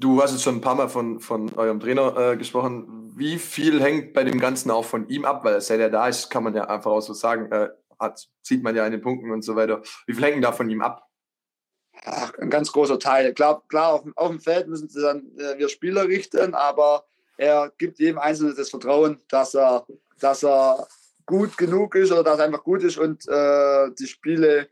Du 0.00 0.22
hast 0.22 0.32
jetzt 0.32 0.42
schon 0.42 0.56
ein 0.56 0.60
paar 0.62 0.74
Mal 0.74 0.88
von, 0.88 1.20
von 1.20 1.52
eurem 1.56 1.78
Trainer 1.78 2.16
äh, 2.16 2.36
gesprochen. 2.38 3.12
Wie 3.16 3.38
viel 3.38 3.82
hängt 3.82 4.14
bei 4.14 4.24
dem 4.24 4.40
Ganzen 4.40 4.70
auch 4.70 4.84
von 4.86 5.06
ihm 5.08 5.26
ab? 5.26 5.44
Weil 5.44 5.60
seit 5.60 5.78
er 5.78 5.90
da 5.90 6.08
ist, 6.08 6.30
kann 6.30 6.42
man 6.42 6.54
ja 6.54 6.64
einfach 6.64 6.90
auch 6.90 7.02
so 7.02 7.12
sagen, 7.12 7.52
äh, 7.52 7.68
hat, 7.98 8.26
sieht 8.40 8.62
man 8.62 8.74
ja 8.74 8.86
in 8.86 8.92
den 8.92 9.02
Punkten 9.02 9.30
und 9.30 9.42
so 9.42 9.56
weiter. 9.56 9.82
Wie 10.06 10.14
viel 10.14 10.24
hängt 10.24 10.42
da 10.42 10.52
von 10.52 10.70
ihm 10.70 10.80
ab? 10.80 11.06
Ach, 12.06 12.32
ein 12.38 12.48
ganz 12.48 12.72
großer 12.72 12.98
Teil. 12.98 13.34
Klar, 13.34 13.62
klar 13.68 13.92
auf, 13.92 14.04
auf 14.16 14.30
dem 14.30 14.40
Feld 14.40 14.68
müssen 14.68 14.88
sie 14.88 15.02
dann 15.02 15.18
äh, 15.36 15.58
wir 15.58 15.68
Spieler 15.68 16.08
richten, 16.08 16.54
aber 16.54 17.04
er 17.36 17.70
gibt 17.76 17.98
jedem 17.98 18.18
Einzelnen 18.18 18.56
das 18.56 18.70
Vertrauen, 18.70 19.20
dass 19.28 19.54
er, 19.54 19.86
dass 20.18 20.42
er 20.42 20.88
gut 21.26 21.58
genug 21.58 21.94
ist 21.94 22.10
oder 22.10 22.24
dass 22.24 22.38
er 22.38 22.46
einfach 22.46 22.64
gut 22.64 22.82
ist 22.82 22.96
und 22.96 23.28
äh, 23.28 23.90
die 23.98 24.06
Spiele 24.06 24.68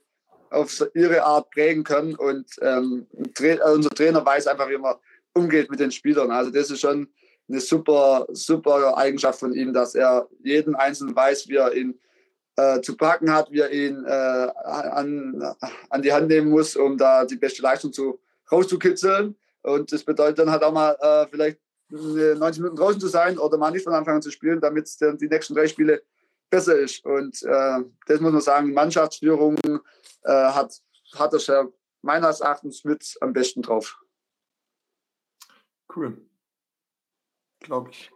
auf 0.51 0.83
ihre 0.95 1.23
Art 1.23 1.51
prägen 1.51 1.85
können. 1.85 2.15
Und 2.15 2.47
ähm, 2.63 3.07
unser 3.13 3.91
Trainer 3.91 4.25
weiß 4.25 4.47
einfach, 4.47 4.71
wie 4.71 4.79
man 4.79 4.97
umgeht 5.39 5.71
mit 5.71 5.81
den 5.81 5.91
Spielern. 5.91 6.31
Also 6.31 6.51
das 6.51 6.71
ist 6.71 6.81
schon 6.81 7.09
eine 7.49 7.61
super, 7.61 8.27
super 8.31 8.97
Eigenschaft 8.97 9.41
von 9.41 9.55
ihm, 9.55 9.73
dass 9.73 9.95
er 9.95 10.29
jeden 10.43 10.75
Einzelnen 10.75 11.17
weiß, 11.17 11.49
wie 11.49 11.57
er 11.57 11.75
ihn 11.75 11.99
äh, 12.57 12.81
zu 12.81 12.97
packen 12.97 13.33
hat, 13.33 13.51
wie 13.51 13.61
er 13.61 13.71
ihn 13.71 14.05
äh, 14.05 14.09
an, 14.65 15.55
an 15.91 16.03
die 16.03 16.13
Hand 16.13 16.29
nehmen 16.29 16.51
muss, 16.51 16.77
um 16.77 16.99
da 16.99 17.25
die 17.25 17.37
beste 17.37 17.63
Leistung 17.63 17.93
zu, 17.93 18.21
rauszukitzeln. 18.51 19.37
Und 19.63 19.93
das 19.93 20.05
bedeutet 20.05 20.41
dann 20.41 20.51
halt 20.51 20.63
auch 20.63 20.73
mal 20.73 20.97
äh, 21.01 21.27
vielleicht 21.31 21.59
90 21.91 22.63
Minuten 22.63 22.77
draußen 22.77 23.01
zu 23.01 23.09
sein 23.09 23.39
oder 23.39 23.57
mal 23.57 23.71
nicht 23.71 23.85
von 23.85 23.95
Anfang 23.95 24.17
an 24.17 24.23
zu 24.23 24.31
spielen, 24.31 24.61
damit 24.61 24.87
es 24.87 24.99
dann 24.99 25.17
die 25.17 25.29
nächsten 25.29 25.55
drei 25.55 25.67
Spiele 25.67 26.03
besser 26.51 26.79
ist. 26.79 27.05
Und 27.05 27.43
äh, 27.43 27.81
das 28.07 28.21
muss 28.21 28.33
man 28.33 28.41
sagen, 28.41 28.73
Mannschaftsführung 28.73 29.57
äh, 30.25 30.33
hat, 30.33 30.75
hat 31.15 31.49
er 31.49 31.69
meines 32.03 32.41
Erachtens 32.41 32.85
mit 32.85 33.17
am 33.21 33.33
besten 33.33 33.63
drauf. 33.63 33.99
Cool. 35.99 36.17
Glaube 37.61 37.91
ich. 37.91 38.11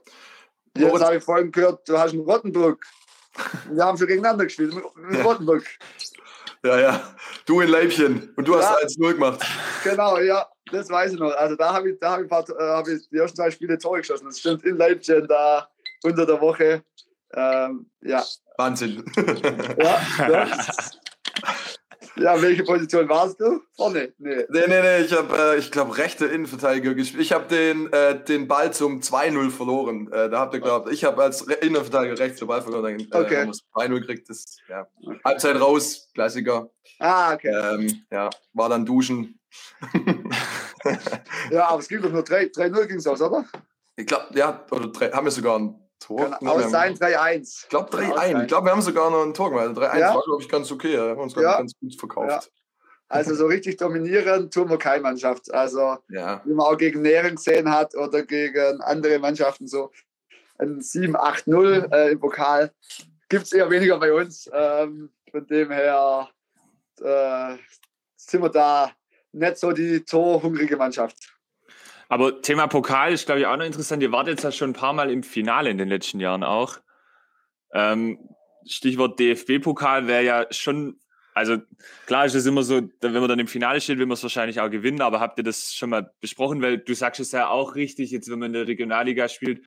Jetzt 0.76 1.02
habe 1.02 1.16
ich 1.16 1.24
vorhin 1.24 1.50
gehört, 1.50 1.86
du 1.88 1.98
hast 1.98 2.12
einen 2.12 2.22
Rottenburg. 2.22 2.84
Wir 3.70 3.84
haben 3.84 3.98
schon 3.98 4.06
gegeneinander 4.06 4.44
gespielt, 4.44 4.74
mit 4.96 5.24
Rottenburg. 5.24 5.64
Ja, 6.64 6.78
ja. 6.78 7.14
Du 7.44 7.60
in 7.60 7.68
Leibchen 7.68 8.32
und 8.36 8.46
du 8.46 8.54
Ja. 8.54 8.60
hast 8.70 8.84
1-0 8.98 9.14
gemacht. 9.14 9.44
Genau, 9.82 10.18
ja, 10.18 10.46
das 10.70 10.88
weiß 10.88 11.14
ich 11.14 11.18
noch. 11.18 11.32
Also 11.34 11.56
da 11.56 11.72
habe 11.74 11.90
ich, 11.90 11.98
da 11.98 12.12
habe 12.12 12.22
ich, 12.22 12.28
paar- 12.28 12.48
äh, 12.48 12.62
habe 12.62 12.92
ich 12.92 13.08
die 13.08 13.16
ersten 13.16 13.36
zwei 13.36 13.50
Spiele 13.50 13.76
Tore 13.78 13.98
geschossen. 13.98 14.26
Das 14.26 14.38
stimmt 14.38 14.64
in 14.64 14.76
Leipzig 14.76 15.26
da 15.28 15.68
unter 16.04 16.24
der 16.24 16.40
Woche. 16.40 16.84
Ähm, 17.34 17.90
ja. 18.02 18.22
Wahnsinn. 18.58 19.04
Ja, 19.78 20.00
ja. 20.18 20.58
Ja, 22.16 22.40
welche 22.40 22.62
Position 22.64 23.08
warst 23.08 23.40
du? 23.40 23.60
Vorne? 23.76 24.12
Nee. 24.18 24.44
Nee, 24.48 24.64
nee, 24.66 24.80
nee, 24.82 24.98
ich 25.00 25.12
habe, 25.12 25.36
äh, 25.36 25.58
ich 25.58 25.70
glaube, 25.70 25.96
rechte 25.96 26.26
Innenverteidiger 26.26 26.94
gespielt. 26.94 27.22
Ich 27.22 27.32
habe 27.32 27.46
den, 27.48 27.92
äh, 27.92 28.22
den 28.22 28.46
Ball 28.48 28.72
zum 28.72 29.00
2-0 29.00 29.50
verloren. 29.50 30.10
Äh, 30.12 30.28
da 30.30 30.40
habt 30.40 30.54
ihr 30.54 30.60
glaubt, 30.60 30.90
ich 30.90 31.04
habe 31.04 31.22
als 31.22 31.48
Re 31.48 31.54
Innenverteidiger 31.54 32.18
rechts 32.18 32.38
den 32.38 32.48
Ball 32.48 32.62
verloren. 32.62 32.82
Dann 32.84 33.22
äh, 33.22 33.24
Okay. 33.24 33.36
wir 33.38 33.46
das 33.46 33.62
2-0 33.74 34.00
gekriegt. 34.00 34.28
Das, 34.28 34.56
ja. 34.68 34.86
Halbzeit 35.24 35.60
raus, 35.60 36.08
Klassiker. 36.14 36.70
Ah, 36.98 37.34
okay. 37.34 37.48
Ähm, 37.48 38.04
ja, 38.10 38.30
war 38.52 38.68
dann 38.68 38.84
duschen. 38.86 39.38
Ja, 41.50 41.68
aber 41.68 41.80
es 41.80 41.88
ging 41.88 42.02
doch 42.02 42.10
nur 42.10 42.24
3 42.24 42.46
3-0 42.46 42.86
ging 42.86 42.96
es 42.96 43.06
aus, 43.06 43.20
oder? 43.22 43.44
Ich 43.96 44.06
glaube, 44.06 44.26
ja, 44.34 44.64
oder 44.70 44.88
drei, 44.88 45.10
haben 45.10 45.26
wir 45.26 45.30
sogar 45.30 45.58
ein 45.58 45.78
Tor. 46.02 46.30
Kann 46.30 46.48
aus 46.48 46.58
wir 46.62 46.68
sein 46.68 46.94
3-1. 46.96 47.62
Ich 47.64 47.68
glaube 47.68 47.90
Kann 47.90 48.10
3-1. 48.12 48.14
sein. 48.16 48.40
Ich 48.42 48.48
glaube, 48.48 48.66
wir 48.66 48.72
haben 48.72 48.82
sogar 48.82 49.10
noch 49.10 49.22
ein 49.22 49.34
Tor 49.34 49.50
gemacht. 49.50 49.68
Also 49.68 49.80
3-1 49.80 49.98
Ja. 49.98 50.14
war, 50.14 50.22
glaube 50.22 50.42
ich, 50.42 50.48
ganz 50.48 50.70
okay. 50.72 50.96
Da 50.96 51.02
haben 51.08 51.16
wir 51.16 51.22
uns, 51.22 51.34
Ja. 51.34 51.56
ganz 51.58 51.72
gut 51.78 51.94
verkauft. 51.98 52.50
Also 53.08 53.34
so 53.34 53.46
richtig 53.46 53.76
dominieren 53.76 54.50
tun 54.50 54.70
wir 54.70 54.78
keine 54.78 55.02
Mannschaft. 55.02 55.52
Also 55.52 55.98
Ja. 56.08 56.40
wie 56.44 56.54
man 56.54 56.66
auch 56.66 56.78
gegen 56.78 57.02
Nähren 57.02 57.36
gesehen 57.36 57.70
hat 57.70 57.94
oder 57.94 58.22
gegen 58.22 58.80
andere 58.80 59.18
Mannschaften 59.18 59.66
so 59.66 59.90
ein 60.58 60.80
7-8-0 60.80 61.92
äh, 61.92 62.12
im 62.12 62.20
Pokal 62.20 62.72
gibt 63.28 63.44
es 63.44 63.52
eher 63.52 63.68
weniger 63.70 63.98
bei 63.98 64.12
uns. 64.12 64.48
Ähm, 64.52 65.10
von 65.30 65.46
dem 65.46 65.70
her 65.70 66.28
äh, 67.00 67.56
sind 68.16 68.42
wir 68.42 68.50
da 68.50 68.92
nicht 69.32 69.56
so 69.56 69.72
die 69.72 70.04
torhungrige 70.04 70.76
Mannschaft. 70.76 71.16
Aber 72.12 72.42
Thema 72.42 72.66
Pokal 72.66 73.14
ist, 73.14 73.24
glaube 73.24 73.40
ich, 73.40 73.46
auch 73.46 73.56
noch 73.56 73.64
interessant. 73.64 74.02
Ihr 74.02 74.12
wart 74.12 74.28
jetzt 74.28 74.44
ja 74.44 74.52
schon 74.52 74.72
ein 74.72 74.74
paar 74.74 74.92
Mal 74.92 75.10
im 75.10 75.22
Finale 75.22 75.70
in 75.70 75.78
den 75.78 75.88
letzten 75.88 76.20
Jahren 76.20 76.44
auch. 76.44 76.76
Ähm, 77.72 78.18
Stichwort 78.66 79.18
DFB-Pokal 79.18 80.06
wäre 80.08 80.22
ja 80.22 80.46
schon, 80.50 81.00
also 81.32 81.56
klar 82.04 82.26
ist 82.26 82.34
es 82.34 82.44
immer 82.44 82.64
so, 82.64 82.82
wenn 83.00 83.14
man 83.14 83.30
dann 83.30 83.38
im 83.38 83.46
Finale 83.46 83.80
steht, 83.80 83.96
will 83.96 84.04
man 84.04 84.16
es 84.16 84.22
wahrscheinlich 84.22 84.60
auch 84.60 84.68
gewinnen, 84.68 85.00
aber 85.00 85.20
habt 85.20 85.38
ihr 85.38 85.42
das 85.42 85.72
schon 85.72 85.88
mal 85.88 86.12
besprochen? 86.20 86.60
Weil 86.60 86.76
du 86.76 86.92
sagst 86.92 87.18
es 87.18 87.32
ja 87.32 87.48
auch 87.48 87.76
richtig, 87.76 88.10
jetzt 88.10 88.30
wenn 88.30 88.40
man 88.40 88.48
in 88.48 88.52
der 88.52 88.66
Regionalliga 88.66 89.30
spielt, 89.30 89.64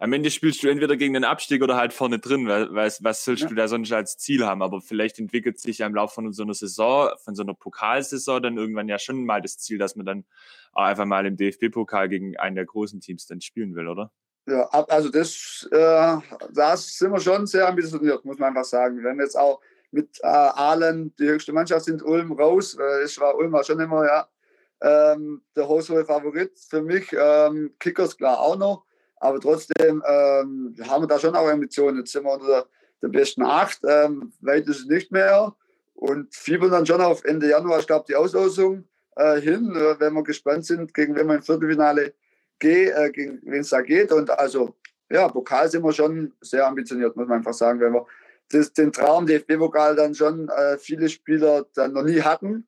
am 0.00 0.12
Ende 0.14 0.30
spielst 0.30 0.62
du 0.62 0.68
entweder 0.68 0.96
gegen 0.96 1.12
den 1.14 1.24
Abstieg 1.24 1.62
oder 1.62 1.76
halt 1.76 1.92
vorne 1.92 2.18
drin, 2.18 2.48
weil, 2.48 2.74
weil 2.74 2.90
was 3.00 3.24
sollst 3.24 3.42
Ja. 3.42 3.48
du 3.48 3.54
da 3.54 3.68
sonst 3.68 3.92
als 3.92 4.16
Ziel 4.16 4.46
haben? 4.46 4.62
Aber 4.62 4.80
vielleicht 4.80 5.18
entwickelt 5.18 5.60
sich 5.60 5.78
ja 5.78 5.86
im 5.86 5.94
Laufe 5.94 6.14
von 6.14 6.32
so 6.32 6.42
einer 6.42 6.54
Saison, 6.54 7.10
von 7.22 7.34
so 7.34 7.42
einer 7.42 7.54
Pokalsaison 7.54 8.42
dann 8.42 8.56
irgendwann 8.56 8.88
ja 8.88 8.98
schon 8.98 9.24
mal 9.24 9.42
das 9.42 9.58
Ziel, 9.58 9.76
dass 9.78 9.96
man 9.96 10.06
dann 10.06 10.24
auch 10.72 10.84
einfach 10.84 11.04
mal 11.04 11.26
im 11.26 11.36
DFB-Pokal 11.36 12.08
gegen 12.08 12.36
einen 12.38 12.56
der 12.56 12.64
großen 12.64 13.00
Teams 13.00 13.26
dann 13.26 13.40
spielen 13.42 13.74
will, 13.74 13.88
oder? 13.88 14.10
Ja, 14.46 14.62
also 14.70 15.10
das, 15.10 15.68
äh, 15.70 16.16
das 16.50 16.96
sind 16.96 17.12
wir 17.12 17.20
schon 17.20 17.46
sehr 17.46 17.68
ambitioniert, 17.68 18.24
muss 18.24 18.38
man 18.38 18.48
einfach 18.48 18.64
sagen. 18.64 19.04
Wenn 19.04 19.18
wir 19.18 19.24
jetzt 19.24 19.38
auch 19.38 19.60
mit 19.90 20.18
äh, 20.22 20.26
Aalen, 20.26 21.14
die 21.16 21.26
höchste 21.28 21.52
Mannschaft 21.52 21.84
sind, 21.84 22.02
Ulm 22.02 22.32
raus, 22.32 22.74
äh, 22.80 23.04
ich 23.04 23.20
war 23.20 23.34
Ulm 23.36 23.52
war 23.52 23.64
schon 23.64 23.78
immer, 23.80 24.06
ja, 24.06 24.28
ähm, 24.80 25.42
der 25.54 25.68
haushohe 25.68 26.06
Favorit 26.06 26.52
für 26.58 26.80
mich. 26.80 27.12
Ähm, 27.12 27.74
Kickers 27.78 28.16
klar 28.16 28.40
auch 28.40 28.56
noch, 28.56 28.84
aber 29.20 29.38
trotzdem 29.38 30.02
ähm, 30.06 30.74
haben 30.88 31.02
wir 31.02 31.06
da 31.06 31.18
schon 31.18 31.36
auch 31.36 31.46
Ambitionen. 31.46 31.98
Jetzt 31.98 32.12
sind 32.12 32.24
wir 32.24 32.32
unter 32.32 32.66
der, 33.02 33.08
besten 33.08 33.42
acht, 33.42 33.80
ähm, 33.86 34.32
weit 34.40 34.66
ist 34.66 34.80
es 34.80 34.86
nicht 34.86 35.12
mehr 35.12 35.54
und 35.94 36.34
fiebern 36.34 36.70
dann 36.70 36.86
schon 36.86 37.00
auf 37.00 37.24
Ende 37.24 37.48
Januar, 37.48 37.78
ich 37.78 37.86
glaube, 37.86 38.06
die 38.08 38.16
Auslosung 38.16 38.84
äh, 39.16 39.40
hin, 39.40 39.74
äh, 39.76 40.00
wenn 40.00 40.14
wir 40.14 40.22
gespannt 40.22 40.64
sind, 40.64 40.92
gegen 40.94 41.14
wen 41.14 41.26
wir 41.28 41.36
im 41.36 41.42
Viertelfinale 41.42 42.14
geh, 42.58 42.88
äh, 42.88 43.10
gegen 43.10 43.40
wen 43.44 43.60
es 43.60 43.70
da 43.70 43.82
geht. 43.82 44.10
Und 44.10 44.30
also, 44.30 44.74
ja, 45.10 45.28
Pokal 45.28 45.70
sind 45.70 45.84
wir 45.84 45.92
schon 45.92 46.32
sehr 46.40 46.66
ambitioniert, 46.66 47.16
muss 47.16 47.28
man 47.28 47.38
einfach 47.38 47.54
sagen, 47.54 47.80
weil 47.80 47.92
wir 47.92 48.06
das, 48.50 48.72
den 48.72 48.92
Traum 48.92 49.26
DFB-Pokal 49.26 49.96
dann 49.96 50.14
schon 50.14 50.48
äh, 50.48 50.78
viele 50.78 51.08
Spieler 51.08 51.66
dann 51.74 51.92
noch 51.92 52.02
nie 52.02 52.22
hatten. 52.22 52.66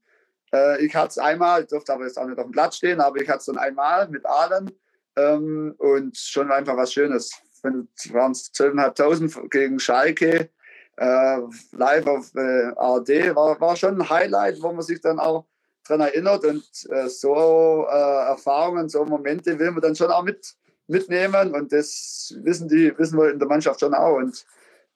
Äh, 0.52 0.84
ich 0.84 0.94
hatte 0.94 1.08
es 1.08 1.18
einmal, 1.18 1.64
durfte 1.64 1.94
aber 1.94 2.04
jetzt 2.04 2.18
auch 2.18 2.26
nicht 2.26 2.38
auf 2.38 2.44
dem 2.44 2.52
Platz 2.52 2.76
stehen, 2.76 3.00
aber 3.00 3.20
ich 3.20 3.28
hatte 3.28 3.38
es 3.38 3.46
dann 3.46 3.58
einmal 3.58 4.08
mit 4.08 4.26
Aalen 4.26 4.70
ähm, 5.16 5.74
und 5.78 6.16
schon 6.16 6.50
einfach 6.50 6.76
was 6.76 6.92
Schönes. 6.92 7.32
Wenn 7.62 7.88
waren 8.10 8.32
es 8.32 8.52
12.500 8.54 9.48
gegen 9.48 9.78
Schalke, 9.78 10.50
äh, 10.96 11.38
live 11.72 12.06
auf 12.06 12.34
äh, 12.34 12.72
ARD, 12.76 13.34
war, 13.34 13.60
war 13.60 13.76
schon 13.76 14.00
ein 14.00 14.10
Highlight, 14.10 14.62
wo 14.62 14.72
man 14.72 14.82
sich 14.82 15.00
dann 15.00 15.18
auch 15.18 15.46
dran 15.84 16.00
erinnert 16.00 16.44
und 16.44 16.64
äh, 16.90 17.08
so 17.08 17.86
äh, 17.88 18.28
Erfahrungen, 18.28 18.88
so 18.88 19.04
Momente 19.04 19.58
will 19.58 19.70
man 19.70 19.80
dann 19.80 19.96
schon 19.96 20.10
auch 20.10 20.22
mit, 20.22 20.54
mitnehmen 20.86 21.54
und 21.54 21.72
das 21.72 22.34
wissen 22.42 22.68
die, 22.68 22.96
wissen 22.98 23.18
wir 23.18 23.30
in 23.30 23.38
der 23.38 23.48
Mannschaft 23.48 23.80
schon 23.80 23.94
auch 23.94 24.16
und 24.16 24.44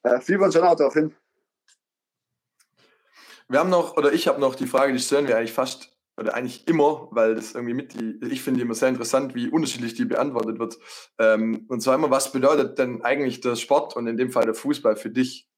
äh, 0.02 0.20
fiebern 0.20 0.52
schon 0.52 0.62
auch 0.62 0.76
darauf 0.76 0.94
hin. 0.94 1.14
Wir 3.48 3.60
haben 3.60 3.70
noch, 3.70 3.96
oder 3.96 4.12
ich 4.12 4.26
habe 4.26 4.40
noch 4.40 4.54
die 4.54 4.66
Frage, 4.66 4.92
die 4.92 4.98
stellen 4.98 5.28
wir 5.28 5.36
eigentlich 5.36 5.52
fast, 5.52 5.95
oder 6.16 6.34
eigentlich 6.34 6.66
immer, 6.66 7.08
weil 7.10 7.34
das 7.34 7.54
irgendwie 7.54 7.74
mit 7.74 7.94
die, 7.94 8.18
ich 8.30 8.42
finde 8.42 8.62
immer 8.62 8.74
sehr 8.74 8.88
interessant, 8.88 9.34
wie 9.34 9.48
unterschiedlich 9.48 9.94
die 9.94 10.06
beantwortet 10.06 10.58
wird. 10.58 10.78
Ähm, 11.18 11.66
und 11.68 11.80
zwar 11.80 11.94
immer, 11.94 12.10
was 12.10 12.32
bedeutet 12.32 12.78
denn 12.78 13.02
eigentlich 13.02 13.40
der 13.40 13.56
Sport 13.56 13.96
und 13.96 14.06
in 14.06 14.16
dem 14.16 14.30
Fall 14.30 14.44
der 14.44 14.54
Fußball 14.54 14.96
für 14.96 15.10
dich? 15.10 15.48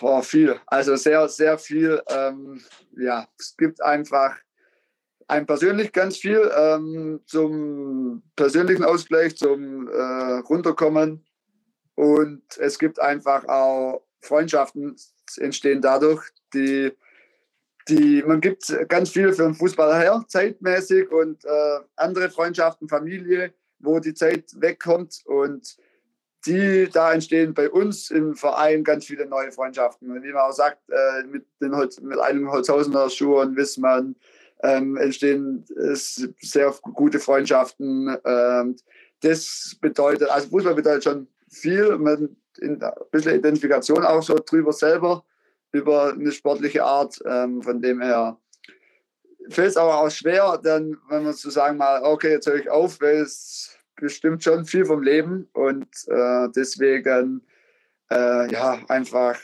Boah, 0.00 0.22
viel. 0.22 0.60
Also 0.66 0.96
sehr, 0.96 1.28
sehr 1.28 1.58
viel. 1.58 2.00
Ähm, 2.08 2.62
ja, 2.96 3.26
es 3.38 3.56
gibt 3.56 3.82
einfach 3.82 4.36
ein 5.28 5.46
persönlich 5.46 5.92
ganz 5.92 6.18
viel 6.18 6.50
ähm, 6.56 7.20
zum 7.26 8.22
persönlichen 8.36 8.84
Ausgleich, 8.84 9.36
zum 9.36 9.88
äh, 9.88 10.38
Runterkommen. 10.48 11.24
Und 11.94 12.42
es 12.58 12.78
gibt 12.78 13.00
einfach 13.00 13.44
auch 13.48 14.06
Freundschaften 14.20 14.96
entstehen 15.38 15.80
dadurch, 15.80 16.22
die, 16.54 16.92
die 17.88 18.22
man 18.26 18.40
gibt 18.40 18.74
ganz 18.88 19.10
viel 19.10 19.32
für 19.32 19.44
den 19.44 19.54
Fußball 19.54 19.98
her, 19.98 20.24
zeitmäßig 20.28 21.10
und 21.10 21.44
äh, 21.44 21.78
andere 21.96 22.30
Freundschaften, 22.30 22.88
Familie, 22.88 23.52
wo 23.78 23.98
die 24.00 24.14
Zeit 24.14 24.44
wegkommt 24.56 25.22
und 25.26 25.76
die, 26.46 26.88
da 26.92 27.12
entstehen 27.12 27.54
bei 27.54 27.68
uns 27.68 28.10
im 28.10 28.36
Verein 28.36 28.84
ganz 28.84 29.06
viele 29.06 29.26
neue 29.26 29.50
Freundschaften. 29.50 30.10
Und 30.10 30.22
wie 30.22 30.32
man 30.32 30.42
auch 30.42 30.52
sagt, 30.52 30.78
äh, 30.90 31.24
mit, 31.26 31.44
den, 31.60 31.74
Holz- 31.74 32.00
mit 32.00 32.18
einem 32.20 32.50
Holzhausener 32.50 33.10
Schuhen, 33.10 33.56
Wissmann, 33.56 34.14
ähm, 34.62 34.96
entstehen 34.96 35.64
äh, 35.76 35.94
sehr 35.94 36.72
gute 36.94 37.18
Freundschaften. 37.18 38.16
Ähm, 38.24 38.76
das 39.20 39.76
bedeutet, 39.80 40.30
also 40.30 40.48
Fußball 40.48 40.74
bedeutet 40.74 41.04
schon 41.04 41.28
viel, 41.50 41.98
man 41.98 42.36
in, 42.60 42.80
ein 42.80 42.92
bisschen 43.10 43.34
Identifikation 43.34 44.04
auch 44.04 44.22
so 44.22 44.36
drüber 44.36 44.72
selber, 44.72 45.24
über 45.76 46.12
eine 46.12 46.32
sportliche 46.32 46.84
Art. 46.84 47.20
Ähm, 47.26 47.62
von 47.62 47.80
dem 47.80 48.00
her 48.00 48.38
fällt 49.50 49.70
es 49.70 49.76
aber 49.76 50.00
auch 50.00 50.10
schwer, 50.10 50.58
dann, 50.62 50.96
wenn 51.08 51.24
man 51.24 51.34
zu 51.34 51.50
sagen 51.50 51.76
mal, 51.76 52.02
okay, 52.02 52.32
jetzt 52.32 52.46
höre 52.46 52.56
ich 52.56 52.70
auf, 52.70 53.00
weil 53.00 53.16
es 53.18 53.76
bestimmt 53.96 54.42
schon 54.42 54.64
viel 54.64 54.84
vom 54.84 55.02
Leben 55.02 55.48
und 55.52 55.88
äh, 56.08 56.48
deswegen 56.54 57.42
äh, 58.10 58.50
ja 58.52 58.78
einfach 58.88 59.38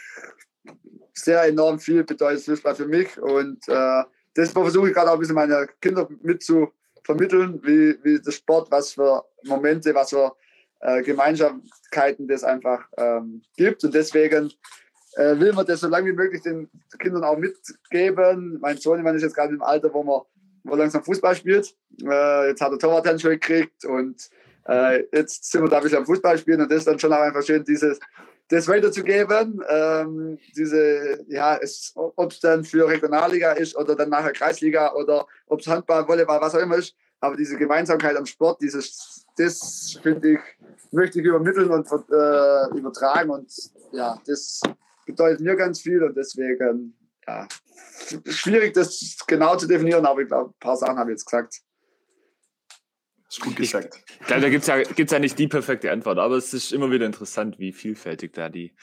sehr 1.15 1.45
enorm 1.45 1.79
viel 1.79 2.05
bedeutet 2.05 2.45
Fußball 2.45 2.75
für 2.75 2.87
mich 2.87 3.21
und 3.21 3.67
äh, 3.69 4.03
das 4.35 4.53
versuche 4.53 4.89
ich 4.89 4.95
gerade 4.95 5.11
auch 5.11 5.15
ein 5.15 5.21
bisschen 5.21 5.35
meine 5.35 5.69
Kinder 5.81 6.09
mit 6.23 6.43
zu 6.43 6.73
vermitteln, 7.05 7.61
wie, 7.63 7.99
wie 8.03 8.21
der 8.21 8.31
Sport, 8.31 8.71
was 8.71 8.93
für 8.93 9.25
Momente, 9.45 9.95
was 9.95 10.11
für 10.11 10.35
äh, 10.81 11.03
Gemeinsamkeiten 11.03 12.29
das 12.29 12.45
einfach 12.45 12.87
ähm, 12.97 13.43
gibt 13.57 13.85
und 13.85 13.95
deswegen 13.95 14.53
äh, 15.17 15.39
will 15.39 15.53
man 15.53 15.67
das 15.67 15.81
so 15.81 15.89
lange 15.89 16.07
wie 16.09 16.15
möglich 16.15 16.43
den 16.43 16.69
Kindern 16.99 17.25
auch 17.25 17.37
mitgeben. 17.37 18.59
Mein 18.61 18.79
Sohn 18.79 19.03
meine, 19.03 19.17
ist 19.17 19.23
jetzt 19.23 19.35
gerade 19.35 19.55
im 19.55 19.63
Alter, 19.63 19.93
wo 19.93 20.03
man 20.03 20.23
wo 20.65 20.77
langsam 20.77 21.03
Fußball 21.03 21.35
spielt. 21.35 21.75
Äh, 22.03 22.49
jetzt 22.49 22.61
hat 22.61 22.73
er 22.73 22.79
Torwarthandschuhe 22.79 23.39
gekriegt 23.39 23.85
und 23.85 24.31
äh, 24.69 25.05
jetzt 25.13 25.51
sind 25.51 25.63
wir 25.63 25.69
da 25.69 25.79
ein 25.79 25.83
bisschen 25.83 25.99
am 25.99 26.07
Fußball 26.07 26.39
spielen 26.39 26.61
und 26.61 26.71
das 26.71 26.79
ist 26.79 26.87
dann 26.87 26.99
schon 26.99 27.13
auch 27.13 27.21
einfach 27.21 27.43
schön, 27.43 27.65
dieses, 27.65 27.99
das 28.49 28.69
weiterzugeben. 28.69 29.63
Ähm, 29.69 30.39
diese, 30.57 31.25
ja, 31.29 31.59
ob 31.95 32.31
es 32.31 32.41
dann 32.41 32.65
für 32.65 32.87
Regionalliga 32.87 33.53
ist 33.53 33.77
oder 33.77 33.97
dann 33.97 34.11
nachher 34.11 34.33
Kreisliga 34.33 34.93
oder 34.95 35.27
ob 35.47 35.61
es 35.61 35.67
Handball, 35.67 36.07
Volleyball, 36.07 36.41
was 36.41 36.55
auch 36.55 36.61
immer 36.61 36.77
ist. 36.77 36.95
Aber 37.21 37.37
diese 37.37 37.57
Gemeinsamkeit 37.57 38.17
am 38.17 38.27
Sport, 38.27 38.61
dieses, 38.61 39.25
das 39.37 39.99
finde 40.03 40.33
ich, 40.33 40.41
möchte 40.91 41.21
ich 41.21 41.25
übermitteln 41.25 41.71
und 41.71 41.87
äh, 41.91 42.79
übertragen. 42.79 43.31
Und 43.31 43.51
ja, 43.93 44.21
das 44.27 44.61
bedeutet 45.07 45.41
mir 45.41 45.57
ganz 45.57 45.81
viel 45.81 46.03
und 46.03 46.17
deswegen, 46.17 46.97
ja, 47.27 47.47
schwierig, 48.27 48.75
das 48.75 49.17
genau 49.27 49.57
zu 49.57 49.67
definieren, 49.67 50.07
aber 50.07 50.21
ich 50.21 50.29
glaube, 50.29 50.51
ein 50.51 50.59
paar 50.61 50.77
Sachen 50.77 50.99
habe 50.99 51.11
ich 51.11 51.15
jetzt 51.15 51.27
gesagt. 51.27 51.61
Ist 53.33 53.41
gut 53.41 53.57
gesagt. 53.57 53.99
Ich 54.21 54.27
glaube, 54.27 54.43
da 54.43 54.51
gibt 54.51 54.61
es 54.61 54.67
ja, 54.67 54.83
gibt's 54.83 55.11
ja 55.11 55.19
nicht 55.19 55.39
die 55.39 55.49
perfekte 55.49 55.91
Antwort, 55.91 56.19
aber 56.19 56.37
es 56.37 56.53
ist 56.53 56.71
immer 56.71 56.91
wieder 56.91 57.07
interessant, 57.07 57.59
wie 57.59 57.73
vielfältig 57.73 58.35
da 58.35 58.51
die 58.51 58.75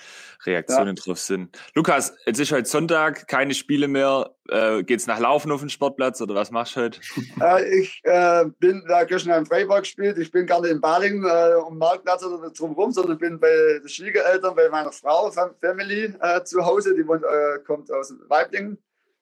Reaktionen 0.44 0.96
ja. 0.96 1.04
drauf 1.04 1.20
sind. 1.20 1.56
Lukas, 1.76 2.16
jetzt 2.26 2.40
ist 2.40 2.52
heute 2.52 2.68
Sonntag, 2.68 3.28
keine 3.28 3.54
Spiele 3.54 3.88
mehr. 3.88 4.34
Äh, 4.50 4.92
es 4.92 5.06
nach 5.06 5.20
Laufen 5.20 5.52
auf 5.52 5.60
den 5.60 5.70
Sportplatz 5.70 6.20
oder 6.20 6.34
was 6.34 6.50
machst 6.50 6.76
du 6.76 6.82
heute? 6.82 7.00
Äh, 7.40 7.80
ich 7.80 8.02
äh, 8.06 8.46
bin 8.58 8.84
da 8.88 9.04
gestern 9.04 9.38
in 9.38 9.46
Freiburg 9.46 9.82
gespielt. 9.82 10.18
Ich 10.18 10.32
bin 10.32 10.48
nicht 10.48 10.66
in 10.66 10.82
Balingen 10.82 11.26
äh, 11.26 11.54
um 11.54 11.78
Marktplatz 11.78 12.24
oder 12.24 12.50
drumherum, 12.50 12.92
sondern 12.92 13.20
bin 13.20 13.40
bei 13.40 13.80
den 13.80 13.88
Schwiegereltern, 13.88 14.56
bei 14.56 14.68
meiner 14.70 14.92
Frau, 14.92 15.30
Family 15.30 16.12
äh, 16.20 16.44
zu 16.44 16.66
Hause. 16.66 16.96
Die 16.96 17.08
wohnt, 17.08 17.24
äh, 17.24 17.60
kommt 17.68 17.92
aus 17.92 18.16
Weiblingen. 18.28 18.80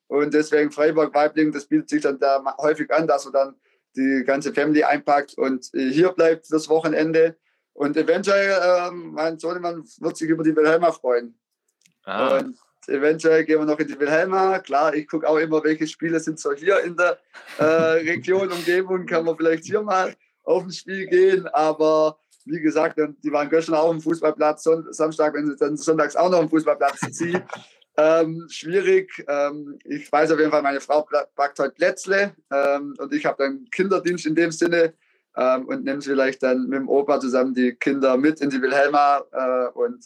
Und 0.08 0.34
deswegen 0.34 0.72
Freiburg-Weiblingen, 0.72 1.52
das 1.52 1.66
bietet 1.66 1.90
sich 1.90 2.02
dann 2.02 2.18
da 2.18 2.42
häufig 2.60 2.90
an, 2.94 3.08
dass 3.08 3.26
wir 3.26 3.34
dann 3.34 3.56
die 3.98 4.24
ganze 4.26 4.54
Family 4.54 4.84
einpackt 4.84 5.38
und 5.38 5.74
äh, 5.74 5.90
hier 5.90 6.10
bleibt 6.12 6.52
das 6.52 6.70
Wochenende. 6.70 7.36
Und 7.74 7.96
eventuell, 7.98 8.50
äh, 8.50 8.92
mein 8.92 9.38
Sohnemann 9.38 9.84
wird 10.00 10.18
sich 10.18 10.30
über 10.30 10.44
die 10.44 10.56
Wilhelma 10.56 10.92
freuen. 10.92 11.38
Ah. 12.06 12.38
Und 12.38 12.58
eventuell 12.88 13.46
gehen 13.46 13.60
wir 13.60 13.66
noch 13.66 13.80
in 13.80 13.88
die 13.88 14.00
Wilhelma. 14.00 14.60
Klar, 14.60 14.96
ich 14.96 15.08
gucke 15.08 15.28
auch 15.28 15.38
immer, 15.38 15.64
welche 15.64 15.86
Spiele 15.86 16.20
sind 16.20 16.40
so 16.40 16.54
hier 16.54 16.80
in 16.84 16.96
der 16.96 17.20
äh, 17.60 17.64
Region, 17.64 18.52
Umgebung. 18.52 19.06
Kann 19.06 19.26
man 19.26 19.38
vielleicht 19.38 19.66
hier 19.66 19.82
mal 19.82 20.16
auf 20.44 20.64
ein 20.64 20.72
Spiel 20.72 21.06
gehen. 21.08 21.48
Aber 21.50 22.18
wie 22.46 22.62
gesagt, 22.62 22.98
die 22.98 23.32
waren 23.32 23.50
gestern 23.50 23.76
auch 23.76 23.92
im 23.92 24.02
Fußballplatz. 24.02 24.68
Samstag, 24.92 25.34
wenn 25.34 25.48
sie 25.48 25.56
dann 25.58 25.78
sonntags 25.78 26.16
auch 26.16 26.32
noch 26.32 26.42
im 26.42 26.50
Fußballplatz 26.50 27.00
ziehen. 27.12 27.44
Ähm, 28.00 28.46
schwierig. 28.50 29.26
Ähm, 29.28 29.80
ich 29.84 30.12
weiß 30.12 30.32
auf 30.32 30.38
jeden 30.38 30.52
Fall, 30.52 30.62
meine 30.62 30.80
Frau 30.80 31.08
backt 31.36 31.58
heute 31.58 31.74
Plätzle 31.74 32.36
ähm, 32.52 32.94
und 33.00 33.12
ich 33.12 33.26
habe 33.26 33.44
dann 33.44 33.66
Kinderdienst 33.72 34.28
in 34.28 34.36
dem 34.36 34.52
Sinne 34.52 34.94
ähm, 35.36 35.68
und 35.68 35.84
nehme 35.84 36.02
vielleicht 36.02 36.44
dann 36.44 36.68
mit 36.68 36.80
dem 36.80 36.90
Opa 36.90 37.20
zusammen 37.20 37.56
die 37.56 37.74
Kinder 37.74 38.16
mit 38.16 38.40
in 38.40 38.52
die 38.52 38.62
Wilhelma 38.62 39.24
äh, 39.32 39.72
und 39.74 40.06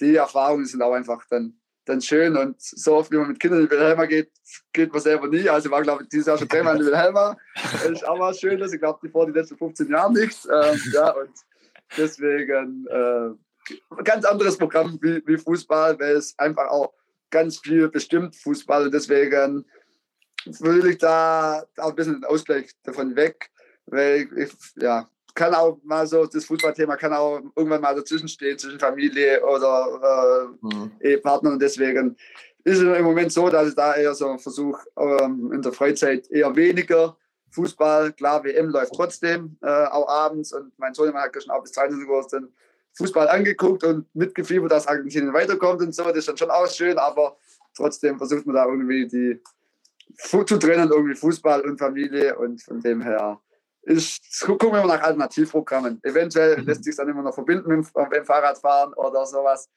die 0.00 0.16
Erfahrungen 0.16 0.66
sind 0.66 0.82
auch 0.82 0.92
einfach 0.92 1.24
dann, 1.30 1.54
dann 1.84 2.00
schön 2.00 2.36
und 2.36 2.60
so 2.60 2.96
oft, 2.96 3.12
wie 3.12 3.16
man 3.16 3.28
mit 3.28 3.38
Kindern 3.38 3.60
in 3.60 3.66
die 3.66 3.70
Wilhelma 3.70 4.06
geht, 4.06 4.32
geht 4.72 4.92
man 4.92 5.00
selber 5.00 5.28
nie. 5.28 5.48
Also 5.48 5.70
war, 5.70 5.82
glaube 5.82 6.02
ich, 6.02 6.08
dieses 6.08 6.26
Jahr 6.26 6.38
schon 6.38 6.48
dreimal 6.48 6.74
in 6.74 6.80
die 6.80 6.86
Wilhelma. 6.86 7.36
Das 7.54 7.84
ist 7.84 8.06
auch 8.06 8.18
was 8.18 8.40
Schönes. 8.40 8.72
Ich 8.72 8.80
glaube, 8.80 8.98
die 9.02 9.10
vor 9.10 9.26
die 9.26 9.32
letzten 9.32 9.56
15 9.56 9.88
Jahre 9.88 10.12
nicht. 10.12 10.44
Ähm, 10.46 10.80
ja, 10.92 11.10
und 11.10 11.30
deswegen 11.96 12.86
äh, 12.88 14.02
ganz 14.02 14.24
anderes 14.24 14.58
Programm 14.58 14.98
wie, 15.00 15.22
wie 15.24 15.36
Fußball, 15.36 15.98
weil 16.00 16.16
es 16.16 16.36
einfach 16.38 16.68
auch 16.68 16.92
ganz 17.30 17.58
viel 17.58 17.88
bestimmt 17.88 18.36
Fußball. 18.36 18.90
Deswegen 18.90 19.64
will 20.60 20.86
ich 20.86 20.98
da 20.98 21.64
auch 21.76 21.90
ein 21.90 21.94
bisschen 21.94 22.14
den 22.14 22.24
Ausgleich 22.24 22.70
davon 22.82 23.16
weg, 23.16 23.50
weil 23.86 24.28
ich, 24.36 24.52
ja, 24.76 25.08
kann 25.34 25.54
auch 25.54 25.78
mal 25.84 26.06
so, 26.06 26.26
das 26.26 26.46
Fußballthema 26.46 26.96
kann 26.96 27.12
auch 27.12 27.40
irgendwann 27.54 27.80
mal 27.80 27.94
dazwischen 27.94 28.28
stehen, 28.28 28.58
zwischen 28.58 28.80
Familie 28.80 29.44
oder 29.44 30.50
äh, 30.62 30.66
mhm. 30.66 30.92
Ehepartner 31.00 31.52
und 31.52 31.62
deswegen 31.62 32.16
ist 32.64 32.78
es 32.78 32.98
im 32.98 33.04
Moment 33.04 33.32
so, 33.32 33.48
dass 33.48 33.68
ich 33.68 33.74
da 33.74 33.94
eher 33.94 34.14
so 34.14 34.36
versuche, 34.36 34.82
ähm, 34.98 35.52
in 35.52 35.62
der 35.62 35.72
Freizeit 35.72 36.28
eher 36.30 36.54
weniger 36.56 37.16
Fußball, 37.50 38.12
klar, 38.12 38.44
WM 38.44 38.68
läuft 38.68 38.94
trotzdem, 38.94 39.56
äh, 39.62 39.86
auch 39.86 40.08
abends. 40.08 40.52
Und 40.52 40.78
mein 40.78 40.92
Sohn 40.92 41.14
hat 41.14 41.32
gestern 41.32 41.56
auch 41.56 41.62
bis 41.62 41.72
22 41.72 42.08
Uhr 42.08 42.26
dann 42.30 42.52
Fußball 42.98 43.28
angeguckt 43.28 43.84
und 43.84 44.14
mitgefiebert, 44.14 44.70
dass 44.70 44.86
Argentinien 44.86 45.32
weiterkommt 45.32 45.80
und 45.80 45.94
so. 45.94 46.04
Das 46.04 46.16
ist 46.16 46.28
dann 46.28 46.36
schon 46.36 46.50
auch 46.50 46.68
schön, 46.68 46.98
aber 46.98 47.36
trotzdem 47.74 48.18
versucht 48.18 48.44
man 48.46 48.56
da 48.56 48.66
irgendwie 48.66 49.06
die 49.06 49.40
zu 50.18 50.42
trennen, 50.44 50.90
irgendwie 50.90 51.14
Fußball 51.14 51.60
und 51.62 51.78
Familie 51.78 52.36
und 52.38 52.62
von 52.62 52.80
dem 52.80 53.00
her 53.00 53.40
ist, 53.82 54.40
gucken 54.40 54.72
wir 54.72 54.84
mal 54.84 54.96
nach 54.96 55.02
Alternativprogrammen. 55.02 56.00
Eventuell 56.02 56.58
mhm. 56.58 56.66
lässt 56.66 56.84
sich 56.84 56.96
dann 56.96 57.08
immer 57.08 57.22
noch 57.22 57.34
verbinden 57.34 57.68
mit, 57.68 57.86
mit 57.94 58.12
dem 58.12 58.24
Fahrradfahren 58.24 58.92
oder 58.94 59.24
sowas. 59.24 59.70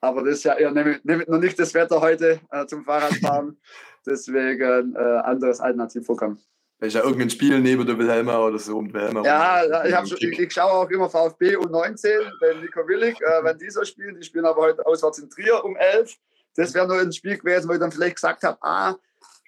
Aber 0.00 0.22
das 0.22 0.34
ist 0.34 0.44
ja 0.44 0.54
eher 0.54 0.70
nämlich, 0.70 1.00
noch 1.04 1.38
nicht 1.38 1.58
das 1.58 1.74
Wetter 1.74 2.00
heute 2.00 2.40
äh, 2.50 2.66
zum 2.66 2.84
Fahrradfahren. 2.84 3.58
Deswegen 4.06 4.94
äh, 4.94 4.98
anderes 4.98 5.60
Alternativprogramm. 5.60 6.38
Ist 6.78 6.94
ja 6.94 7.02
irgendein 7.02 7.30
Spiel 7.30 7.58
neben 7.60 7.86
der 7.86 7.98
Wilhelma 7.98 8.38
oder 8.38 8.58
so 8.58 8.76
um 8.76 8.92
Wilhelma. 8.92 9.22
Ja, 9.24 9.84
ich, 9.86 9.94
hab, 9.94 10.04
ich, 10.04 10.38
ich, 10.38 10.52
schaue 10.52 10.72
auch 10.72 10.90
immer 10.90 11.08
VfB 11.08 11.56
U19, 11.56 12.30
bei 12.38 12.52
Nico 12.60 12.86
Willig, 12.86 13.18
äh, 13.22 13.44
wenn 13.44 13.56
die 13.56 13.70
so 13.70 13.82
spielen. 13.82 14.14
Die 14.14 14.22
spielen 14.22 14.44
aber 14.44 14.60
heute 14.60 14.84
auswärts 14.84 15.18
in 15.18 15.30
Trier 15.30 15.64
um 15.64 15.74
11. 15.74 16.14
Das 16.54 16.74
wäre 16.74 16.86
nur 16.86 17.00
ein 17.00 17.12
Spiel 17.12 17.38
gewesen, 17.38 17.68
wo 17.68 17.72
ich 17.72 17.80
dann 17.80 17.92
vielleicht 17.92 18.16
gesagt 18.16 18.42
habe, 18.42 18.58
ah, 18.60 18.94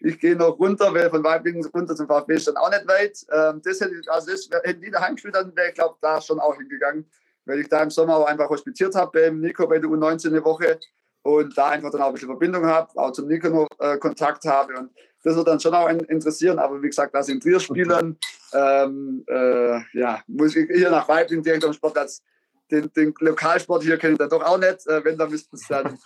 ich 0.01 0.19
gehe 0.19 0.37
noch 0.37 0.59
runter, 0.59 0.93
weil 0.95 1.11
von 1.11 1.23
Weiblingen 1.23 1.65
runter 1.67 1.95
zum 1.95 2.07
VfB 2.07 2.35
ist 2.35 2.49
dann 2.49 2.57
auch 2.57 2.71
nicht 2.71 2.87
weit. 2.89 3.19
Ähm, 3.31 3.61
das 3.63 3.81
hätte 3.81 3.95
ich, 4.01 4.11
also 4.11 4.31
das 4.31 4.49
hätten 4.63 4.81
die 4.81 4.91
daheim 4.91 5.15
gespielt, 5.15 5.35
dann 5.35 5.55
wäre 5.55 5.69
ich 5.69 5.75
glaube 5.75 5.97
da 6.01 6.21
schon 6.21 6.41
auch 6.41 6.57
hingegangen, 6.57 7.05
weil 7.45 7.61
ich 7.61 7.69
da 7.69 7.83
im 7.83 7.91
Sommer 7.91 8.17
auch 8.17 8.27
einfach 8.27 8.49
hospitiert 8.49 8.95
habe 8.95 9.21
beim 9.21 9.41
Nico 9.41 9.67
bei 9.67 9.79
der 9.79 9.91
U19 9.91 10.29
eine 10.29 10.45
Woche 10.45 10.79
und 11.23 11.57
da 11.59 11.71
einfach 11.71 11.91
dann 11.91 12.03
auch 12.03 12.09
ein 12.09 12.15
bisschen 12.15 12.29
Verbindung 12.29 12.65
habe, 12.67 12.91
auch 12.97 13.13
zum 13.13 13.27
Nico 13.27 13.49
noch 13.49 13.69
äh, 13.81 13.99
Kontakt 13.99 14.45
habe 14.45 14.79
und 14.79 14.91
das 15.29 15.37
wird 15.37 15.49
dann 15.49 15.61
schon 15.61 15.75
auch 15.75 15.89
interessieren. 15.89 16.59
Aber 16.59 16.83
wie 16.83 16.89
gesagt, 16.89 17.15
das 17.15 17.29
in 17.29 17.41
Trier 17.41 17.61
spielen, 17.61 18.19
ähm, 18.55 19.25
äh, 19.29 19.81
ja, 19.93 20.23
muss 20.27 20.57
ich 20.57 20.69
hier 20.73 20.91
nach 20.91 21.09
Weibling 21.09 21.43
direkt 21.43 21.65
am 21.65 21.73
Sportplatz. 21.73 22.23
Den, 22.71 22.91
den 22.95 23.15
Lokalsport 23.21 23.83
hier 23.83 23.99
kenne 23.99 24.15
ich 24.15 24.19
dann 24.19 24.31
doch 24.31 24.43
auch 24.43 24.59
nicht. 24.59 24.87
Äh, 24.87 25.05
wenn, 25.05 25.19
dann 25.19 25.31
müssten 25.31 25.57
es 25.57 25.67
dann 25.69 25.99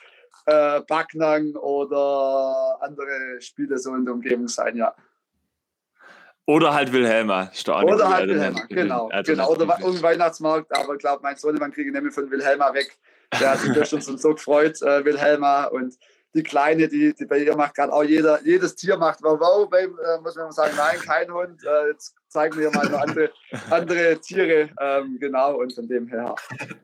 äh, 0.47 0.81
Backnang 0.89 1.55
oder 1.55 2.79
andere 2.81 3.41
Spiele 3.41 3.79
so 3.79 3.95
in 3.95 4.05
der 4.05 4.15
Umgebung 4.15 4.49
sein, 4.49 4.77
ja. 4.77 4.95
Oder 6.47 6.75
halt 6.75 6.93
Wilhelma. 6.93 7.51
Oder 7.85 8.09
halt 8.09 8.29
Wilhelma, 8.29 8.65
genau. 8.69 9.09
genau. 9.25 9.51
Oder 9.53 9.79
irgendein 9.79 10.03
Weihnachtsmarkt, 10.03 10.77
aber 10.77 10.95
ich 10.95 10.99
glaube, 10.99 11.21
mein 11.23 11.37
Sohn, 11.37 11.55
man 11.55 11.71
kriege 11.71 11.93
nämlich 11.93 12.13
von 12.13 12.29
Wilhelma 12.29 12.75
weg. 12.75 12.99
Der 13.41 13.53
hat 13.53 13.61
sich 13.61 13.89
schon 13.89 14.19
so 14.19 14.35
gefreut, 14.35 14.83
äh, 14.83 15.05
Wilhelma. 15.05 15.67
Und 15.67 15.97
die 16.35 16.43
Kleine, 16.43 16.89
die, 16.89 17.15
die 17.15 17.27
bei 17.27 17.39
ihr 17.39 17.57
macht 17.57 17.75
gerade 17.75 17.93
auch 17.93 18.03
jeder, 18.03 18.43
jedes 18.43 18.75
Tier 18.75 18.97
macht 18.97 19.23
wow, 19.23 19.39
wow, 19.39 19.69
beim, 19.69 19.99
äh, 19.99 20.21
muss 20.23 20.35
man 20.35 20.51
sagen, 20.53 20.75
nein, 20.77 20.99
kein 21.01 21.33
Hund. 21.33 21.63
Äh, 21.65 21.89
jetzt 21.89 22.15
zeigen 22.29 22.59
wir 22.59 22.71
mal 22.71 22.95
andere, 22.95 23.31
andere 23.71 24.19
Tiere, 24.19 24.71
ähm, 24.81 25.19
genau, 25.21 25.59
und 25.61 25.75
von 25.75 25.87
dem 25.87 26.09
her 26.09 26.35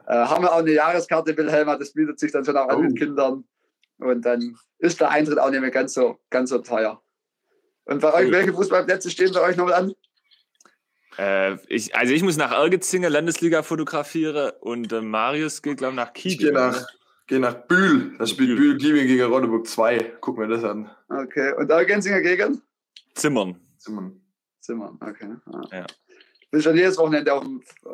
äh, 0.06 0.14
haben 0.14 0.44
wir 0.44 0.52
auch 0.52 0.58
eine 0.58 0.72
Jahreskarte 0.72 1.36
Wilhelma, 1.36 1.76
das 1.76 1.92
bietet 1.92 2.18
sich 2.18 2.32
dann 2.32 2.44
schon 2.44 2.56
auch 2.56 2.68
an 2.68 2.82
den 2.82 2.92
oh. 2.92 2.94
Kindern 2.94 3.44
und 3.98 4.22
dann 4.22 4.56
ist 4.78 5.00
der 5.00 5.10
Eintritt 5.10 5.38
auch 5.38 5.50
nicht 5.50 5.60
mehr 5.60 5.70
ganz 5.70 5.94
so, 5.94 6.18
ganz 6.30 6.50
so 6.50 6.58
teuer. 6.58 7.02
Und 7.84 8.02
bei 8.02 8.12
euch, 8.12 8.30
welche 8.30 8.52
Fußballplätze 8.52 9.10
stehen 9.10 9.32
bei 9.32 9.40
euch 9.40 9.56
noch 9.56 9.70
an? 9.70 9.94
Äh, 11.18 11.56
ich, 11.68 11.96
also 11.96 12.12
ich 12.12 12.22
muss 12.22 12.36
nach 12.36 12.52
Ergezinge 12.52 13.08
Landesliga 13.08 13.62
fotografieren 13.62 14.52
und 14.60 14.92
äh, 14.92 15.00
Marius 15.00 15.62
geht, 15.62 15.78
glaube 15.78 15.92
ich, 15.92 15.96
nach 15.96 16.12
Kiel. 16.12 16.32
Ich 16.32 16.38
gehe 16.38 16.52
nach, 16.52 16.86
Geh 17.28 17.38
nach 17.38 17.54
Bühl. 17.54 18.16
Da 18.18 18.26
spielt 18.26 18.56
Bühl 18.56 18.78
Giebing 18.78 19.06
gegen 19.06 19.22
Rodeburg 19.22 19.66
2. 19.66 20.16
Guck 20.20 20.38
mir 20.38 20.48
das 20.48 20.64
an. 20.64 20.90
Okay. 21.10 21.52
Und 21.58 21.70
Ergenzinger 21.70 22.22
gegen? 22.22 22.62
Zimmern. 23.14 23.60
Zimmern. 23.76 24.20
Zimmern, 24.60 24.98
okay. 25.00 25.34
Ah. 25.46 25.62
Ja. 25.70 25.86
Bist 26.50 26.64
du 26.64 26.70
schon 26.70 26.76
jedes 26.76 26.96
Wochenende 26.96 27.34
auf, 27.34 27.44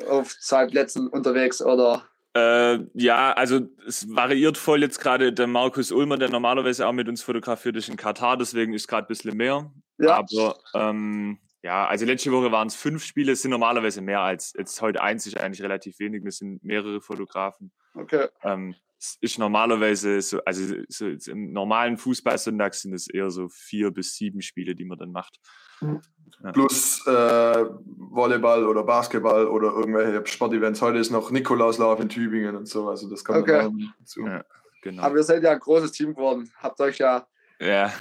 auf 0.09 0.39
zwei 0.39 0.67
Plätzen 0.67 1.09
unterwegs 1.09 1.61
oder? 1.61 2.05
Äh, 2.37 2.79
ja, 2.95 3.33
also 3.33 3.61
es 3.87 4.13
variiert 4.15 4.57
voll 4.57 4.83
jetzt 4.83 5.01
gerade 5.01 5.33
der 5.33 5.49
Markus 5.49 5.91
Ulmer, 5.91 6.17
der 6.17 6.31
normalerweise 6.31 6.87
auch 6.87 6.93
mit 6.93 7.09
uns 7.09 7.23
fotografiert 7.23 7.77
ist 7.77 7.89
in 7.89 7.97
Katar, 7.97 8.37
deswegen 8.37 8.73
ist 8.73 8.89
gerade 8.89 9.07
ein 9.07 9.09
bisschen 9.09 9.37
mehr. 9.37 9.73
Ja. 9.99 10.17
Aber 10.17 10.57
ähm, 10.75 11.39
ja, 11.63 11.87
also 11.87 12.05
letzte 12.05 12.33
Woche 12.33 12.53
waren 12.53 12.69
es 12.69 12.75
fünf 12.75 13.05
Spiele, 13.05 13.33
es 13.33 13.43
sind 13.43 13.53
normalerweise 13.53 14.01
mehr 14.01 14.21
als 14.21 14.53
jetzt 14.57 14.81
heute 14.83 15.01
eins 15.01 15.27
ist 15.27 15.39
eigentlich 15.39 15.63
relativ 15.63 15.99
wenig, 15.99 16.25
wir 16.25 16.33
sind 16.33 16.63
mehrere 16.65 17.01
Fotografen. 17.01 17.73
Okay. 17.95 18.27
Ähm, 18.43 18.75
ist 19.21 19.39
normalerweise 19.39 20.21
so, 20.21 20.41
also 20.45 20.75
so 20.89 21.07
im 21.31 21.53
normalen 21.53 21.97
Fußballsonntag 21.97 22.75
sind 22.75 22.95
es 22.95 23.09
eher 23.09 23.31
so 23.31 23.49
vier 23.49 23.91
bis 23.91 24.15
sieben 24.15 24.43
Spiele, 24.43 24.75
die 24.75 24.85
man 24.85 24.99
dann 24.99 25.13
macht. 25.13 25.41
Mhm. 25.81 26.01
Ja. 26.43 26.53
Plus 26.53 27.07
äh, 27.07 27.65
Volleyball 27.85 28.67
oder 28.67 28.83
Basketball 28.83 29.47
oder 29.47 29.73
irgendwelche 29.73 30.27
Sportevents. 30.27 30.83
Heute 30.83 30.99
ist 30.99 31.11
noch 31.11 31.31
Nikolauslauf 31.31 32.01
in 32.01 32.09
Tübingen 32.09 32.57
und 32.57 32.69
so, 32.69 32.89
also 32.89 33.09
das 33.09 33.25
kommt 33.25 33.41
okay. 33.41 33.69
dazu. 34.01 34.27
Ja, 34.27 34.45
genau. 34.83 35.03
Aber 35.03 35.17
ihr 35.17 35.23
seid 35.23 35.43
ja 35.43 35.53
ein 35.53 35.61
großes 35.61 35.93
Team 35.93 36.15
geworden. 36.15 36.51
Habt 36.59 36.81
euch 36.81 36.99
ja, 36.99 37.27
ja. 37.65 37.93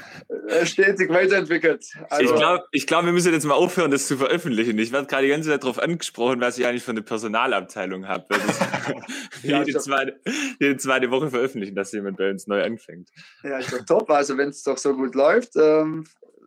äh, 0.47 0.65
stetig 0.65 1.09
weiterentwickelt. 1.09 1.85
Also, 2.09 2.23
ich 2.23 2.39
glaube, 2.39 2.63
ich 2.71 2.87
glaub, 2.87 3.05
wir 3.05 3.11
müssen 3.11 3.33
jetzt 3.33 3.45
mal 3.45 3.53
aufhören, 3.53 3.91
das 3.91 4.07
zu 4.07 4.17
veröffentlichen. 4.17 4.77
Ich 4.77 4.91
werde 4.91 5.07
gerade 5.07 5.23
die 5.23 5.29
ganze 5.29 5.49
Zeit 5.49 5.63
darauf 5.63 5.79
angesprochen, 5.79 6.41
was 6.41 6.57
ich 6.57 6.65
eigentlich 6.65 6.83
für 6.83 6.91
eine 6.91 7.01
Personalabteilung 7.01 8.07
habe. 8.07 8.25
ja, 9.43 9.63
jede, 9.63 9.79
zweite, 9.79 10.19
jede 10.59 10.77
zweite 10.77 11.11
Woche 11.11 11.29
veröffentlichen, 11.29 11.75
dass 11.75 11.91
jemand 11.91 12.17
bei 12.17 12.29
uns 12.29 12.47
neu 12.47 12.63
anfängt. 12.63 13.09
Ja, 13.43 13.57
ist 13.59 13.71
doch 13.71 13.85
top. 13.85 14.09
Also 14.09 14.37
wenn 14.37 14.49
es 14.49 14.63
doch 14.63 14.77
so 14.77 14.95
gut 14.95 15.15
läuft, 15.15 15.55
ähm, 15.55 16.05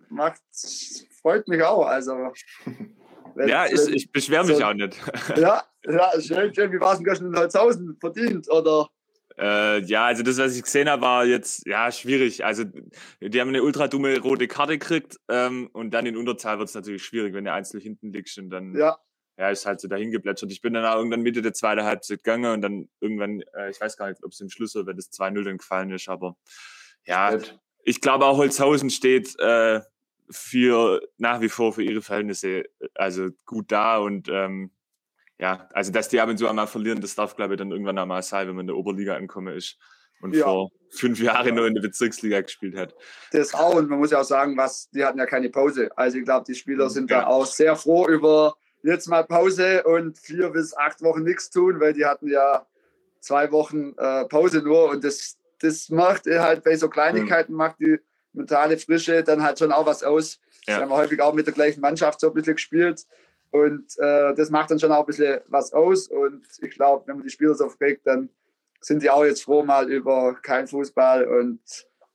macht, 0.08 0.40
freut 1.22 1.48
mich 1.48 1.62
auch. 1.62 1.86
Also 1.86 2.32
wenn, 3.36 3.48
ja, 3.48 3.66
ich, 3.66 3.86
ich 3.88 4.10
beschwere 4.10 4.44
mich 4.44 4.56
so, 4.56 4.64
auch 4.64 4.72
nicht. 4.72 4.96
Ja, 5.36 5.62
ja 5.84 6.20
schön, 6.20 6.54
schön. 6.54 6.72
Wie 6.72 6.80
war 6.80 6.92
es 6.92 6.98
denn 6.98 7.04
gestern 7.04 7.28
in 7.28 7.38
Holzhausen 7.38 7.96
verdient? 8.00 8.50
Oder? 8.50 8.88
Äh, 9.38 9.82
ja, 9.82 10.06
also 10.06 10.22
das, 10.22 10.38
was 10.38 10.56
ich 10.56 10.62
gesehen 10.62 10.88
habe, 10.88 11.02
war 11.02 11.24
jetzt 11.26 11.66
ja 11.66 11.92
schwierig. 11.92 12.44
Also 12.44 12.64
die 13.20 13.40
haben 13.40 13.48
eine 13.48 13.62
ultra 13.62 13.86
dumme 13.86 14.18
rote 14.18 14.48
Karte 14.48 14.78
gekriegt 14.78 15.16
ähm, 15.28 15.68
und 15.72 15.92
dann 15.92 16.06
in 16.06 16.16
Unterzahl 16.16 16.58
wird 16.58 16.68
es 16.68 16.74
natürlich 16.74 17.04
schwierig, 17.04 17.34
wenn 17.34 17.44
du 17.44 17.52
einzeln 17.52 17.80
hinten 17.80 18.12
liegst 18.12 18.38
und 18.38 18.48
dann 18.48 18.74
ja. 18.74 18.96
ja 19.36 19.50
ist 19.50 19.66
halt 19.66 19.80
so 19.80 19.88
dahin 19.88 20.10
geplätschert. 20.10 20.50
Ich 20.52 20.62
bin 20.62 20.72
dann 20.72 20.86
auch 20.86 20.96
irgendwann 20.96 21.20
Mitte 21.20 21.42
der 21.42 21.52
zweiten 21.52 21.84
Halbzeit 21.84 22.24
gegangen 22.24 22.52
und 22.54 22.62
dann 22.62 22.88
irgendwann, 23.00 23.42
äh, 23.54 23.70
ich 23.70 23.80
weiß 23.80 23.98
gar 23.98 24.08
nicht, 24.08 24.24
ob 24.24 24.32
es 24.32 24.40
im 24.40 24.48
Schluss 24.48 24.74
oder 24.74 24.86
wenn 24.86 24.96
das 24.96 25.12
2-0 25.12 25.44
dann 25.44 25.58
gefallen 25.58 25.90
ist, 25.90 26.08
aber 26.08 26.36
ja, 27.04 27.38
ich 27.84 28.00
glaube 28.00 28.24
auch 28.24 28.38
Holzhausen 28.38 28.90
steht 28.90 29.38
äh, 29.38 29.80
für 30.30 31.00
nach 31.18 31.40
wie 31.40 31.48
vor 31.48 31.72
für 31.74 31.82
ihre 31.82 32.02
Verhältnisse 32.02 32.64
also 32.94 33.28
gut 33.44 33.70
da 33.70 33.98
und 33.98 34.28
ähm, 34.28 34.72
ja, 35.38 35.68
also 35.72 35.92
dass 35.92 36.08
die 36.08 36.20
ab 36.20 36.28
und 36.28 36.38
zu 36.38 36.48
einmal 36.48 36.66
verlieren, 36.66 37.00
das 37.00 37.14
darf, 37.14 37.36
glaube 37.36 37.54
ich, 37.54 37.58
dann 37.58 37.70
irgendwann 37.70 37.98
einmal 37.98 38.22
sein, 38.22 38.48
wenn 38.48 38.56
man 38.56 38.64
in 38.64 38.68
der 38.68 38.76
Oberliga 38.76 39.16
ankommen 39.16 39.54
ist 39.54 39.76
und 40.20 40.34
ja. 40.34 40.44
vor 40.44 40.70
fünf 40.90 41.20
Jahren 41.20 41.54
nur 41.54 41.66
in 41.66 41.74
der 41.74 41.82
Bezirksliga 41.82 42.40
gespielt 42.40 42.76
hat. 42.76 42.94
Das 43.32 43.54
auch, 43.54 43.74
und 43.74 43.88
man 43.90 43.98
muss 43.98 44.10
ja 44.10 44.20
auch 44.20 44.24
sagen, 44.24 44.56
was, 44.56 44.88
die 44.90 45.04
hatten 45.04 45.18
ja 45.18 45.26
keine 45.26 45.50
Pause. 45.50 45.90
Also 45.96 46.18
ich 46.18 46.24
glaube, 46.24 46.44
die 46.48 46.54
Spieler 46.54 46.88
sind 46.88 47.10
ja. 47.10 47.20
da 47.20 47.26
auch 47.26 47.46
sehr 47.46 47.76
froh 47.76 48.08
über 48.08 48.54
jetzt 48.82 49.08
mal 49.08 49.24
Pause 49.24 49.82
und 49.82 50.18
vier 50.18 50.50
bis 50.50 50.74
acht 50.76 51.02
Wochen 51.02 51.22
nichts 51.22 51.50
tun, 51.50 51.80
weil 51.80 51.92
die 51.92 52.06
hatten 52.06 52.28
ja 52.28 52.66
zwei 53.20 53.50
Wochen 53.50 53.92
äh, 53.98 54.24
Pause 54.26 54.62
nur 54.62 54.90
und 54.90 55.04
das, 55.04 55.36
das 55.60 55.88
macht 55.88 56.26
halt 56.26 56.62
bei 56.64 56.76
so 56.76 56.88
Kleinigkeiten, 56.88 57.52
mhm. 57.52 57.58
macht 57.58 57.80
die 57.80 57.98
mentale 58.32 58.78
Frische 58.78 59.24
dann 59.24 59.42
halt 59.42 59.58
schon 59.58 59.72
auch 59.72 59.86
was 59.86 60.02
aus. 60.02 60.38
Ja. 60.66 60.74
Das 60.74 60.82
haben 60.82 60.90
wir 60.90 60.96
häufig 60.96 61.20
auch 61.20 61.34
mit 61.34 61.46
der 61.46 61.54
gleichen 61.54 61.80
Mannschaft 61.80 62.20
so 62.20 62.28
ein 62.28 62.34
bisschen 62.34 62.54
gespielt. 62.54 63.04
Und 63.50 63.98
äh, 63.98 64.34
das 64.34 64.50
macht 64.50 64.70
dann 64.70 64.78
schon 64.78 64.92
auch 64.92 65.00
ein 65.00 65.06
bisschen 65.06 65.40
was 65.48 65.72
aus. 65.72 66.08
Und 66.08 66.46
ich 66.60 66.70
glaube, 66.70 67.06
wenn 67.06 67.16
man 67.16 67.24
die 67.24 67.30
Spieler 67.30 67.54
so 67.54 67.68
fragt, 67.68 68.06
dann 68.06 68.28
sind 68.80 69.02
die 69.02 69.10
auch 69.10 69.24
jetzt 69.24 69.44
froh 69.44 69.62
mal 69.62 69.90
über 69.90 70.34
kein 70.42 70.66
Fußball 70.66 71.26
und 71.26 71.60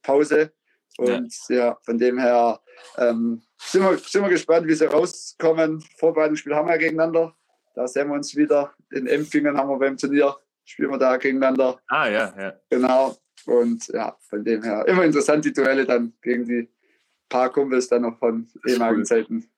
Pause. 0.03 0.51
Und 0.97 1.33
ja, 1.49 1.55
ja 1.55 1.77
von 1.81 1.97
dem 1.97 2.19
her 2.19 2.59
ähm, 2.97 3.41
sind, 3.57 3.83
wir, 3.83 3.97
sind 3.97 4.23
wir 4.23 4.29
gespannt, 4.29 4.67
wie 4.67 4.73
sie 4.73 4.85
rauskommen. 4.85 5.83
Vorbereitungsspiel 5.97 6.55
haben 6.55 6.67
wir 6.67 6.77
gegeneinander. 6.77 7.35
Da 7.73 7.87
sehen 7.87 8.09
wir 8.09 8.15
uns 8.15 8.35
wieder. 8.35 8.73
In 8.91 9.07
Empfingen 9.07 9.57
haben 9.57 9.69
wir 9.69 9.79
beim 9.79 9.97
Turnier, 9.97 10.35
spielen 10.65 10.91
wir 10.91 10.97
da 10.97 11.17
gegeneinander. 11.17 11.79
Ah, 11.87 12.07
ja, 12.07 12.33
ja. 12.37 12.53
Genau. 12.69 13.17
Und 13.45 13.87
ja, 13.87 14.15
von 14.29 14.43
dem 14.43 14.61
her 14.63 14.85
immer 14.87 15.05
interessant, 15.05 15.45
die 15.45 15.53
Duelle 15.53 15.85
dann 15.85 16.13
gegen 16.21 16.45
die 16.45 16.69
paar 17.29 17.49
Kumpels 17.49 17.87
dann 17.87 18.03
noch 18.03 18.19
von 18.19 18.47
ehemaligen 18.67 19.01
cool. 19.01 19.05
Zeiten. 19.05 19.49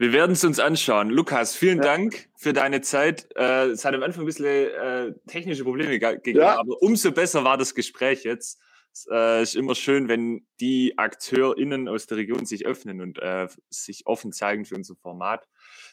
Wir 0.00 0.14
werden 0.14 0.32
es 0.32 0.42
uns 0.44 0.58
anschauen. 0.58 1.10
Lukas, 1.10 1.54
vielen 1.54 1.76
ja. 1.76 1.84
Dank 1.84 2.30
für 2.34 2.54
deine 2.54 2.80
Zeit. 2.80 3.28
Äh, 3.36 3.66
es 3.66 3.84
hat 3.84 3.94
am 3.94 4.02
Anfang 4.02 4.22
ein 4.22 4.26
bisschen 4.26 4.46
äh, 4.46 5.12
technische 5.26 5.62
Probleme 5.62 5.98
gegeben, 5.98 6.38
ja. 6.38 6.58
aber 6.58 6.80
umso 6.80 7.12
besser 7.12 7.44
war 7.44 7.58
das 7.58 7.74
Gespräch 7.74 8.24
jetzt. 8.24 8.58
Es 8.94 9.06
äh, 9.12 9.42
ist 9.42 9.56
immer 9.56 9.74
schön, 9.74 10.08
wenn 10.08 10.46
die 10.58 10.96
AkteurInnen 10.96 11.86
aus 11.86 12.06
der 12.06 12.16
Region 12.16 12.46
sich 12.46 12.64
öffnen 12.64 13.02
und 13.02 13.18
äh, 13.18 13.46
sich 13.68 14.06
offen 14.06 14.32
zeigen 14.32 14.64
für 14.64 14.74
unser 14.74 14.96
Format. 14.96 15.46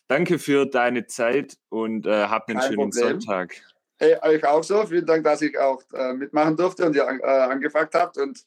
Danke 0.07 0.39
für 0.39 0.65
deine 0.65 1.07
Zeit 1.07 1.57
und 1.67 2.07
äh, 2.07 2.27
habt 2.27 2.49
einen 2.49 2.59
Kein 2.59 2.67
schönen 2.69 2.91
Problem. 2.91 3.19
Sonntag. 3.19 3.61
Hey, 3.97 4.15
euch 4.21 4.47
auch 4.47 4.63
so. 4.63 4.85
Vielen 4.85 5.05
Dank, 5.05 5.25
dass 5.25 5.41
ich 5.41 5.59
auch 5.59 5.83
äh, 5.93 6.13
mitmachen 6.13 6.55
durfte 6.55 6.85
und 6.85 6.95
ihr 6.95 7.03
äh, 7.03 7.27
angefragt 7.27 7.93
habt. 7.93 8.17
Und 8.17 8.39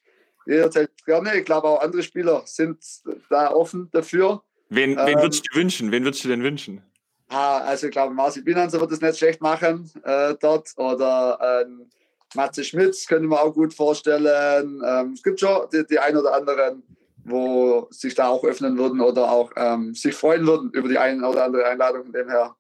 jederzeit 0.47 0.91
gerne. 1.05 1.37
Ich 1.37 1.45
glaube, 1.45 1.69
auch 1.69 1.83
andere 1.83 2.03
Spieler 2.03 2.45
sind 2.47 2.83
da 3.29 3.51
offen 3.51 3.91
dafür. 3.93 4.43
Wen, 4.71 4.97
wen 4.97 5.09
ähm, 5.09 5.23
würdest 5.23 5.47
du 5.51 5.59
wünschen? 5.59 5.91
Wen 5.91 6.05
würdest 6.05 6.25
du 6.25 6.29
denn 6.29 6.43
wünschen? 6.43 6.83
Ah, 7.29 7.59
also 7.59 7.87
ich 7.87 7.93
glaube, 7.93 8.15
Marci 8.15 8.41
Binanzer 8.41 8.81
wird 8.81 8.93
es 8.93 9.01
nicht 9.01 9.19
schlecht 9.19 9.41
machen 9.41 9.91
äh, 10.05 10.35
dort. 10.41 10.71
Oder 10.77 11.65
ähm, 11.67 11.91
Matze 12.35 12.65
Schmitz 12.65 13.07
könnte 13.07 13.29
man 13.29 13.41
auch 13.41 13.53
gut 13.53 13.75
vorstellen. 13.75 14.81
Ähm, 14.87 15.13
es 15.13 15.23
gibt 15.23 15.41
schon 15.41 15.69
die, 15.73 15.85
die 15.87 15.99
ein 15.99 16.17
oder 16.17 16.35
anderen, 16.35 16.83
wo 17.25 17.89
sich 17.91 18.15
da 18.15 18.29
auch 18.29 18.45
öffnen 18.45 18.79
würden 18.79 19.01
oder 19.01 19.31
auch 19.31 19.51
ähm, 19.57 19.95
sich 19.95 20.15
freuen 20.15 20.47
würden 20.47 20.71
über 20.73 20.89
die 20.89 20.99
eine 20.99 21.29
oder 21.29 21.45
andere 21.45 21.67
Einladung. 21.67 22.05
Von 22.05 22.13
dem 22.13 22.29
her, 22.29 22.55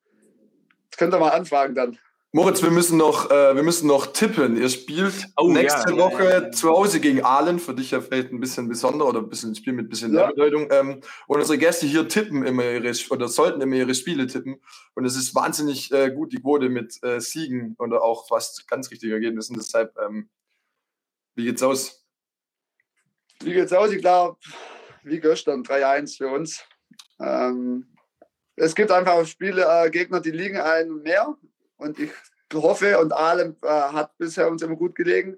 das 0.90 0.98
könnt 0.98 1.14
ihr 1.14 1.18
mal 1.20 1.30
anfragen 1.30 1.74
dann. 1.74 1.98
Moritz, 2.32 2.62
wir 2.62 2.70
müssen 2.70 2.96
noch, 2.96 3.28
äh, 3.28 3.56
wir 3.56 3.64
müssen 3.64 3.88
noch 3.88 4.12
tippen. 4.12 4.56
Ihr 4.56 4.68
spielt 4.68 5.26
oh, 5.36 5.50
nächste 5.50 5.90
ja. 5.90 5.96
Woche 5.96 6.52
zu 6.52 6.68
Hause 6.68 7.00
gegen 7.00 7.24
Aalen. 7.24 7.58
Für 7.58 7.74
dich 7.74 7.90
ja 7.90 8.00
vielleicht 8.00 8.30
ein 8.30 8.38
bisschen 8.38 8.68
besonder 8.68 9.06
oder 9.06 9.18
ein 9.18 9.28
bisschen 9.28 9.50
ein 9.50 9.54
Spiel 9.56 9.72
mit 9.72 9.86
ein 9.86 9.88
bisschen 9.88 10.14
ja. 10.14 10.28
Bedeutung. 10.28 10.68
Ähm, 10.70 11.00
und 11.26 11.40
unsere 11.40 11.58
Gäste 11.58 11.86
hier 11.86 12.06
tippen 12.06 12.46
immer 12.46 12.62
ihre, 12.62 12.92
oder 13.10 13.26
sollten 13.26 13.60
immer 13.60 13.74
ihre 13.74 13.96
Spiele 13.96 14.28
tippen. 14.28 14.62
Und 14.94 15.04
es 15.06 15.16
ist 15.16 15.34
wahnsinnig 15.34 15.90
äh, 15.90 16.12
gut, 16.12 16.32
die 16.32 16.40
Quote 16.40 16.68
mit 16.68 17.02
äh, 17.02 17.20
Siegen 17.20 17.74
oder 17.80 18.00
auch 18.00 18.28
fast 18.28 18.68
ganz 18.68 18.92
richtigen 18.92 19.12
Ergebnissen. 19.12 19.56
Deshalb, 19.56 19.98
ähm, 19.98 20.30
wie 21.34 21.46
geht's 21.46 21.64
aus? 21.64 22.06
Wie 23.42 23.54
geht's 23.54 23.72
aus? 23.72 23.90
Ich 23.90 24.02
glaube, 24.02 24.38
wie 25.02 25.18
gestern, 25.18 25.64
3-1 25.64 26.18
für 26.18 26.28
uns. 26.28 26.62
Ähm, 27.18 27.88
es 28.54 28.76
gibt 28.76 28.92
einfach 28.92 29.26
Spiele, 29.26 29.66
äh, 29.68 29.90
Gegner, 29.90 30.20
die 30.20 30.30
liegen 30.30 30.58
einen 30.58 31.02
mehr. 31.02 31.36
Und 31.80 31.98
ich 31.98 32.10
hoffe, 32.52 32.98
und 32.98 33.12
Aalen 33.12 33.56
äh, 33.62 33.68
hat 33.68 34.16
bisher 34.18 34.50
uns 34.50 34.62
immer 34.62 34.76
gut 34.76 34.94
gelegen. 34.94 35.36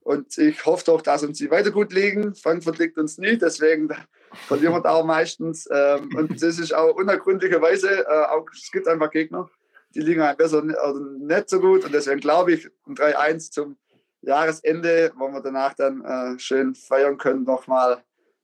Und 0.00 0.38
ich 0.38 0.64
hoffe 0.64 0.84
doch, 0.84 1.02
dass 1.02 1.24
uns 1.24 1.38
sie 1.38 1.50
weiter 1.50 1.70
gut 1.70 1.92
liegen. 1.92 2.34
Frankfurt 2.34 2.78
liegt 2.78 2.96
uns 2.98 3.18
nie, 3.18 3.36
deswegen 3.36 3.88
verlieren 4.46 4.74
wir 4.74 4.80
da 4.80 4.90
auch 4.90 5.04
meistens. 5.04 5.68
Ähm, 5.70 6.14
und 6.16 6.30
das 6.42 6.58
ist 6.58 6.74
auch 6.74 6.94
unergründlicherweise, 6.94 8.06
äh, 8.06 8.26
auch, 8.26 8.46
es 8.52 8.70
gibt 8.70 8.88
einfach 8.88 9.10
Gegner, 9.10 9.48
die 9.94 10.00
liegen 10.00 10.22
einem 10.22 10.36
besser 10.36 10.62
also 10.80 11.00
nicht 11.00 11.48
so 11.50 11.60
gut. 11.60 11.84
Und 11.84 11.92
deswegen 11.92 12.20
glaube 12.20 12.52
ich, 12.52 12.68
ein 12.86 12.94
3-1 12.94 13.50
zum 13.50 13.76
Jahresende, 14.22 15.12
wo 15.16 15.28
wir 15.28 15.40
danach 15.40 15.74
dann 15.74 16.04
äh, 16.04 16.38
schön 16.38 16.74
feiern 16.74 17.18
können 17.18 17.44
nochmal. 17.44 18.02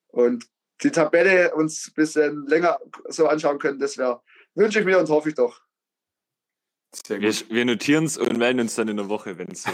Und 0.09 0.47
die 0.82 0.90
Tabelle 0.90 1.55
uns 1.55 1.88
ein 1.88 1.95
bisschen 1.95 2.47
länger 2.47 2.78
so 3.09 3.26
anschauen 3.26 3.59
können, 3.59 3.78
das 3.78 3.99
wäre, 3.99 4.20
wünsche 4.55 4.80
ich 4.80 4.84
mir 4.84 4.99
und 4.99 5.09
hoffe 5.09 5.28
ich 5.28 5.34
doch. 5.34 5.61
Wir, 7.09 7.32
wir 7.49 7.64
notieren 7.64 8.05
es 8.05 8.18
und 8.18 8.36
melden 8.36 8.61
uns 8.61 8.74
dann 8.74 8.88
in 8.88 8.99
der 8.99 9.09
Woche, 9.09 9.38
wenn 9.38 9.51
es 9.51 9.62
so, 9.62 9.70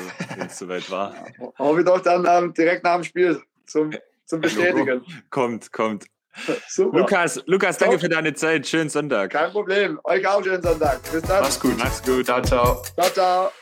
soweit 0.50 0.88
war. 0.90 1.14
Hoffe 1.58 1.80
ich 1.80 1.86
doch 1.86 2.00
dann 2.00 2.26
ähm, 2.28 2.54
direkt 2.54 2.84
nach 2.84 2.94
dem 2.94 3.04
Spiel 3.04 3.42
zum, 3.66 3.90
zum 4.24 4.40
Bestätigen. 4.40 5.02
kommt, 5.30 5.72
kommt. 5.72 6.06
Super. 6.68 6.98
Lukas, 6.98 7.42
Lukas, 7.46 7.78
danke 7.78 7.98
für 7.98 8.08
deine 8.08 8.34
Zeit. 8.34 8.66
Schönen 8.66 8.88
Sonntag. 8.88 9.30
Kein 9.30 9.50
Problem. 9.50 9.98
Euch 10.04 10.26
auch 10.26 10.42
schönen 10.42 10.62
Sonntag. 10.62 11.00
Bis 11.10 11.22
dann. 11.22 11.42
Mach's 11.42 11.58
gut. 11.58 11.76
Mach's 11.78 12.02
gut. 12.02 12.26
Ciao, 12.26 12.40
ciao. 12.42 12.82
Ciao, 12.96 13.10
ciao. 13.10 13.52